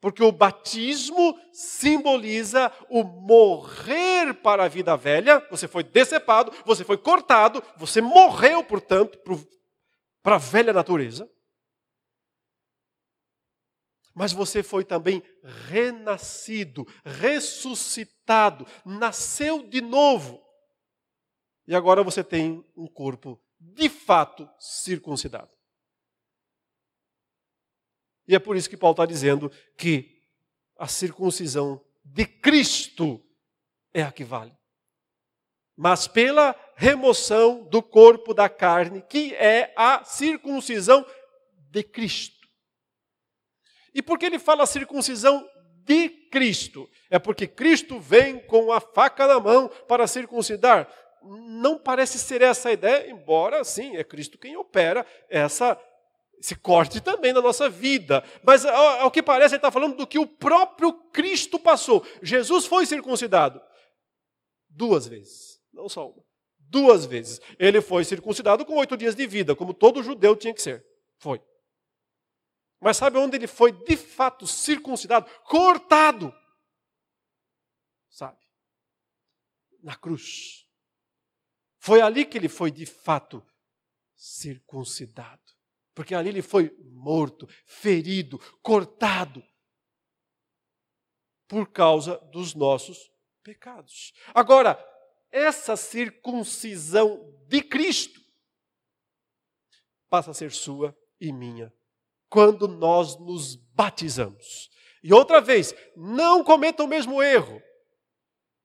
Porque 0.00 0.22
o 0.22 0.32
batismo 0.32 1.38
simboliza 1.52 2.72
o 2.88 3.04
morrer 3.04 4.32
para 4.42 4.64
a 4.64 4.68
vida 4.68 4.96
velha. 4.96 5.46
Você 5.50 5.68
foi 5.68 5.84
decepado, 5.84 6.50
você 6.64 6.84
foi 6.84 6.96
cortado, 6.96 7.62
você 7.76 8.00
morreu, 8.00 8.64
portanto, 8.64 9.18
para 10.22 10.36
a 10.36 10.38
velha 10.38 10.72
natureza. 10.72 11.30
Mas 14.14 14.32
você 14.32 14.62
foi 14.62 14.84
também 14.84 15.22
renascido, 15.68 16.86
ressuscitado, 17.04 18.66
nasceu 18.84 19.66
de 19.66 19.80
novo. 19.80 20.42
E 21.66 21.74
agora 21.74 22.02
você 22.02 22.24
tem 22.24 22.64
um 22.76 22.86
corpo 22.86 23.40
de 23.58 23.88
fato 23.88 24.48
circuncidado. 24.58 25.50
E 28.26 28.34
é 28.34 28.38
por 28.38 28.56
isso 28.56 28.70
que 28.70 28.76
Paulo 28.76 28.94
está 28.94 29.06
dizendo 29.06 29.50
que 29.76 30.22
a 30.76 30.86
circuncisão 30.86 31.84
de 32.04 32.26
Cristo 32.26 33.22
é 33.92 34.02
a 34.02 34.12
que 34.12 34.24
vale. 34.24 34.56
Mas 35.76 36.06
pela 36.06 36.54
remoção 36.76 37.64
do 37.64 37.82
corpo 37.82 38.32
da 38.32 38.48
carne, 38.48 39.02
que 39.02 39.34
é 39.34 39.72
a 39.76 40.04
circuncisão 40.04 41.06
de 41.70 41.82
Cristo. 41.82 42.39
E 43.94 44.02
por 44.02 44.18
que 44.18 44.26
ele 44.26 44.38
fala 44.38 44.66
circuncisão 44.66 45.48
de 45.84 46.08
Cristo? 46.30 46.88
É 47.10 47.18
porque 47.18 47.46
Cristo 47.46 47.98
vem 47.98 48.38
com 48.40 48.72
a 48.72 48.80
faca 48.80 49.26
na 49.26 49.40
mão 49.40 49.68
para 49.88 50.06
circuncidar. 50.06 50.88
Não 51.22 51.78
parece 51.78 52.18
ser 52.18 52.40
essa 52.42 52.70
a 52.70 52.72
ideia, 52.72 53.10
embora 53.10 53.62
sim, 53.64 53.96
é 53.96 54.04
Cristo 54.04 54.38
quem 54.38 54.56
opera 54.56 55.04
essa 55.28 55.78
esse 56.40 56.56
corte 56.56 57.00
também 57.02 57.34
na 57.34 57.42
nossa 57.42 57.68
vida. 57.68 58.24
Mas 58.42 58.64
ao, 58.64 59.00
ao 59.00 59.10
que 59.10 59.22
parece, 59.22 59.54
ele 59.54 59.58
está 59.58 59.70
falando 59.70 59.96
do 59.96 60.06
que 60.06 60.18
o 60.18 60.26
próprio 60.26 60.92
Cristo 61.12 61.58
passou. 61.58 62.04
Jesus 62.22 62.64
foi 62.64 62.86
circuncidado 62.86 63.60
duas 64.70 65.06
vezes, 65.06 65.60
não 65.72 65.88
só 65.88 66.08
uma. 66.08 66.24
Duas 66.58 67.04
vezes. 67.04 67.40
Ele 67.58 67.80
foi 67.80 68.04
circuncidado 68.04 68.64
com 68.64 68.76
oito 68.76 68.96
dias 68.96 69.14
de 69.14 69.26
vida, 69.26 69.54
como 69.54 69.74
todo 69.74 70.02
judeu 70.02 70.34
tinha 70.34 70.54
que 70.54 70.62
ser. 70.62 70.84
Foi. 71.18 71.40
Mas 72.80 72.96
sabe 72.96 73.18
onde 73.18 73.36
ele 73.36 73.46
foi 73.46 73.72
de 73.72 73.96
fato 73.96 74.46
circuncidado? 74.46 75.30
Cortado. 75.44 76.34
Sabe? 78.08 78.38
Na 79.82 79.94
cruz. 79.94 80.66
Foi 81.78 82.00
ali 82.00 82.24
que 82.24 82.38
ele 82.38 82.48
foi 82.48 82.70
de 82.70 82.86
fato 82.86 83.46
circuncidado. 84.16 85.42
Porque 85.94 86.14
ali 86.14 86.30
ele 86.30 86.42
foi 86.42 86.74
morto, 86.92 87.46
ferido, 87.66 88.38
cortado 88.62 89.44
por 91.46 91.70
causa 91.70 92.16
dos 92.32 92.54
nossos 92.54 93.10
pecados. 93.42 94.14
Agora, 94.32 94.78
essa 95.30 95.76
circuncisão 95.76 97.38
de 97.46 97.62
Cristo 97.62 98.20
passa 100.08 100.30
a 100.30 100.34
ser 100.34 100.52
sua 100.52 100.96
e 101.20 101.32
minha 101.32 101.72
quando 102.30 102.68
nós 102.68 103.18
nos 103.18 103.56
batizamos. 103.74 104.70
E 105.02 105.12
outra 105.12 105.40
vez, 105.40 105.74
não 105.96 106.44
cometa 106.44 106.84
o 106.84 106.88
mesmo 106.88 107.22
erro. 107.22 107.60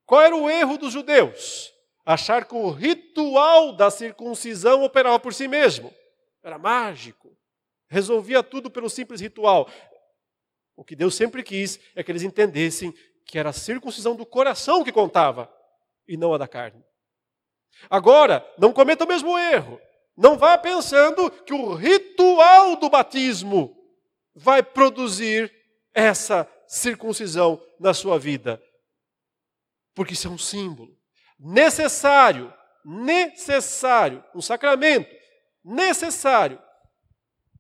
Qual 0.06 0.22
era 0.22 0.36
o 0.36 0.50
erro 0.50 0.78
dos 0.78 0.94
judeus? 0.94 1.74
Achar 2.06 2.46
que 2.46 2.54
o 2.54 2.70
ritual 2.70 3.74
da 3.74 3.90
circuncisão 3.90 4.84
operava 4.84 5.20
por 5.20 5.34
si 5.34 5.48
mesmo. 5.48 5.92
Era 6.44 6.60
mágico. 6.60 7.36
Resolvia 7.90 8.44
tudo 8.44 8.70
pelo 8.70 8.90
simples 8.90 9.20
ritual. 9.20 9.68
O 10.76 10.84
que 10.84 10.96
Deus 10.96 11.16
sempre 11.16 11.42
quis 11.42 11.80
é 11.96 12.04
que 12.04 12.12
eles 12.12 12.22
entendessem 12.22 12.94
que 13.26 13.40
era 13.40 13.50
a 13.50 13.54
circuncisão 13.54 14.16
do 14.16 14.26
coração 14.26 14.84
que 14.84 14.92
contava 14.92 15.52
e 16.08 16.16
não 16.16 16.34
a 16.34 16.38
da 16.38 16.48
carne. 16.48 16.84
Agora, 17.90 18.48
não 18.58 18.72
cometa 18.72 19.04
o 19.04 19.08
mesmo 19.08 19.38
erro. 19.38 19.82
Não 20.16 20.38
vá 20.38 20.58
pensando 20.58 21.30
que 21.30 21.54
o 21.54 21.74
ritual 21.74 22.76
do 22.78 22.90
batismo 22.90 23.76
vai 24.34 24.64
produzir 24.64 25.54
essa 25.94 26.50
circuncisão 26.68 27.62
na 27.80 27.94
sua 27.94 28.18
vida. 28.18 28.62
Porque 29.94 30.14
isso 30.14 30.28
é 30.28 30.32
um 30.32 30.38
símbolo 30.38 30.96
necessário, 31.40 32.54
necessário, 32.84 34.24
um 34.34 34.42
sacramento 34.42 35.14
necessário, 35.64 36.62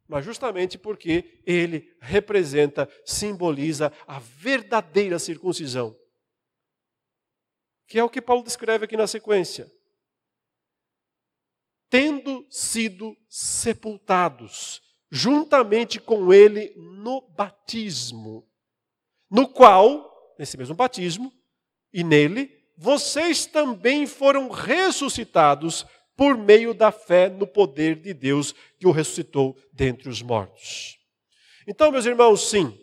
mas 0.07 0.23
justamente 0.23 0.77
porque 0.77 1.41
ele 1.45 1.91
representa, 1.99 2.87
simboliza 3.03 3.91
a 4.05 4.19
verdadeira 4.19 5.17
circuncisão. 5.17 5.97
Que 7.87 7.99
é 7.99 8.03
o 8.03 8.09
que 8.09 8.21
Paulo 8.21 8.43
descreve 8.43 8.85
aqui 8.85 8.95
na 8.95 9.07
sequência. 9.07 9.71
Tendo 11.89 12.45
sido 12.49 13.15
sepultados 13.29 14.81
juntamente 15.11 15.99
com 15.99 16.33
ele 16.33 16.73
no 16.75 17.21
batismo, 17.21 18.45
no 19.29 19.47
qual, 19.47 20.35
nesse 20.37 20.57
mesmo 20.57 20.75
batismo, 20.75 21.31
e 21.93 22.03
nele, 22.03 22.51
vocês 22.77 23.45
também 23.45 24.05
foram 24.05 24.49
ressuscitados 24.49 25.85
por 26.15 26.37
meio 26.37 26.73
da 26.73 26.91
fé 26.91 27.29
no 27.29 27.47
poder 27.47 27.95
de 28.01 28.13
Deus 28.13 28.53
que 28.77 28.87
o 28.87 28.91
ressuscitou 28.91 29.57
dentre 29.71 30.09
os 30.09 30.21
mortos. 30.21 30.97
Então, 31.67 31.91
meus 31.91 32.05
irmãos, 32.05 32.49
sim, 32.49 32.77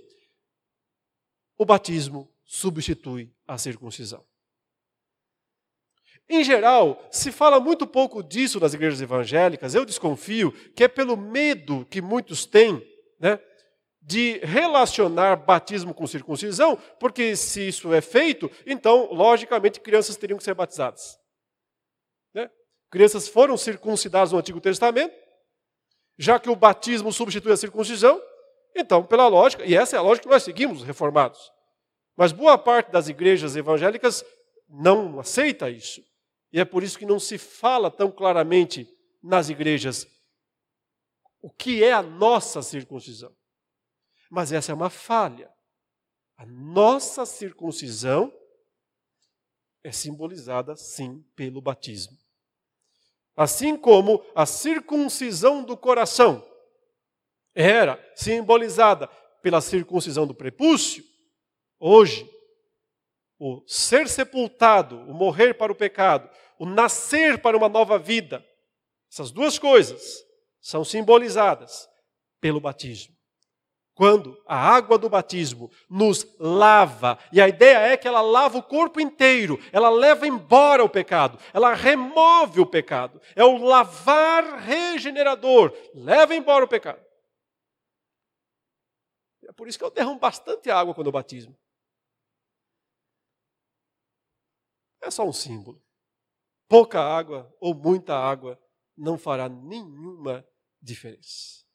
o 1.56 1.64
batismo 1.64 2.30
substitui 2.44 3.32
a 3.46 3.56
circuncisão. 3.58 4.24
Em 6.28 6.42
geral, 6.42 7.02
se 7.10 7.30
fala 7.30 7.60
muito 7.60 7.86
pouco 7.86 8.22
disso 8.22 8.58
nas 8.58 8.74
igrejas 8.74 9.00
evangélicas, 9.00 9.74
eu 9.74 9.84
desconfio 9.84 10.52
que 10.74 10.84
é 10.84 10.88
pelo 10.88 11.16
medo 11.16 11.86
que 11.90 12.00
muitos 12.00 12.46
têm 12.46 12.82
né, 13.20 13.38
de 14.00 14.38
relacionar 14.38 15.36
batismo 15.36 15.92
com 15.92 16.06
circuncisão, 16.06 16.76
porque 16.98 17.36
se 17.36 17.68
isso 17.68 17.92
é 17.92 18.00
feito, 18.00 18.50
então, 18.66 19.12
logicamente, 19.12 19.80
crianças 19.80 20.16
teriam 20.16 20.38
que 20.38 20.44
ser 20.44 20.54
batizadas. 20.54 21.20
Crianças 22.92 23.26
foram 23.26 23.56
circuncidadas 23.56 24.32
no 24.32 24.38
Antigo 24.38 24.60
Testamento, 24.60 25.14
já 26.18 26.38
que 26.38 26.50
o 26.50 26.54
batismo 26.54 27.10
substitui 27.10 27.50
a 27.50 27.56
circuncisão, 27.56 28.22
então, 28.76 29.02
pela 29.02 29.26
lógica, 29.28 29.64
e 29.64 29.74
essa 29.74 29.96
é 29.96 29.98
a 29.98 30.02
lógica 30.02 30.28
que 30.28 30.32
nós 30.32 30.42
seguimos, 30.42 30.82
reformados. 30.82 31.50
Mas 32.14 32.32
boa 32.32 32.58
parte 32.58 32.92
das 32.92 33.08
igrejas 33.08 33.56
evangélicas 33.56 34.22
não 34.68 35.18
aceita 35.18 35.70
isso. 35.70 36.02
E 36.52 36.60
é 36.60 36.64
por 36.64 36.82
isso 36.82 36.98
que 36.98 37.06
não 37.06 37.18
se 37.18 37.38
fala 37.38 37.90
tão 37.90 38.10
claramente 38.10 38.86
nas 39.22 39.48
igrejas 39.48 40.06
o 41.40 41.50
que 41.50 41.82
é 41.82 41.92
a 41.92 42.02
nossa 42.02 42.62
circuncisão. 42.62 43.34
Mas 44.30 44.52
essa 44.52 44.70
é 44.70 44.74
uma 44.74 44.90
falha. 44.90 45.50
A 46.36 46.46
nossa 46.46 47.26
circuncisão 47.26 48.32
é 49.82 49.90
simbolizada, 49.90 50.76
sim, 50.76 51.24
pelo 51.34 51.60
batismo. 51.60 52.16
Assim 53.36 53.76
como 53.76 54.24
a 54.34 54.46
circuncisão 54.46 55.64
do 55.64 55.76
coração 55.76 56.46
era 57.54 57.98
simbolizada 58.14 59.08
pela 59.42 59.60
circuncisão 59.60 60.26
do 60.26 60.34
prepúcio, 60.34 61.04
hoje, 61.78 62.30
o 63.38 63.62
ser 63.66 64.08
sepultado, 64.08 64.96
o 65.00 65.12
morrer 65.12 65.54
para 65.54 65.72
o 65.72 65.74
pecado, 65.74 66.30
o 66.62 66.64
nascer 66.64 67.42
para 67.42 67.56
uma 67.56 67.68
nova 67.68 67.98
vida, 67.98 68.46
essas 69.10 69.32
duas 69.32 69.58
coisas 69.58 70.24
são 70.60 70.84
simbolizadas 70.84 71.88
pelo 72.40 72.60
batismo. 72.60 73.16
quando 73.94 74.40
a 74.46 74.56
água 74.56 74.96
do 74.96 75.08
batismo 75.08 75.70
nos 75.90 76.24
lava, 76.38 77.18
e 77.32 77.40
a 77.40 77.48
ideia 77.48 77.78
é 77.78 77.96
que 77.96 78.06
ela 78.06 78.22
lava 78.22 78.58
o 78.58 78.62
corpo 78.62 79.00
inteiro, 79.00 79.58
ela 79.72 79.90
leva 79.90 80.24
embora 80.24 80.84
o 80.84 80.88
pecado, 80.88 81.36
ela 81.52 81.74
remove 81.74 82.60
o 82.60 82.66
pecado, 82.66 83.20
é 83.34 83.44
o 83.44 83.58
lavar 83.58 84.60
regenerador, 84.60 85.76
leva 85.92 86.32
embora 86.32 86.64
o 86.64 86.68
pecado. 86.68 87.04
É 89.48 89.52
por 89.52 89.66
isso 89.66 89.78
que 89.78 89.84
eu 89.84 89.90
derramo 89.90 90.20
bastante 90.20 90.70
água 90.70 90.94
quando 90.94 91.08
eu 91.08 91.12
batismo. 91.12 91.58
É 95.02 95.10
só 95.10 95.26
um 95.26 95.32
símbolo. 95.32 95.81
Pouca 96.72 97.02
água 97.02 97.54
ou 97.60 97.74
muita 97.74 98.16
água 98.16 98.58
não 98.96 99.18
fará 99.18 99.46
nenhuma 99.46 100.42
diferença. 100.80 101.66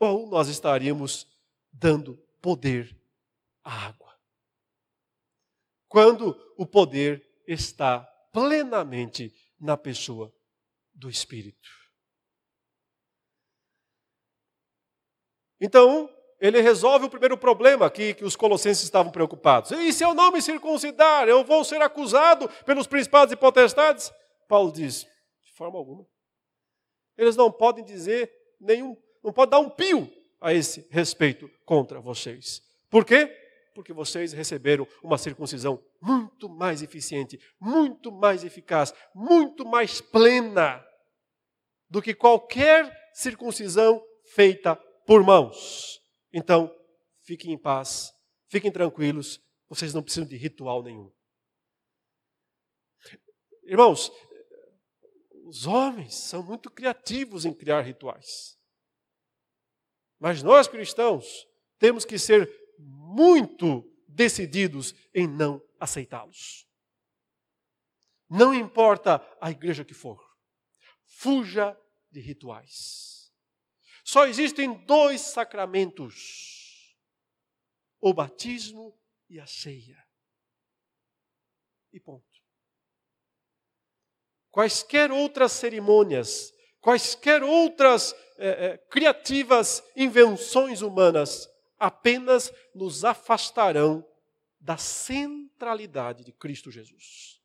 Ou 0.00 0.28
nós 0.28 0.48
estaríamos 0.48 1.32
dando 1.72 2.16
poder 2.42 3.00
à 3.62 3.86
água. 3.86 4.18
Quando 5.86 6.36
o 6.58 6.66
poder 6.66 7.24
está 7.46 8.00
plenamente 8.32 9.32
na 9.60 9.76
pessoa 9.76 10.34
do 10.92 11.08
Espírito. 11.08 11.70
Então, 15.60 16.12
ele 16.46 16.60
resolve 16.60 17.06
o 17.06 17.08
primeiro 17.08 17.38
problema 17.38 17.86
aqui 17.86 18.12
que 18.12 18.22
os 18.22 18.36
colossenses 18.36 18.84
estavam 18.84 19.10
preocupados. 19.10 19.70
E 19.70 19.90
se 19.94 20.04
eu 20.04 20.12
não 20.12 20.30
me 20.30 20.42
circuncidar, 20.42 21.26
eu 21.26 21.42
vou 21.42 21.64
ser 21.64 21.80
acusado 21.80 22.50
pelos 22.66 22.86
principados 22.86 23.32
e 23.32 23.36
potestades? 23.36 24.12
Paulo 24.46 24.70
diz: 24.70 25.06
de 25.42 25.52
forma 25.54 25.78
alguma. 25.78 26.06
Eles 27.16 27.34
não 27.34 27.50
podem 27.50 27.82
dizer 27.82 28.30
nenhum, 28.60 28.94
não 29.22 29.32
podem 29.32 29.52
dar 29.52 29.58
um 29.58 29.70
pio 29.70 30.12
a 30.38 30.52
esse 30.52 30.86
respeito 30.90 31.50
contra 31.64 31.98
vocês. 31.98 32.60
Por 32.90 33.06
quê? 33.06 33.26
Porque 33.74 33.94
vocês 33.94 34.34
receberam 34.34 34.86
uma 35.02 35.16
circuncisão 35.16 35.82
muito 35.98 36.46
mais 36.46 36.82
eficiente, 36.82 37.40
muito 37.58 38.12
mais 38.12 38.44
eficaz, 38.44 38.92
muito 39.14 39.64
mais 39.64 40.02
plena 40.02 40.84
do 41.88 42.02
que 42.02 42.12
qualquer 42.12 42.94
circuncisão 43.14 44.04
feita 44.34 44.76
por 45.06 45.22
mãos. 45.22 46.03
Então, 46.36 46.76
fiquem 47.22 47.52
em 47.52 47.58
paz, 47.58 48.12
fiquem 48.48 48.72
tranquilos, 48.72 49.40
vocês 49.68 49.94
não 49.94 50.02
precisam 50.02 50.28
de 50.28 50.36
ritual 50.36 50.82
nenhum. 50.82 51.14
Irmãos, 53.62 54.10
os 55.44 55.64
homens 55.64 56.12
são 56.12 56.42
muito 56.42 56.68
criativos 56.68 57.44
em 57.44 57.54
criar 57.54 57.82
rituais. 57.82 58.58
Mas 60.18 60.42
nós 60.42 60.66
cristãos 60.66 61.46
temos 61.78 62.04
que 62.04 62.18
ser 62.18 62.50
muito 62.80 63.88
decididos 64.08 64.92
em 65.14 65.28
não 65.28 65.62
aceitá-los. 65.78 66.66
Não 68.28 68.52
importa 68.52 69.24
a 69.40 69.52
igreja 69.52 69.84
que 69.84 69.94
for, 69.94 70.20
fuja 71.04 71.78
de 72.10 72.20
rituais. 72.20 73.13
Só 74.04 74.26
existem 74.26 74.74
dois 74.84 75.22
sacramentos: 75.22 76.94
o 78.00 78.12
batismo 78.12 78.96
e 79.28 79.40
a 79.40 79.46
ceia. 79.46 79.96
E 81.90 81.98
ponto. 81.98 82.24
Quaisquer 84.50 85.10
outras 85.10 85.52
cerimônias, 85.52 86.52
quaisquer 86.80 87.42
outras 87.42 88.14
é, 88.36 88.66
é, 88.66 88.78
criativas 88.78 89.82
invenções 89.96 90.82
humanas 90.82 91.48
apenas 91.78 92.52
nos 92.74 93.04
afastarão 93.04 94.06
da 94.60 94.76
centralidade 94.76 96.24
de 96.24 96.32
Cristo 96.32 96.70
Jesus. 96.70 97.42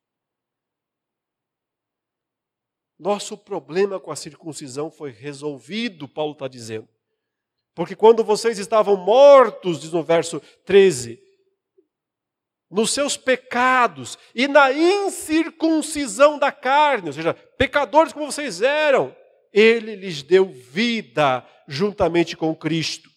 Nosso 3.00 3.38
problema 3.38 3.97
com 3.97 4.12
a 4.12 4.16
circuncisão 4.16 4.91
foi 4.91 5.12
resolvido, 5.12 6.06
Paulo 6.06 6.34
está 6.34 6.50
dizendo. 6.50 6.88
Porque 7.74 7.95
quando 7.95 8.26
vocês 8.26 8.60
estavam 8.60 8.97
mortos, 8.97 9.80
diz 9.80 9.93
no 9.93 10.04
verso 10.04 10.41
13, 10.66 11.18
nos 12.70 12.91
seus 12.91 13.16
pecados 13.16 14.18
e 14.36 14.50
na 14.50 14.74
incircuncisão 14.74 16.38
da 16.38 16.52
carne, 16.52 17.08
ou 17.08 17.14
seja, 17.14 17.34
pecadores 17.34 18.12
como 18.12 18.30
vocês 18.30 18.62
eram, 18.62 19.16
ele 19.54 19.95
lhes 19.95 20.22
deu 20.22 20.45
vida 20.45 21.47
juntamente 21.70 22.36
com 22.36 22.54
Cristo, 22.54 23.10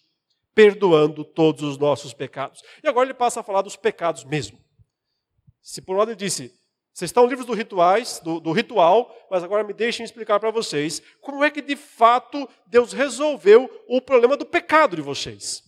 perdoando 0.55 1.25
todos 1.25 1.61
os 1.61 1.77
nossos 1.77 2.13
pecados. 2.13 2.61
E 2.81 2.87
agora 2.87 3.07
ele 3.07 3.13
passa 3.13 3.41
a 3.41 3.43
falar 3.43 3.61
dos 3.61 3.75
pecados 3.75 4.23
mesmo. 4.23 4.57
Se 5.61 5.81
por 5.81 5.95
um 5.95 5.99
lado 5.99 6.11
ele 6.11 6.15
disse, 6.15 6.57
vocês 6.93 7.09
estão 7.09 7.25
livres 7.25 7.47
do, 7.47 7.53
rituais, 7.53 8.19
do, 8.23 8.39
do 8.39 8.51
ritual, 8.51 9.15
mas 9.29 9.43
agora 9.43 9.63
me 9.63 9.73
deixem 9.73 10.03
explicar 10.03 10.39
para 10.39 10.51
vocês 10.51 11.01
como 11.19 11.43
é 11.43 11.49
que 11.49 11.61
de 11.61 11.75
fato 11.75 12.47
Deus 12.67 12.93
resolveu 12.93 13.69
o 13.87 13.99
problema 13.99 14.37
do 14.37 14.45
pecado 14.45 14.95
de 14.95 15.01
vocês. 15.01 15.63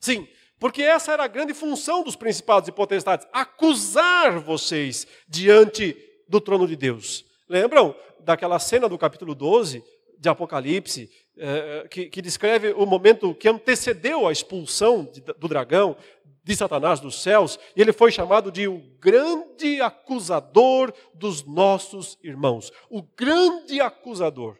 Sim, 0.00 0.28
porque 0.60 0.82
essa 0.82 1.12
era 1.12 1.24
a 1.24 1.28
grande 1.28 1.52
função 1.52 2.04
dos 2.04 2.14
principados 2.14 2.68
e 2.68 2.72
potestades 2.72 3.26
acusar 3.32 4.38
vocês 4.38 5.04
diante 5.26 5.96
do 6.28 6.40
trono 6.40 6.68
de 6.68 6.76
Deus. 6.76 7.24
Lembram 7.48 7.94
daquela 8.20 8.60
cena 8.60 8.88
do 8.88 8.96
capítulo 8.96 9.34
12 9.34 9.82
de 10.16 10.28
Apocalipse, 10.28 11.10
eh, 11.36 11.88
que, 11.90 12.06
que, 12.06 12.22
descreve 12.22 12.72
o 12.74 12.86
momento 12.86 13.34
que 13.34 13.48
antecedeu 13.48 14.28
a 14.28 14.30
expulsão 14.30 15.10
do 15.36 15.48
dragão, 15.48 15.96
de 16.44 16.56
Satanás 16.56 16.98
dos 16.98 17.22
céus, 17.22 17.58
e 17.76 17.80
ele 17.80 17.92
foi 17.92 18.10
chamado 18.10 18.50
de 18.50 18.66
o 18.66 18.78
grande 18.98 19.80
acusador 19.80 20.92
dos 21.14 21.44
nossos 21.44 22.18
irmãos. 22.22 22.72
O 22.90 23.02
grande 23.02 23.80
acusador. 23.80 24.58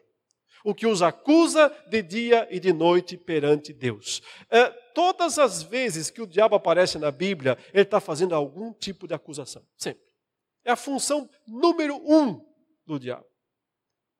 O 0.63 0.73
que 0.73 0.87
os 0.87 1.01
acusa 1.01 1.69
de 1.89 2.01
dia 2.01 2.47
e 2.49 2.57
de 2.57 2.71
noite 2.71 3.17
perante 3.17 3.73
Deus. 3.73 4.21
É, 4.49 4.69
todas 4.93 5.37
as 5.37 5.61
vezes 5.61 6.09
que 6.09 6.21
o 6.21 6.27
diabo 6.27 6.55
aparece 6.55 6.97
na 6.97 7.11
Bíblia, 7.11 7.57
ele 7.73 7.83
está 7.83 7.99
fazendo 7.99 8.33
algum 8.33 8.71
tipo 8.71 9.05
de 9.05 9.13
acusação. 9.13 9.61
Sempre. 9.75 10.03
É 10.63 10.71
a 10.71 10.77
função 10.77 11.29
número 11.45 11.97
um 11.97 12.39
do 12.85 12.97
diabo. 12.97 13.25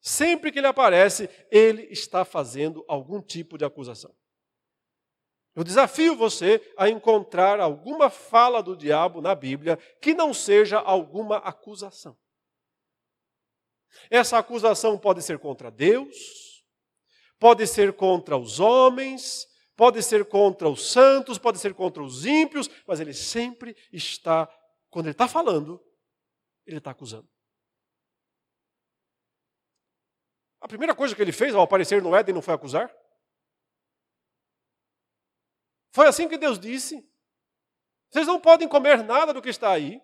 Sempre 0.02 0.52
que 0.52 0.60
ele 0.60 0.68
aparece, 0.68 1.30
ele 1.50 1.84
está 1.84 2.26
fazendo 2.26 2.84
algum 2.90 3.22
tipo 3.22 3.58
de 3.58 3.64
acusação. 3.64 4.14
Eu 5.56 5.64
desafio 5.64 6.16
você 6.16 6.74
a 6.78 6.90
encontrar 6.90 7.60
alguma 7.60 8.10
fala 8.10 8.62
do 8.62 8.76
diabo 8.76 9.22
na 9.22 9.36
Bíblia 9.36 9.78
que 10.02 10.14
não 10.14 10.34
seja 10.34 10.80
alguma 10.80 11.38
acusação. 11.38 12.18
Essa 14.10 14.40
acusação 14.40 14.98
pode 14.98 15.22
ser 15.22 15.38
contra 15.38 15.70
Deus, 15.70 16.66
pode 17.38 17.68
ser 17.68 17.94
contra 17.94 18.36
os 18.36 18.60
homens, 18.60 19.46
pode 19.76 20.02
ser 20.02 20.26
contra 20.26 20.68
os 20.68 20.92
santos, 20.92 21.38
pode 21.38 21.60
ser 21.60 21.76
contra 21.76 22.02
os 22.02 22.26
ímpios, 22.26 22.68
mas 22.88 23.00
ele 23.00 23.14
sempre 23.14 23.76
está, 23.92 24.50
quando 24.90 25.06
ele 25.06 25.12
está 25.14 25.28
falando, 25.28 25.80
ele 26.66 26.80
está 26.80 26.90
acusando. 26.90 27.30
A 30.60 30.68
primeira 30.68 30.96
coisa 30.96 31.16
que 31.16 31.22
ele 31.22 31.32
fez 31.32 31.54
ao 31.54 31.62
aparecer 31.62 32.02
no 32.02 32.16
Éden 32.16 32.34
não 32.34 32.42
foi 32.42 32.54
acusar? 32.54 32.92
Foi 35.94 36.08
assim 36.08 36.28
que 36.28 36.38
Deus 36.38 36.60
disse. 36.60 37.08
Vocês 38.10 38.26
não 38.26 38.42
podem 38.42 38.68
comer 38.68 39.04
nada 39.04 39.32
do 39.32 39.42
que 39.42 39.50
está 39.50 39.72
aí. 39.72 40.02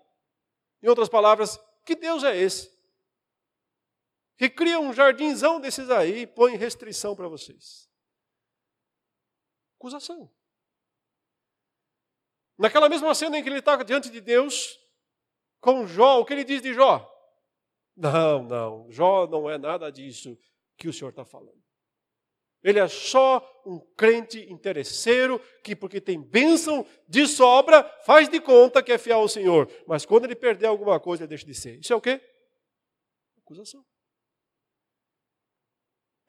Em 0.84 0.88
outras 0.88 1.10
palavras, 1.10 1.60
que 1.84 1.96
Deus 1.96 2.24
é 2.24 2.38
esse? 2.38 2.72
Que 4.38 4.50
cria 4.50 4.80
um 4.80 4.94
jardinzão 4.94 5.60
desses 5.60 5.90
aí 5.90 6.20
e 6.20 6.28
põe 6.28 6.56
restrição 6.56 7.16
para 7.16 7.28
vocês. 7.28 7.90
Acusação. 9.78 10.32
Naquela 12.58 12.88
mesma 12.88 13.16
cena 13.16 13.38
em 13.38 13.44
que 13.44 13.50
ele 13.50 13.60
está 13.60 13.76
diante 13.84 14.12
de 14.12 14.22
Deus, 14.22 14.80
com 15.60 15.88
Jó, 15.88 16.20
o 16.20 16.26
que 16.26 16.34
ele 16.34 16.44
diz 16.44 16.62
de 16.62 16.74
Jó? 16.74 17.10
Não, 17.96 18.44
não, 18.44 18.92
Jó 18.92 19.26
não 19.26 19.50
é 19.50 19.58
nada 19.58 19.92
disso 19.92 20.38
que 20.78 20.88
o 20.88 20.94
Senhor 20.94 21.10
está 21.10 21.26
falando. 21.26 21.59
Ele 22.64 22.80
é 22.80 22.88
só 22.88 23.62
um 23.66 23.80
crente 23.96 24.40
interesseiro 24.52 25.40
que, 25.64 25.76
porque 25.76 26.02
tem 26.02 26.22
bênção 26.22 26.86
de 27.08 27.28
sobra, 27.28 27.84
faz 28.06 28.28
de 28.28 28.40
conta 28.42 28.84
que 28.84 28.92
é 28.92 28.98
fiel 28.98 29.20
ao 29.20 29.28
Senhor. 29.30 29.70
Mas 29.88 30.06
quando 30.06 30.26
ele 30.26 30.36
perder 30.36 30.68
alguma 30.68 31.00
coisa, 31.00 31.24
ele 31.24 31.30
deixa 31.30 31.46
de 31.46 31.54
ser. 31.54 31.80
Isso 31.80 31.94
é 31.94 31.96
o 31.96 32.02
quê? 32.02 32.22
Acusação. 33.38 33.86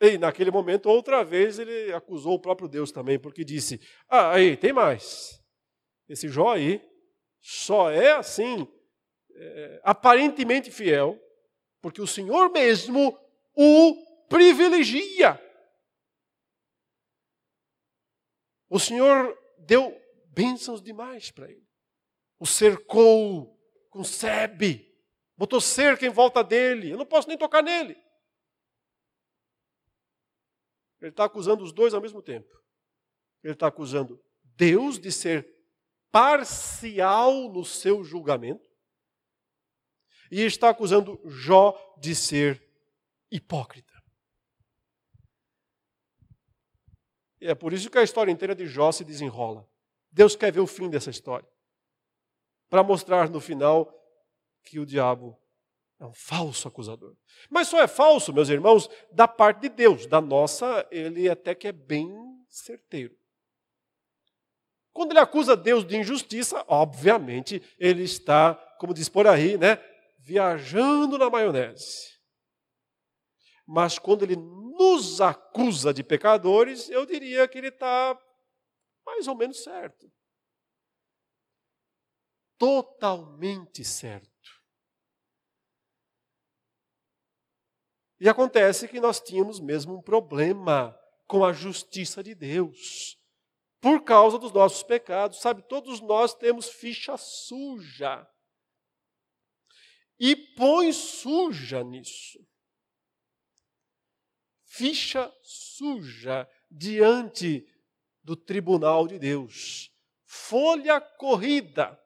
E 0.01 0.17
naquele 0.17 0.51
momento, 0.51 0.89
outra 0.89 1.23
vez, 1.23 1.59
ele 1.59 1.93
acusou 1.93 2.35
o 2.35 2.41
próprio 2.41 2.69
Deus 2.69 2.91
também, 2.91 3.19
porque 3.19 3.45
disse: 3.45 3.81
Ah, 4.09 4.33
aí, 4.33 4.57
tem 4.57 4.73
mais. 4.73 5.43
Esse 6.09 6.29
Jó 6.29 6.55
aí 6.55 6.81
só 7.41 7.91
é 7.91 8.13
assim, 8.13 8.67
é, 9.35 9.81
aparentemente 9.85 10.71
fiel, 10.71 11.19
porque 11.81 12.01
o 12.01 12.07
Senhor 12.07 12.51
mesmo 12.51 13.19
o 13.55 14.27
privilegia 14.29 15.41
O 18.71 18.79
Senhor 18.79 19.37
deu 19.59 20.01
bênçãos 20.27 20.81
demais 20.81 21.31
para 21.33 21.51
ele. 21.51 21.69
O 22.39 22.47
cercou 22.47 23.59
com 23.91 24.05
sebe, 24.05 24.97
botou 25.37 25.61
cerca 25.61 26.07
em 26.07 26.11
volta 26.11 26.45
dele. 26.45 26.91
Eu 26.91 26.97
não 26.97 27.05
posso 27.05 27.27
nem 27.27 27.37
tocar 27.37 27.63
nele. 27.63 28.01
Ele 31.01 31.11
está 31.11 31.25
acusando 31.25 31.65
os 31.65 31.73
dois 31.73 31.93
ao 31.93 32.01
mesmo 32.01 32.23
tempo. 32.23 32.49
Ele 33.43 33.55
está 33.55 33.67
acusando 33.67 34.23
Deus 34.45 34.99
de 34.99 35.11
ser 35.11 35.53
parcial 36.13 37.51
no 37.51 37.65
seu 37.65 38.05
julgamento 38.05 38.69
e 40.31 40.43
está 40.43 40.71
acusando 40.71 41.21
Jó 41.27 41.97
de 41.99 42.15
ser 42.15 42.63
hipócrita. 43.31 43.90
E 47.41 47.49
é 47.49 47.55
por 47.55 47.73
isso 47.73 47.91
que 47.91 47.99
a 47.99 48.03
história 48.03 48.31
inteira 48.31 48.55
de 48.55 48.67
Jó 48.67 48.93
se 48.93 49.05
desenrola. 49.05 49.67
Deus 50.13 50.37
quer 50.37 50.53
ver 50.53 50.61
o 50.61 50.67
fim 50.67 50.91
dessa 50.91 51.11
história. 51.11 51.49
Para 52.69 52.83
mostrar 52.83 53.31
no 53.31 53.41
final 53.41 53.93
que 54.63 54.79
o 54.79 54.87
diabo 54.87 55.39
é 55.99 56.05
um 56.05 56.13
falso 56.13 56.67
acusador. 56.69 57.15
Mas 57.49 57.69
só 57.69 57.81
é 57.81 57.87
falso, 57.87 58.33
meus 58.33 58.49
irmãos, 58.49 58.89
da 59.13 59.29
parte 59.29 59.61
de 59.61 59.69
Deus. 59.69 60.07
Da 60.07 60.21
nossa, 60.21 60.87
ele 60.91 61.29
até 61.29 61.55
que 61.55 61.69
é 61.69 61.73
bem 61.73 62.11
certeiro. 62.49 63.17
Quando 64.93 65.13
ele 65.13 65.21
acusa 65.21 65.57
Deus 65.57 65.87
de 65.87 65.97
injustiça, 65.97 66.65
obviamente 66.67 67.63
ele 67.79 68.03
está, 68.03 68.55
como 68.79 68.93
diz 68.93 69.09
por 69.09 69.27
aí, 69.27 69.57
né, 69.57 69.79
viajando 70.19 71.17
na 71.17 71.31
maionese. 71.31 72.19
Mas 73.67 73.99
quando 73.99 74.25
ele 74.25 74.37
nos 74.81 75.21
acusa 75.21 75.93
de 75.93 76.03
pecadores, 76.03 76.89
eu 76.89 77.05
diria 77.05 77.47
que 77.47 77.59
ele 77.59 77.69
está 77.69 78.19
mais 79.05 79.29
ou 79.29 79.37
menos 79.37 79.63
certo. 79.63 80.11
Totalmente 82.57 83.85
certo. 83.85 84.31
E 88.19 88.27
acontece 88.27 88.89
que 88.89 88.99
nós 88.99 89.21
tínhamos 89.21 89.61
mesmo 89.61 89.99
um 89.99 90.03
problema 90.03 90.99
com 91.27 91.45
a 91.45 91.53
justiça 91.53 92.23
de 92.23 92.35
Deus. 92.35 93.19
Por 93.83 94.03
causa 94.03 94.39
dos 94.39 94.51
nossos 94.51 94.83
pecados, 94.83 95.43
sabe? 95.43 95.61
Todos 95.69 96.01
nós 96.01 96.35
temos 96.35 96.71
ficha 96.71 97.19
suja. 97.19 98.27
E 100.19 100.35
põe 100.35 100.91
suja 100.93 101.85
nisso. 101.85 102.50
Ficha 104.81 105.31
suja 105.43 106.49
diante 106.71 107.69
do 108.23 108.35
tribunal 108.35 109.07
de 109.07 109.19
Deus. 109.19 109.93
Folha 110.25 110.99
corrida. 110.99 112.03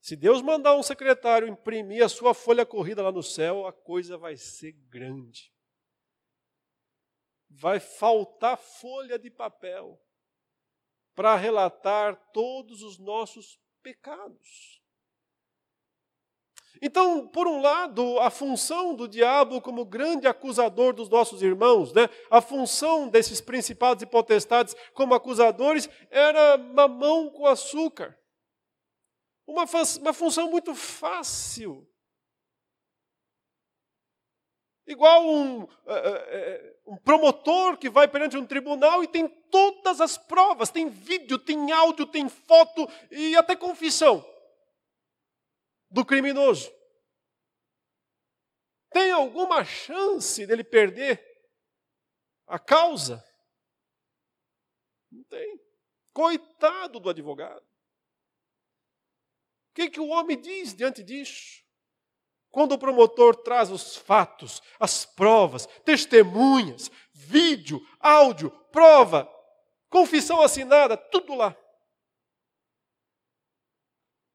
Se 0.00 0.16
Deus 0.16 0.42
mandar 0.42 0.74
um 0.74 0.82
secretário 0.82 1.46
imprimir 1.46 2.04
a 2.04 2.08
sua 2.08 2.34
folha 2.34 2.66
corrida 2.66 3.04
lá 3.04 3.12
no 3.12 3.22
céu, 3.22 3.68
a 3.68 3.72
coisa 3.72 4.18
vai 4.18 4.36
ser 4.36 4.72
grande. 4.72 5.54
Vai 7.48 7.78
faltar 7.78 8.58
folha 8.58 9.16
de 9.16 9.30
papel 9.30 10.04
para 11.14 11.36
relatar 11.36 12.16
todos 12.32 12.82
os 12.82 12.98
nossos 12.98 13.60
pecados. 13.80 14.79
Então, 16.82 17.28
por 17.28 17.46
um 17.46 17.60
lado, 17.60 18.18
a 18.20 18.30
função 18.30 18.94
do 18.94 19.06
diabo 19.06 19.60
como 19.60 19.84
grande 19.84 20.26
acusador 20.26 20.94
dos 20.94 21.10
nossos 21.10 21.42
irmãos, 21.42 21.92
né? 21.92 22.08
a 22.30 22.40
função 22.40 23.06
desses 23.06 23.38
principados 23.40 24.02
e 24.02 24.06
potestades 24.06 24.74
como 24.94 25.14
acusadores 25.14 25.90
era 26.10 26.56
mamão 26.56 27.28
com 27.28 27.46
açúcar. 27.46 28.18
Uma, 29.46 29.64
uma 30.00 30.12
função 30.14 30.50
muito 30.50 30.74
fácil. 30.74 31.86
Igual 34.86 35.28
um, 35.28 35.62
uh, 35.62 35.66
uh, 35.66 36.94
um 36.94 36.96
promotor 36.96 37.76
que 37.76 37.90
vai 37.90 38.08
perante 38.08 38.38
um 38.38 38.46
tribunal 38.46 39.04
e 39.04 39.06
tem 39.06 39.28
todas 39.28 40.00
as 40.00 40.16
provas: 40.16 40.70
tem 40.70 40.88
vídeo, 40.88 41.38
tem 41.38 41.70
áudio, 41.70 42.06
tem 42.06 42.28
foto 42.28 42.88
e 43.10 43.36
até 43.36 43.54
confissão 43.54 44.24
do 45.90 46.04
criminoso. 46.04 46.72
Tem 48.90 49.10
alguma 49.10 49.64
chance 49.64 50.46
dele 50.46 50.64
perder 50.64 51.24
a 52.46 52.58
causa? 52.58 53.24
Não 55.10 55.22
tem. 55.24 55.60
Coitado 56.12 56.98
do 56.98 57.08
advogado. 57.08 57.64
O 59.70 59.74
que, 59.74 59.90
que 59.90 60.00
o 60.00 60.08
homem 60.08 60.40
diz 60.40 60.74
diante 60.74 61.02
disso? 61.02 61.64
Quando 62.50 62.72
o 62.72 62.78
promotor 62.78 63.36
traz 63.36 63.70
os 63.70 63.96
fatos, 63.96 64.60
as 64.80 65.06
provas, 65.06 65.66
testemunhas, 65.84 66.90
vídeo, 67.12 67.80
áudio, 68.00 68.50
prova, 68.72 69.30
confissão 69.88 70.40
assinada, 70.42 70.96
tudo 70.96 71.36
lá. 71.36 71.56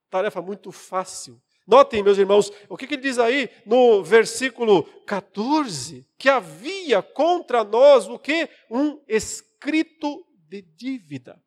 Tarefa 0.10 0.42
muito 0.42 0.72
fácil. 0.72 1.45
Notem, 1.68 2.04
meus 2.04 2.18
irmãos, 2.18 2.52
o 2.70 2.78
que, 2.78 2.86
que 2.86 2.94
ele 2.94 3.02
diz 3.02 3.18
aí 3.18 3.50
no 3.66 4.04
versículo 4.04 4.84
14? 5.06 6.08
Que 6.18 6.30
havia 6.30 7.02
contra 7.02 7.64
nós 7.64 8.08
o 8.08 8.20
que? 8.20 8.48
Um 8.70 9.04
escrito 9.08 10.26
de 10.48 10.62
dívida 10.62 11.44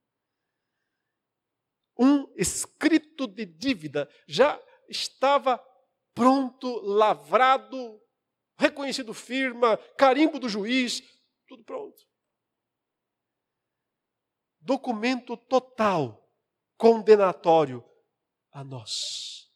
um 1.98 2.32
escrito 2.36 3.26
de 3.26 3.44
dívida, 3.44 4.08
já 4.26 4.62
estava 4.88 5.58
pronto, 6.14 6.80
lavrado, 6.80 8.00
reconhecido 8.56 9.12
firma, 9.12 9.76
carimbo 9.96 10.38
do 10.38 10.48
juiz, 10.48 11.02
tudo 11.48 11.64
pronto. 11.64 12.06
Documento 14.60 15.36
total, 15.36 16.24
condenatório 16.76 17.84
a 18.52 18.62
nós. 18.62 19.47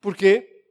Por 0.00 0.16
quê? 0.16 0.64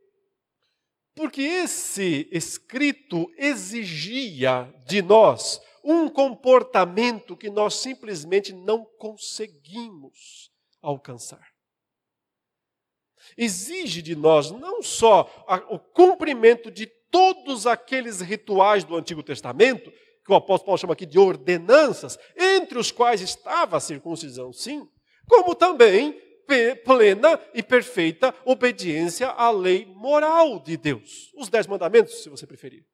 Porque 1.15 1.41
esse 1.41 2.27
escrito 2.31 3.31
exigia 3.37 4.73
de 4.85 5.01
nós 5.01 5.61
um 5.83 6.09
comportamento 6.09 7.37
que 7.37 7.49
nós 7.49 7.75
simplesmente 7.75 8.51
não 8.51 8.83
conseguimos 8.97 10.51
alcançar. 10.81 11.47
Exige 13.37 14.01
de 14.01 14.15
nós 14.15 14.51
não 14.51 14.81
só 14.81 15.29
o 15.69 15.79
cumprimento 15.79 16.71
de 16.71 16.87
todos 17.11 17.65
aqueles 17.65 18.19
rituais 18.19 18.83
do 18.83 18.95
Antigo 18.95 19.23
Testamento, 19.23 19.91
que 20.25 20.31
o 20.31 20.35
apóstolo 20.35 20.65
Paulo 20.65 20.79
chama 20.79 20.93
aqui 20.93 21.05
de 21.05 21.19
ordenanças, 21.19 22.17
entre 22.35 22.79
os 22.79 22.91
quais 22.91 23.21
estava 23.21 23.77
a 23.77 23.79
circuncisão, 23.79 24.51
sim, 24.51 24.87
como 25.27 25.53
também 25.53 26.19
plena 26.45 27.39
e 27.53 27.61
perfeita 27.63 28.33
obediência 28.45 29.29
à 29.29 29.49
lei 29.51 29.85
moral 29.85 30.59
de 30.59 30.77
Deus. 30.77 31.31
Os 31.35 31.49
dez 31.49 31.67
mandamentos, 31.67 32.23
se 32.23 32.29
você 32.29 32.45
preferir. 32.45 32.85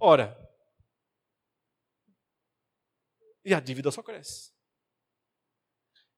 Ora, 0.00 0.36
e 3.44 3.54
a 3.54 3.60
dívida 3.60 3.90
só 3.90 4.02
cresce. 4.02 4.52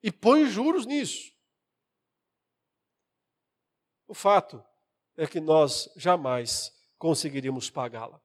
E 0.03 0.11
põe 0.11 0.47
juros 0.47 0.87
nisso. 0.87 1.33
O 4.07 4.15
fato 4.15 4.65
é 5.17 5.27
que 5.27 5.41
nós 5.41 5.89
jamais 5.97 6.73
conseguiríamos 6.99 7.71
pagá-la. 7.71 8.21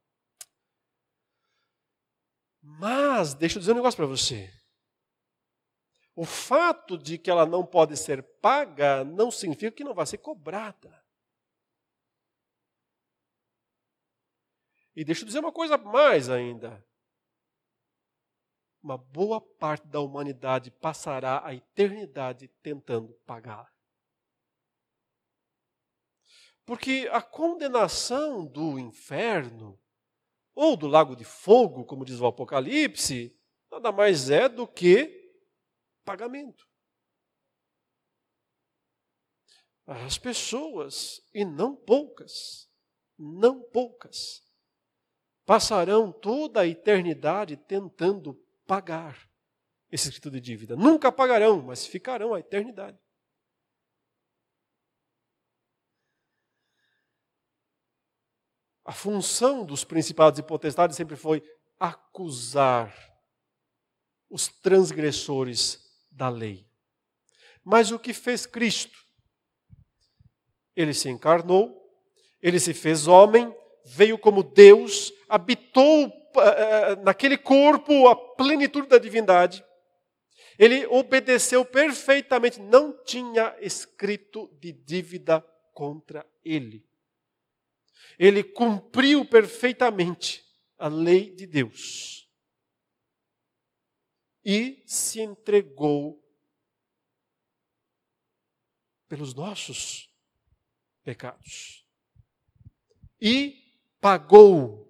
Mas, 2.61 3.35
deixa 3.35 3.57
eu 3.57 3.59
dizer 3.59 3.73
um 3.73 3.75
negócio 3.75 3.97
para 3.97 4.07
você. 4.07 4.51
O 6.15 6.25
fato 6.25 6.97
de 6.97 7.17
que 7.17 7.29
ela 7.29 7.45
não 7.45 7.65
pode 7.65 7.97
ser 7.97 8.23
paga 8.23 9.03
não 9.03 9.29
significa 9.29 9.71
que 9.71 9.83
não 9.83 9.93
vai 9.93 10.05
ser 10.05 10.17
cobrada. 10.19 11.03
E 14.95 15.03
deixa 15.03 15.23
eu 15.23 15.25
dizer 15.25 15.39
uma 15.39 15.51
coisa 15.51 15.77
mais 15.77 16.29
ainda 16.29 16.85
uma 18.85 18.99
boa 18.99 19.41
parte 19.41 19.87
da 19.87 19.99
humanidade 19.99 20.69
passará 20.69 21.41
a 21.43 21.55
eternidade 21.55 22.47
tentando 22.61 23.15
pagar. 23.25 23.73
Porque 26.63 27.09
a 27.11 27.19
condenação 27.19 28.45
do 28.45 28.77
inferno, 28.77 29.79
ou 30.53 30.77
do 30.77 30.85
lago 30.85 31.15
de 31.15 31.25
fogo, 31.25 31.83
como 31.83 32.05
diz 32.05 32.19
o 32.19 32.27
Apocalipse, 32.27 33.35
nada 33.71 33.91
mais 33.91 34.29
é 34.29 34.47
do 34.47 34.67
que 34.67 35.24
pagamento. 36.05 36.65
As 39.87 40.17
pessoas, 40.17 41.21
e 41.33 41.43
não 41.43 41.75
poucas, 41.75 42.69
não 43.17 43.61
poucas, 43.61 44.41
passarão 45.45 46.11
toda 46.11 46.61
a 46.61 46.67
eternidade 46.67 47.57
tentando 47.57 48.33
pagar 48.65 49.29
esse 49.91 50.09
escrito 50.09 50.31
de 50.31 50.41
dívida. 50.41 50.75
Nunca 50.75 51.11
pagarão, 51.11 51.61
mas 51.61 51.85
ficarão 51.85 52.33
a 52.33 52.39
eternidade. 52.39 52.99
A 58.83 58.91
função 58.91 59.65
dos 59.65 59.83
principados 59.83 60.39
e 60.39 60.43
potestades 60.43 60.95
sempre 60.95 61.15
foi 61.15 61.43
acusar 61.79 62.93
os 64.29 64.47
transgressores 64.47 65.84
da 66.15 66.29
lei. 66.29 66.65
Mas 67.63 67.91
o 67.91 67.99
que 67.99 68.13
fez 68.13 68.45
Cristo? 68.45 68.97
Ele 70.75 70.93
se 70.93 71.09
encarnou, 71.09 71.75
ele 72.41 72.59
se 72.59 72.73
fez 72.73 73.07
homem, 73.07 73.53
veio 73.85 74.17
como 74.17 74.43
Deus, 74.43 75.11
habitou 75.27 76.07
uh, 76.07 77.03
naquele 77.03 77.37
corpo 77.37 78.07
a 78.07 78.15
plenitude 78.35 78.87
da 78.87 78.97
divindade. 78.97 79.63
Ele 80.57 80.85
obedeceu 80.87 81.65
perfeitamente, 81.65 82.61
não 82.61 83.03
tinha 83.03 83.55
escrito 83.59 84.49
de 84.59 84.71
dívida 84.71 85.41
contra 85.73 86.25
ele. 86.43 86.85
Ele 88.17 88.43
cumpriu 88.43 89.25
perfeitamente 89.25 90.43
a 90.77 90.87
lei 90.87 91.29
de 91.35 91.45
Deus 91.45 92.24
e 94.45 94.83
se 94.85 95.19
entregou 95.19 96.23
pelos 99.07 99.33
nossos 99.33 100.09
pecados 101.03 101.85
e 103.19 103.73
pagou 103.99 104.85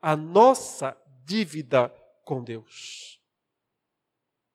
a 0.00 0.14
nossa 0.14 0.96
dívida 1.24 1.88
com 2.24 2.44
Deus. 2.44 3.20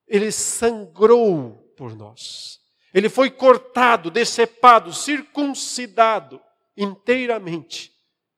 Ele 0.08 0.32
sangrou 0.32 1.74
por 1.76 1.96
nós. 1.96 2.62
Ele 2.94 3.10
foi 3.10 3.30
cortado, 3.30 4.12
decepado, 4.12 4.94
circuncidado 4.94 6.42
inteiramente 6.76 7.92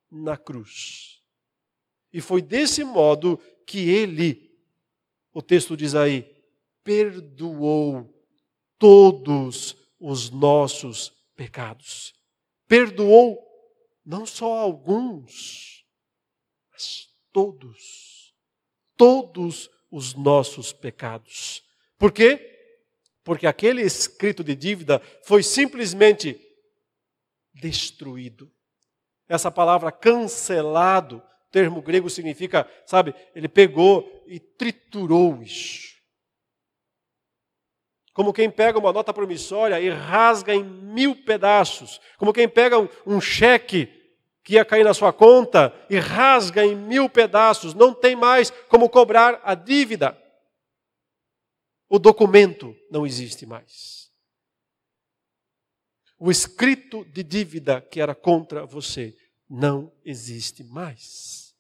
na 0.10 0.38
cruz. 0.38 1.22
E 2.12 2.22
foi 2.22 2.42
desse 2.42 2.84
modo 2.84 3.38
que 3.66 3.90
ele, 3.90 4.49
o 5.34 5.42
texto 5.42 5.78
diz 5.78 5.96
aí, 5.96 6.24
perdoou 6.84 8.14
todos 8.78 9.76
os 10.00 10.30
nossos 10.30 11.10
pecados. 11.36 12.14
Perdoou 12.68 13.40
não 14.06 14.26
só 14.26 14.58
alguns, 14.58 15.86
mas 16.72 17.08
todos. 17.32 18.34
Todos 18.98 19.70
os 19.92 20.14
nossos 20.14 20.74
pecados. 20.74 21.64
Por 21.98 22.12
quê? 22.12 22.58
Porque 23.24 23.46
aquele 23.46 23.82
escrito 23.82 24.44
de 24.44 24.56
dívida 24.56 25.00
foi 25.24 25.44
simplesmente 25.44 26.40
destruído. 27.54 28.52
Essa 29.28 29.52
palavra 29.52 29.92
cancelado, 29.92 31.22
termo 31.52 31.82
grego 31.82 32.10
significa, 32.10 32.70
sabe, 32.86 33.14
ele 33.36 33.48
pegou 33.48 34.24
e 34.28 34.40
triturou 34.40 35.42
isso. 35.42 35.98
Como 38.14 38.34
quem 38.34 38.50
pega 38.50 38.78
uma 38.78 38.92
nota 38.92 39.14
promissória 39.14 39.80
e 39.80 39.90
rasga 39.90 40.54
em 40.54 40.64
mil 40.64 41.16
pedaços. 41.16 42.02
Como 42.18 42.34
quem 42.34 42.50
pega 42.50 42.78
um, 42.78 42.90
um 43.06 43.22
cheque 43.22 43.88
que 44.44 44.56
ia 44.56 44.66
cair 44.66 44.84
na 44.84 44.94
sua 44.94 45.14
conta 45.14 45.74
e 45.90 45.98
rasga 45.98 46.66
em 46.66 46.76
mil 46.76 47.10
pedaços. 47.10 47.74
Não 47.74 47.94
tem 47.94 48.16
mais 48.16 48.50
como 48.68 48.90
cobrar 48.90 49.40
a 49.44 49.56
dívida. 49.56 50.18
O 51.88 51.98
documento 51.98 52.76
não 52.92 53.06
existe 53.06 53.46
mais 53.46 54.00
o 56.20 56.30
escrito 56.30 57.06
de 57.06 57.24
dívida 57.24 57.82
que 57.82 58.02
era 58.02 58.14
contra 58.14 58.66
você 58.66 59.16
não 59.50 59.92
existe 60.06 60.64
mais. 60.64 61.56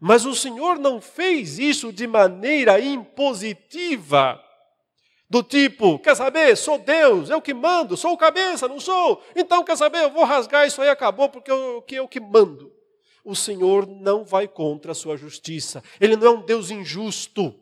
Mas 0.00 0.26
o 0.26 0.34
Senhor 0.34 0.78
não 0.78 1.00
fez 1.00 1.58
isso 1.58 1.92
de 1.92 2.06
maneira 2.06 2.78
impositiva, 2.80 4.42
do 5.28 5.42
tipo, 5.42 5.98
quer 5.98 6.14
saber, 6.14 6.56
sou 6.56 6.78
Deus, 6.78 7.30
eu 7.30 7.42
que 7.42 7.52
mando, 7.52 7.96
sou 7.96 8.16
cabeça, 8.16 8.68
não 8.68 8.78
sou? 8.78 9.24
Então, 9.34 9.64
quer 9.64 9.76
saber, 9.76 10.04
eu 10.04 10.10
vou 10.10 10.24
rasgar 10.24 10.66
isso 10.66 10.80
aí, 10.80 10.88
acabou, 10.88 11.28
porque 11.28 11.50
eu, 11.50 11.82
que 11.82 11.94
eu 11.96 12.06
que 12.06 12.20
mando. 12.20 12.72
O 13.24 13.34
Senhor 13.34 13.86
não 13.88 14.24
vai 14.24 14.46
contra 14.46 14.92
a 14.92 14.94
sua 14.94 15.16
justiça, 15.16 15.82
Ele 16.00 16.14
não 16.14 16.26
é 16.26 16.30
um 16.30 16.42
Deus 16.42 16.70
injusto. 16.70 17.54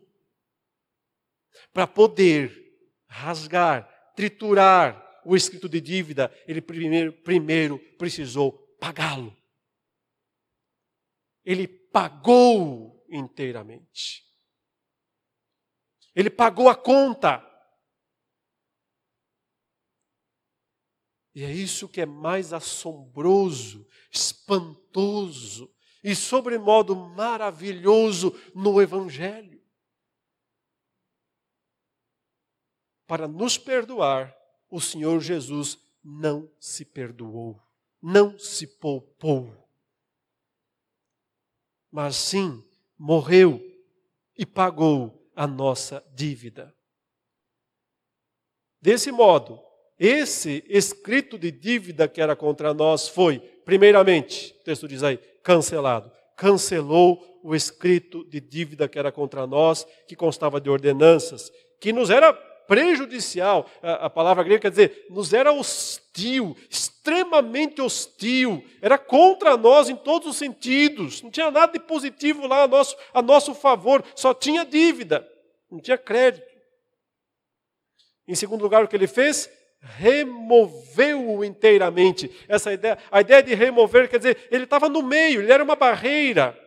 Para 1.73 1.87
poder 1.87 2.53
rasgar 3.07 3.89
triturar 4.15 5.04
o 5.25 5.37
escrito 5.37 5.69
de 5.69 5.81
dívida, 5.81 6.33
ele 6.47 6.61
primeiro, 6.61 7.13
primeiro 7.13 7.79
precisou 7.97 8.53
pagá-lo. 8.79 9.37
Ele 11.45 11.67
pagou 11.67 13.05
inteiramente. 13.09 14.25
Ele 16.15 16.31
pagou 16.31 16.69
a 16.69 16.77
conta. 16.77 17.43
E 21.35 21.43
é 21.43 21.51
isso 21.51 21.89
que 21.89 22.01
é 22.01 22.07
mais 22.07 22.53
assombroso, 22.53 23.87
espantoso 24.11 25.75
e 26.03 26.15
sobremodo 26.15 26.95
maravilhoso 26.95 28.31
no 28.55 28.81
Evangelho. 28.81 29.55
para 33.07 33.29
nos 33.29 33.59
perdoar, 33.59 34.35
o 34.75 34.81
Senhor 34.81 35.21
Jesus 35.21 35.79
não 36.03 36.51
se 36.59 36.85
perdoou, 36.85 37.63
não 38.03 38.37
se 38.37 38.67
poupou, 38.67 39.55
mas 41.93 42.17
sim 42.17 42.61
morreu 42.99 43.63
e 44.37 44.45
pagou 44.45 45.31
a 45.37 45.47
nossa 45.47 46.05
dívida. 46.13 46.75
Desse 48.83 49.13
modo, 49.13 49.63
esse 49.97 50.65
escrito 50.69 51.39
de 51.39 51.53
dívida 51.53 52.09
que 52.09 52.21
era 52.21 52.35
contra 52.35 52.75
nós 52.75 53.07
foi, 53.09 53.39
primeiramente, 53.39 54.57
o 54.61 54.65
texto 54.65 54.89
diz 54.89 55.05
aí, 55.05 55.19
cancelado. 55.45 56.11
Cancelou 56.37 57.41
o 57.45 57.55
escrito 57.55 58.25
de 58.25 58.41
dívida 58.41 58.89
que 58.89 58.99
era 58.99 59.13
contra 59.13 59.47
nós, 59.47 59.87
que 60.09 60.17
constava 60.17 60.61
de 60.61 60.69
ordenanças, 60.69 61.53
que 61.81 61.93
nos 61.93 62.11
era 62.11 62.33
prejudicial. 62.67 63.69
A, 63.83 64.09
palavra 64.11 64.43
grega 64.43 64.63
quer 64.63 64.71
dizer, 64.71 65.07
nos 65.11 65.33
era 65.33 65.53
hostil, 65.53 66.57
extremamente 66.69 67.81
hostil, 67.81 68.65
era 68.81 68.99
contra 68.99 69.57
nós 69.57 69.89
em 69.89 69.97
todos 69.97 70.29
os 70.29 70.37
sentidos. 70.37 71.23
Não 71.23 71.31
tinha 71.31 71.51
nada 71.51 71.73
de 71.73 71.79
positivo 71.79 72.47
lá 72.47 72.63
a 72.63 72.69
nosso, 72.69 72.97
a 73.13 73.23
nosso 73.23 73.55
favor, 73.55 74.05
só 74.15 74.33
tinha 74.33 74.65
dívida, 74.65 75.29
não 75.71 75.81
tinha 75.81 75.99
crédito. 75.99 76.55
Em 78.27 78.35
segundo 78.35 78.63
lugar, 78.63 78.83
o 78.85 78.89
que 78.89 78.97
ele 78.97 79.07
fez? 79.07 79.51
Removeu-o 79.81 81.45
inteiramente. 81.45 82.31
Essa 82.49 82.73
ideia, 82.73 82.99
a 83.11 83.21
ideia 83.21 83.43
de 83.43 83.55
remover 83.55 84.09
quer 84.09 84.19
dizer, 84.19 84.49
ele 84.51 84.65
estava 84.65 84.89
no 84.89 85.03
meio, 85.03 85.43
ele 85.43 85.53
era 85.53 85.63
uma 85.63 85.77
barreira 85.77 86.59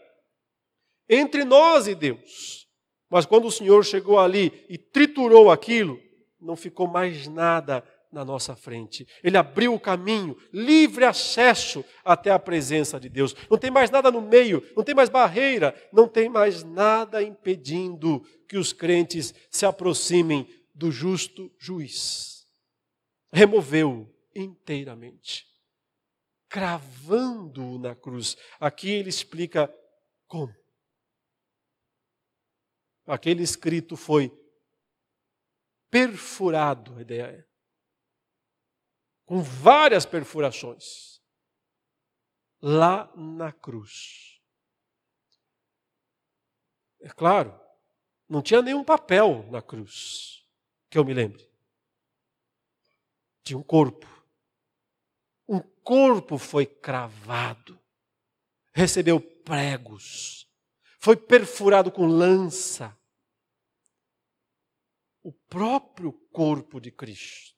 entre 1.10 1.44
nós 1.44 1.88
e 1.88 1.96
Deus. 1.96 2.57
Mas 3.10 3.26
quando 3.26 3.46
o 3.46 3.52
Senhor 3.52 3.84
chegou 3.86 4.20
ali 4.20 4.66
e 4.70 4.78
triturou 4.78 5.50
aquilo, 5.50 6.00
não 6.40 6.56
ficou 6.56 6.88
mais 6.88 7.28
nada 7.28 7.84
na 8.12 8.24
nossa 8.24 8.56
frente. 8.56 9.08
Ele 9.24 9.38
abriu 9.38 9.74
o 9.74 9.80
caminho, 9.80 10.38
livre 10.52 11.06
acesso 11.06 11.84
até 12.04 12.32
a 12.32 12.40
presença 12.40 13.00
de 13.00 13.10
Deus. 13.10 13.36
Não 13.50 13.58
tem 13.58 13.70
mais 13.70 13.90
nada 13.90 14.12
no 14.12 14.22
meio, 14.22 14.64
não 14.76 14.84
tem 14.84 14.96
mais 14.96 15.10
barreira, 15.10 15.76
não 15.92 16.08
tem 16.08 16.30
mais 16.30 16.64
nada 16.64 17.22
impedindo 17.22 18.26
que 18.48 18.58
os 18.58 18.74
crentes 18.74 19.34
se 19.50 19.66
aproximem 19.66 20.48
do 20.74 20.92
justo 20.92 21.52
juiz. 21.58 22.46
Removeu 23.32 24.14
inteiramente, 24.36 25.46
cravando-o 26.48 27.78
na 27.78 27.96
cruz. 27.96 28.38
Aqui 28.60 28.90
ele 28.90 29.10
explica 29.10 29.74
como 30.28 30.54
aquele 33.08 33.42
escrito 33.42 33.96
foi 33.96 34.32
perfurado, 35.90 36.98
a 36.98 37.02
ideia 37.02 37.24
é, 37.24 37.48
com 39.26 39.42
várias 39.42 40.06
perfurações, 40.06 41.22
lá 42.62 43.12
na 43.16 43.52
cruz. 43.52 44.42
É 47.02 47.10
claro, 47.10 47.58
não 48.28 48.42
tinha 48.42 48.62
nenhum 48.62 48.84
papel 48.84 49.48
na 49.52 49.62
cruz, 49.62 50.46
que 50.90 50.98
eu 50.98 51.06
me 51.06 51.14
lembre. 51.14 51.48
Tinha 53.44 53.58
um 53.58 53.64
corpo. 53.64 54.08
Um 55.48 55.62
corpo 55.62 56.38
foi 56.38 56.66
cravado, 56.66 57.80
recebeu 58.74 59.20
pregos, 59.20 60.47
foi 60.98 61.16
perfurado 61.16 61.92
com 61.92 62.06
lança. 62.06 62.98
O 65.24 65.32
próprio 65.32 66.14
corpo 66.32 66.80
de 66.80 66.92
Cristo. 66.92 67.56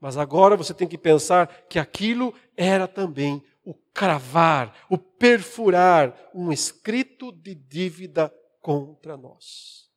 Mas 0.00 0.16
agora 0.16 0.56
você 0.56 0.72
tem 0.72 0.88
que 0.88 0.96
pensar 0.96 1.66
que 1.66 1.78
aquilo 1.78 2.32
era 2.56 2.86
também 2.86 3.44
o 3.64 3.74
cravar, 3.74 4.86
o 4.88 4.96
perfurar 4.96 6.30
um 6.32 6.52
escrito 6.52 7.32
de 7.32 7.54
dívida 7.54 8.30
contra 8.60 9.16
nós. 9.16 9.90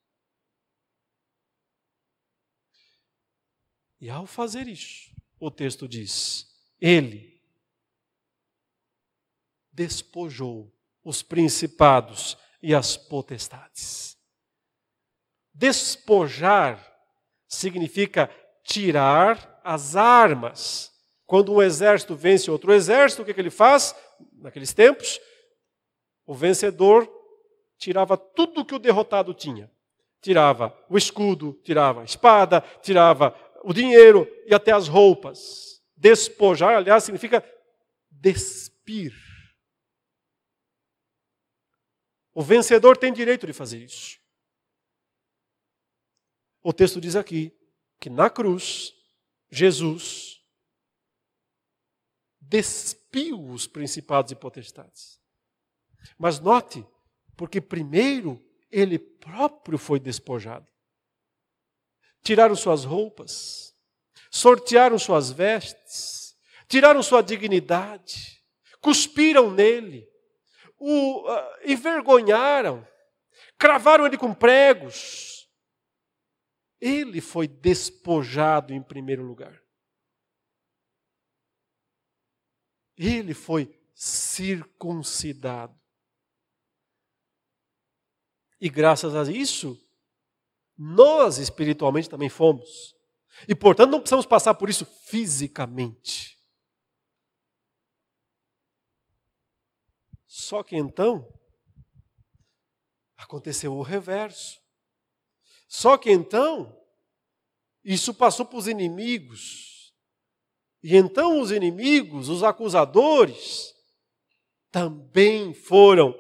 E 3.99 4.09
ao 4.09 4.25
fazer 4.25 4.67
isso, 4.67 5.13
o 5.39 5.51
texto 5.51 5.87
diz: 5.87 6.51
Ele 6.79 7.39
despojou 9.71 10.73
os 11.03 11.21
principados 11.21 12.37
e 12.61 12.75
as 12.75 12.95
potestades. 12.95 14.17
Despojar 15.53 16.79
significa 17.47 18.29
tirar 18.63 19.59
as 19.63 19.95
armas. 19.95 20.91
Quando 21.25 21.53
um 21.53 21.61
exército 21.61 22.15
vence 22.15 22.51
outro 22.51 22.73
exército, 22.73 23.21
o 23.21 23.25
que, 23.25 23.33
que 23.33 23.39
ele 23.39 23.49
faz? 23.49 23.95
Naqueles 24.33 24.73
tempos, 24.73 25.19
o 26.25 26.33
vencedor 26.33 27.09
tirava 27.77 28.17
tudo 28.17 28.65
que 28.65 28.75
o 28.75 28.79
derrotado 28.79 29.33
tinha. 29.33 29.71
Tirava 30.21 30.77
o 30.89 30.97
escudo, 30.97 31.59
tirava 31.63 32.01
a 32.01 32.05
espada, 32.05 32.61
tirava 32.81 33.35
o 33.63 33.73
dinheiro 33.73 34.27
e 34.45 34.53
até 34.53 34.71
as 34.71 34.87
roupas. 34.87 35.81
Despojar, 35.95 36.75
aliás, 36.75 37.03
significa 37.03 37.43
despir. 38.09 39.30
O 42.33 42.41
vencedor 42.41 42.97
tem 42.97 43.11
direito 43.11 43.45
de 43.45 43.53
fazer 43.53 43.83
isso. 43.83 44.19
O 46.63 46.71
texto 46.71 47.01
diz 47.01 47.15
aqui 47.15 47.51
que 47.99 48.09
na 48.09 48.29
cruz, 48.29 48.93
Jesus 49.49 50.41
despiu 52.39 53.39
os 53.49 53.67
principados 53.67 54.31
e 54.31 54.35
potestades. 54.35 55.19
Mas 56.17 56.39
note, 56.39 56.85
porque 57.37 57.61
primeiro 57.61 58.43
ele 58.71 58.97
próprio 58.97 59.77
foi 59.77 59.99
despojado. 59.99 60.67
Tiraram 62.23 62.55
suas 62.55 62.83
roupas, 62.83 63.75
sortearam 64.29 64.97
suas 64.97 65.31
vestes, 65.31 66.37
tiraram 66.67 67.01
sua 67.01 67.21
dignidade, 67.21 68.43
cuspiram 68.79 69.51
nele, 69.51 70.10
o 70.83 71.29
uh, 71.29 71.47
envergonharam, 71.63 72.85
cravaram 73.55 74.07
ele 74.07 74.17
com 74.17 74.33
pregos. 74.33 75.47
Ele 76.79 77.21
foi 77.21 77.47
despojado 77.47 78.73
em 78.73 78.81
primeiro 78.81 79.21
lugar. 79.21 79.61
Ele 82.97 83.35
foi 83.35 83.79
circuncidado. 83.93 85.79
E 88.59 88.67
graças 88.67 89.15
a 89.15 89.31
isso, 89.31 89.79
nós 90.75 91.37
espiritualmente 91.37 92.09
também 92.09 92.29
fomos. 92.29 92.95
E 93.47 93.53
portanto 93.53 93.91
não 93.91 93.99
precisamos 93.99 94.25
passar 94.25 94.55
por 94.55 94.67
isso 94.67 94.85
fisicamente. 95.05 96.40
Só 100.33 100.63
que 100.63 100.77
então 100.77 101.27
aconteceu 103.17 103.73
o 103.73 103.81
reverso. 103.81 104.61
Só 105.67 105.97
que 105.97 106.09
então 106.09 106.73
isso 107.83 108.13
passou 108.13 108.45
para 108.45 108.57
os 108.57 108.65
inimigos. 108.65 109.93
E 110.81 110.95
então 110.95 111.41
os 111.41 111.51
inimigos, 111.51 112.29
os 112.29 112.43
acusadores, 112.43 113.73
também 114.71 115.53
foram 115.53 116.17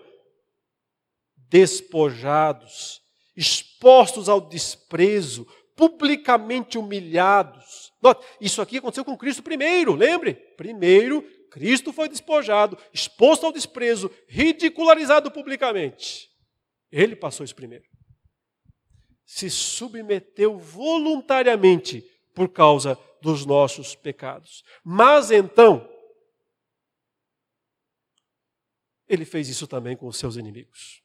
despojados, 1.49 3.01
expostos 3.33 4.27
ao 4.27 4.41
desprezo, 4.41 5.47
publicamente 5.73 6.77
humilhados. 6.77 7.93
Isso 8.41 8.61
aqui 8.61 8.79
aconteceu 8.79 9.05
com 9.05 9.17
Cristo 9.17 9.41
primeiro, 9.41 9.95
lembre? 9.95 10.33
Primeiro 10.57 11.25
Cristo 11.51 11.91
foi 11.91 12.07
despojado, 12.07 12.77
exposto 12.93 13.45
ao 13.45 13.51
desprezo, 13.51 14.09
ridicularizado 14.25 15.29
publicamente. 15.29 16.31
Ele 16.89 17.13
passou 17.13 17.43
isso 17.43 17.53
primeiro. 17.53 17.83
Se 19.25 19.49
submeteu 19.49 20.57
voluntariamente 20.57 22.01
por 22.33 22.47
causa 22.47 22.97
dos 23.21 23.45
nossos 23.45 23.93
pecados. 23.93 24.63
Mas 24.81 25.29
então, 25.29 25.87
ele 29.07 29.25
fez 29.25 29.49
isso 29.49 29.67
também 29.67 29.97
com 29.97 30.07
os 30.07 30.17
seus 30.17 30.37
inimigos. 30.37 31.01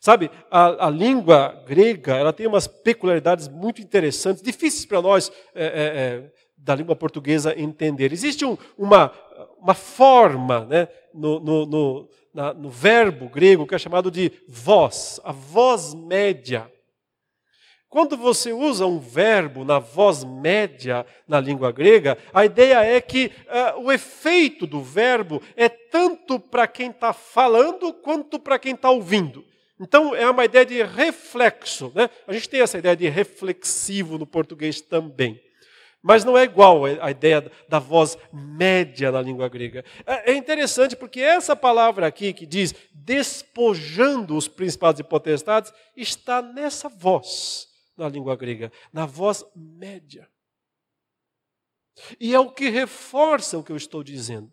Sabe, 0.00 0.30
a, 0.50 0.86
a, 0.86 0.90
língua 0.90 1.64
grega 1.66 2.16
ela 2.16 2.32
tem 2.32 2.46
umas 2.46 2.66
peculiaridades 2.66 3.46
muito 3.46 3.80
interessantes, 3.80 4.42
difíceis 4.42 4.84
para 4.84 5.00
nós 5.00 5.30
é, 5.54 5.64
é, 5.64 5.66
é, 5.66 6.32
da 6.62 6.74
língua 6.74 6.94
portuguesa 6.94 7.58
entender. 7.58 8.12
Existe 8.12 8.44
um, 8.44 8.56
uma, 8.78 9.12
uma 9.58 9.74
forma 9.74 10.64
né, 10.66 10.88
no, 11.12 11.40
no, 11.40 11.66
no, 11.66 12.08
na, 12.32 12.54
no 12.54 12.70
verbo 12.70 13.28
grego 13.28 13.66
que 13.66 13.74
é 13.74 13.78
chamado 13.78 14.10
de 14.10 14.32
voz, 14.48 15.20
a 15.24 15.32
voz 15.32 15.92
média. 15.94 16.70
Quando 17.88 18.16
você 18.16 18.54
usa 18.54 18.86
um 18.86 18.98
verbo 18.98 19.64
na 19.64 19.78
voz 19.78 20.24
média 20.24 21.04
na 21.28 21.38
língua 21.38 21.70
grega, 21.70 22.16
a 22.32 22.42
ideia 22.42 22.82
é 22.82 23.00
que 23.02 23.30
uh, 23.76 23.80
o 23.82 23.92
efeito 23.92 24.66
do 24.66 24.80
verbo 24.80 25.42
é 25.54 25.68
tanto 25.68 26.40
para 26.40 26.66
quem 26.66 26.88
está 26.90 27.12
falando 27.12 27.92
quanto 27.92 28.38
para 28.38 28.58
quem 28.58 28.72
está 28.74 28.88
ouvindo. 28.88 29.44
Então, 29.78 30.14
é 30.14 30.30
uma 30.30 30.44
ideia 30.44 30.64
de 30.64 30.82
reflexo. 30.82 31.92
Né? 31.94 32.08
A 32.26 32.32
gente 32.32 32.48
tem 32.48 32.60
essa 32.60 32.78
ideia 32.78 32.96
de 32.96 33.08
reflexivo 33.08 34.16
no 34.16 34.26
português 34.26 34.80
também. 34.80 35.38
Mas 36.02 36.24
não 36.24 36.36
é 36.36 36.42
igual 36.42 36.84
a 36.84 37.10
ideia 37.10 37.50
da 37.68 37.78
voz 37.78 38.18
média 38.32 39.12
na 39.12 39.22
língua 39.22 39.48
grega. 39.48 39.84
É, 40.04 40.32
é 40.32 40.34
interessante 40.34 40.96
porque 40.96 41.20
essa 41.20 41.54
palavra 41.54 42.06
aqui 42.06 42.32
que 42.32 42.44
diz 42.44 42.74
despojando 42.92 44.36
os 44.36 44.48
principados 44.48 44.98
e 45.00 45.04
potestades 45.04 45.72
está 45.96 46.42
nessa 46.42 46.88
voz 46.88 47.68
na 47.96 48.08
língua 48.08 48.34
grega, 48.34 48.72
na 48.92 49.06
voz 49.06 49.44
média. 49.54 50.28
E 52.18 52.34
é 52.34 52.40
o 52.40 52.50
que 52.50 52.68
reforça 52.68 53.58
o 53.58 53.62
que 53.62 53.70
eu 53.70 53.76
estou 53.76 54.02
dizendo. 54.02 54.52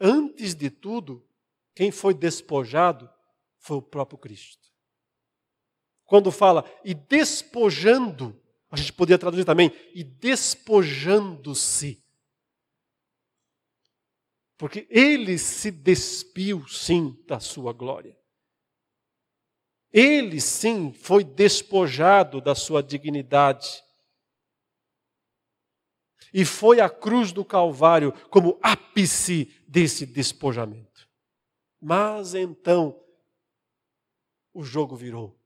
Antes 0.00 0.54
de 0.54 0.70
tudo, 0.70 1.26
quem 1.74 1.90
foi 1.90 2.14
despojado 2.14 3.10
foi 3.58 3.76
o 3.78 3.82
próprio 3.82 4.18
Cristo. 4.18 4.66
Quando 6.04 6.30
fala 6.30 6.64
e 6.84 6.94
despojando, 6.94 8.40
a 8.80 8.84
gente 8.84 8.92
poderia 8.92 9.18
traduzir 9.18 9.44
também 9.44 9.70
e 9.94 10.02
despojando-se. 10.04 12.02
Porque 14.58 14.86
ele 14.90 15.38
se 15.38 15.70
despiu, 15.70 16.66
sim, 16.66 17.22
da 17.26 17.38
sua 17.38 17.72
glória. 17.72 18.18
Ele, 19.92 20.40
sim, 20.40 20.92
foi 20.92 21.24
despojado 21.24 22.40
da 22.40 22.54
sua 22.54 22.82
dignidade. 22.82 23.82
E 26.32 26.44
foi 26.44 26.80
a 26.80 26.88
cruz 26.90 27.32
do 27.32 27.44
Calvário 27.44 28.12
como 28.28 28.58
ápice 28.62 29.46
desse 29.66 30.04
despojamento. 30.04 31.08
Mas 31.80 32.34
então 32.34 33.02
o 34.52 34.62
jogo 34.62 34.96
virou. 34.96 35.38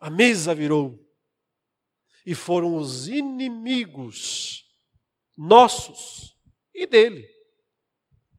A 0.00 0.10
mesa 0.10 0.54
virou. 0.54 0.98
E 2.24 2.34
foram 2.34 2.76
os 2.76 3.08
inimigos 3.08 4.64
nossos 5.36 6.36
e 6.74 6.86
dele 6.86 7.32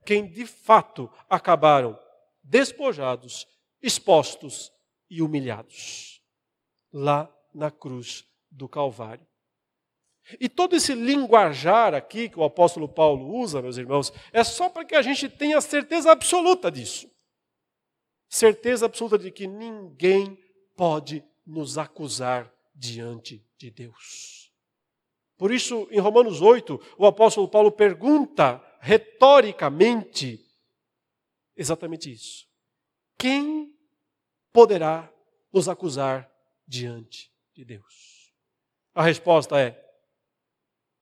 quem 0.05 0.27
de 0.27 0.45
fato 0.45 1.09
acabaram 1.29 1.97
despojados, 2.43 3.47
expostos 3.81 4.71
e 5.09 5.21
humilhados 5.21 6.21
lá 6.91 7.33
na 7.53 7.71
cruz 7.71 8.25
do 8.51 8.67
Calvário. 8.67 9.25
E 10.39 10.47
todo 10.47 10.75
esse 10.75 10.93
linguajar 10.93 11.93
aqui 11.93 12.29
que 12.29 12.39
o 12.39 12.43
apóstolo 12.43 12.87
Paulo 12.87 13.35
usa, 13.35 13.61
meus 13.61 13.77
irmãos, 13.77 14.11
é 14.31 14.43
só 14.43 14.69
para 14.69 14.85
que 14.85 14.95
a 14.95 15.01
gente 15.01 15.27
tenha 15.27 15.59
certeza 15.59 16.11
absoluta 16.11 16.71
disso. 16.71 17.11
Certeza 18.29 18.85
absoluta 18.85 19.19
de 19.19 19.31
que 19.31 19.47
ninguém 19.47 20.37
pode 20.75 21.23
nos 21.45 21.77
acusar 21.77 22.51
diante 22.73 23.45
de 23.57 23.69
Deus. 23.69 24.51
Por 25.37 25.51
isso, 25.51 25.87
em 25.91 25.99
Romanos 25.99 26.41
8, 26.41 26.79
o 26.97 27.05
apóstolo 27.05 27.47
Paulo 27.49 27.71
pergunta 27.71 28.63
retoricamente 28.79 30.45
exatamente 31.55 32.11
isso: 32.11 32.47
Quem 33.17 33.77
poderá 34.51 35.11
nos 35.51 35.67
acusar 35.67 36.31
diante 36.67 37.31
de 37.53 37.65
Deus? 37.65 38.33
A 38.93 39.03
resposta 39.03 39.59
é: 39.59 39.79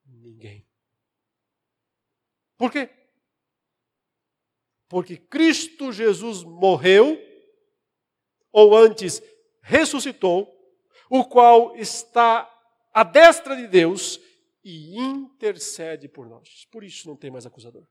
ninguém. 0.05 0.65
Por 2.57 2.71
quê? 2.71 2.89
Porque 4.87 5.17
Cristo 5.17 5.91
Jesus 5.91 6.43
morreu, 6.43 7.17
ou 8.51 8.75
antes 8.75 9.21
ressuscitou, 9.61 10.60
o 11.13 11.25
qual 11.25 11.75
está 11.75 12.49
à 12.93 13.03
destra 13.03 13.53
de 13.53 13.67
Deus 13.67 14.17
e 14.63 14.97
intercede 14.97 16.07
por 16.07 16.25
nós. 16.25 16.63
Por 16.71 16.85
isso 16.85 17.05
não 17.05 17.17
tem 17.17 17.29
mais 17.29 17.45
acusador. 17.45 17.85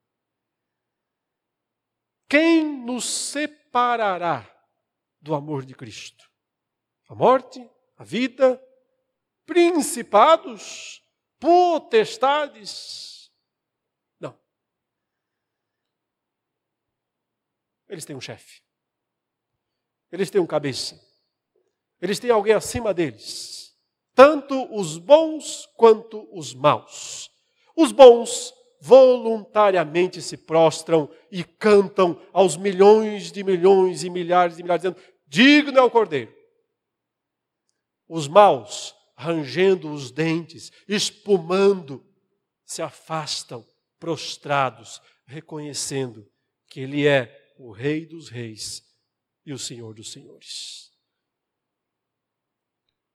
Quem 2.26 2.64
nos 2.64 3.04
separará 3.04 4.50
do 5.20 5.34
amor 5.34 5.66
de 5.66 5.74
Cristo? 5.74 6.30
A 7.10 7.14
morte, 7.14 7.60
a 7.98 8.04
vida, 8.04 8.58
principados, 9.44 11.04
potestades? 11.38 13.30
Não. 14.18 14.40
Eles 17.86 18.06
têm 18.06 18.16
um 18.16 18.20
chefe. 18.20 18.62
Eles 20.10 20.30
têm 20.30 20.40
um 20.40 20.46
cabeça. 20.46 21.09
Eles 22.00 22.18
têm 22.18 22.30
alguém 22.30 22.54
acima 22.54 22.94
deles 22.94 23.60
tanto 24.20 24.68
os 24.74 24.98
bons 24.98 25.66
quanto 25.78 26.28
os 26.30 26.52
maus. 26.52 27.30
Os 27.74 27.90
bons 27.90 28.52
voluntariamente 28.78 30.20
se 30.20 30.36
prostram 30.36 31.10
e 31.30 31.42
cantam 31.42 32.20
aos 32.30 32.54
milhões 32.54 33.32
de 33.32 33.42
milhões 33.42 34.04
e 34.04 34.10
milhares 34.10 34.58
de 34.58 34.62
milhares, 34.62 34.82
dizendo: 34.82 35.00
Digno 35.26 35.78
é 35.78 35.82
o 35.82 35.90
cordeiro. 35.90 36.34
Os 38.06 38.28
maus, 38.28 38.94
rangendo 39.16 39.90
os 39.90 40.10
dentes, 40.10 40.70
espumando, 40.86 42.04
se 42.62 42.82
afastam, 42.82 43.64
prostrados, 43.98 45.00
reconhecendo 45.24 46.30
que 46.68 46.80
Ele 46.80 47.06
é 47.06 47.54
o 47.58 47.70
Rei 47.72 48.04
dos 48.04 48.28
Reis 48.28 48.82
e 49.46 49.52
o 49.54 49.58
Senhor 49.58 49.94
dos 49.94 50.12
Senhores. 50.12 50.89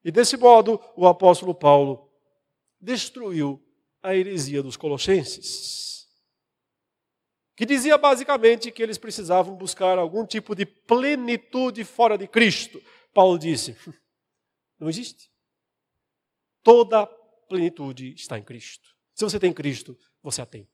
E 0.06 0.12
desse 0.12 0.38
modo, 0.38 0.80
o 0.96 1.08
apóstolo 1.08 1.56
Paulo 1.56 2.12
destruiu 2.80 3.60
a 4.04 4.16
heresia 4.16 4.62
dos 4.62 4.78
colossenses, 4.78 6.08
que 7.56 7.66
dizia 7.66 7.98
basicamente 7.98 8.72
que 8.72 8.84
eles 8.84 9.00
precisavam 9.00 9.56
buscar 9.56 9.98
algum 9.98 10.24
tipo 10.24 10.54
de 10.54 10.64
plenitude 10.64 11.84
fora 11.84 12.20
de 12.20 12.28
Cristo. 12.28 12.80
Paulo 13.12 13.40
disse: 13.40 13.76
não 14.80 14.88
existe. 14.88 15.32
Toda 16.62 17.08
plenitude 17.50 18.14
está 18.14 18.38
em 18.38 18.44
Cristo. 18.44 18.88
Se 19.16 19.24
você 19.24 19.40
tem 19.40 19.52
Cristo, 19.52 19.98
você 20.22 20.44
a 20.44 20.46
tem. 20.46 20.70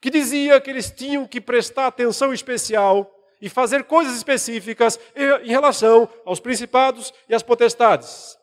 Que 0.00 0.10
dizia 0.10 0.60
que 0.60 0.70
eles 0.70 0.90
tinham 0.90 1.28
que 1.28 1.40
prestar 1.40 1.86
atenção 1.86 2.32
especial 2.32 3.08
e 3.40 3.48
fazer 3.48 3.84
coisas 3.84 4.16
específicas 4.16 4.98
em 5.44 5.48
relação 5.48 6.08
aos 6.24 6.40
principados 6.40 7.12
e 7.28 7.34
às 7.34 7.42
potestades. 7.42 8.38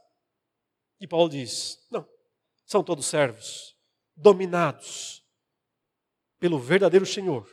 E 1.00 1.08
Paulo 1.08 1.30
diz: 1.30 1.80
não, 1.92 2.08
são 2.66 2.84
todos 2.84 3.06
servos, 3.06 3.76
dominados 4.16 5.24
pelo 6.40 6.60
verdadeiro 6.60 7.06
Senhor. 7.06 7.48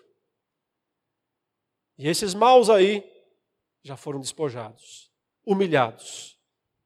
E 1.97 2.09
esses 2.09 2.35
maus 2.35 2.69
aí 2.71 3.05
já 3.83 3.97
foram 3.97 4.21
despojados, 4.21 5.13
humilhados, 5.45 6.39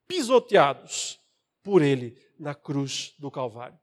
pisoteados 0.06 1.20
por 1.62 1.82
ele 1.82 2.20
na 2.38 2.54
cruz 2.54 3.14
do 3.18 3.30
Calvário. 3.30 3.78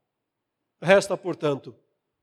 Resta, 0.81 1.17
portanto, 1.17 1.75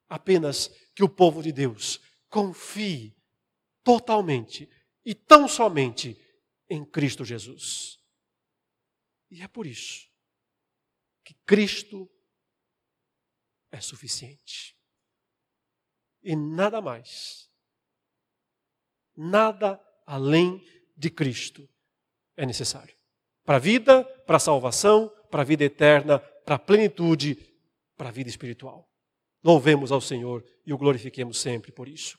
apenas 0.09 0.69
que 0.95 1.03
o 1.03 1.09
povo 1.09 1.43
de 1.43 1.51
Deus 1.51 2.01
confie 2.29 3.17
totalmente 3.83 4.69
e 5.05 5.15
tão 5.15 5.49
somente 5.49 6.19
em 6.69 6.85
Cristo 6.85 7.25
Jesus. 7.25 7.99
E 9.31 9.43
é 9.43 9.49
por 9.49 9.67
isso 9.67 10.09
que 11.25 11.35
Cristo 11.47 12.11
é 13.71 13.81
suficiente. 13.81 14.77
E 16.23 16.37
nada 16.37 16.81
mais, 16.81 17.51
nada 19.17 19.81
além 20.07 20.65
de 20.97 21.11
Cristo 21.11 21.69
é 22.37 22.47
necessário. 22.47 22.95
Para 23.45 23.57
a 23.57 23.61
vida, 23.61 24.05
para 24.27 24.37
a 24.37 24.41
salvação, 24.41 25.09
para 25.31 25.43
a 25.43 25.45
vida 25.45 25.65
eterna, 25.65 26.19
para 26.19 26.57
a 26.57 26.59
plenitude, 26.59 27.35
para 27.97 28.09
a 28.09 28.13
vida 28.13 28.29
espiritual. 28.29 28.89
Louvemos 29.43 29.91
ao 29.91 30.01
Senhor 30.01 30.45
e 30.65 30.73
o 30.73 30.79
glorifiquemos 30.79 31.41
sempre 31.41 31.73
por 31.73 31.89
isso. 31.89 32.11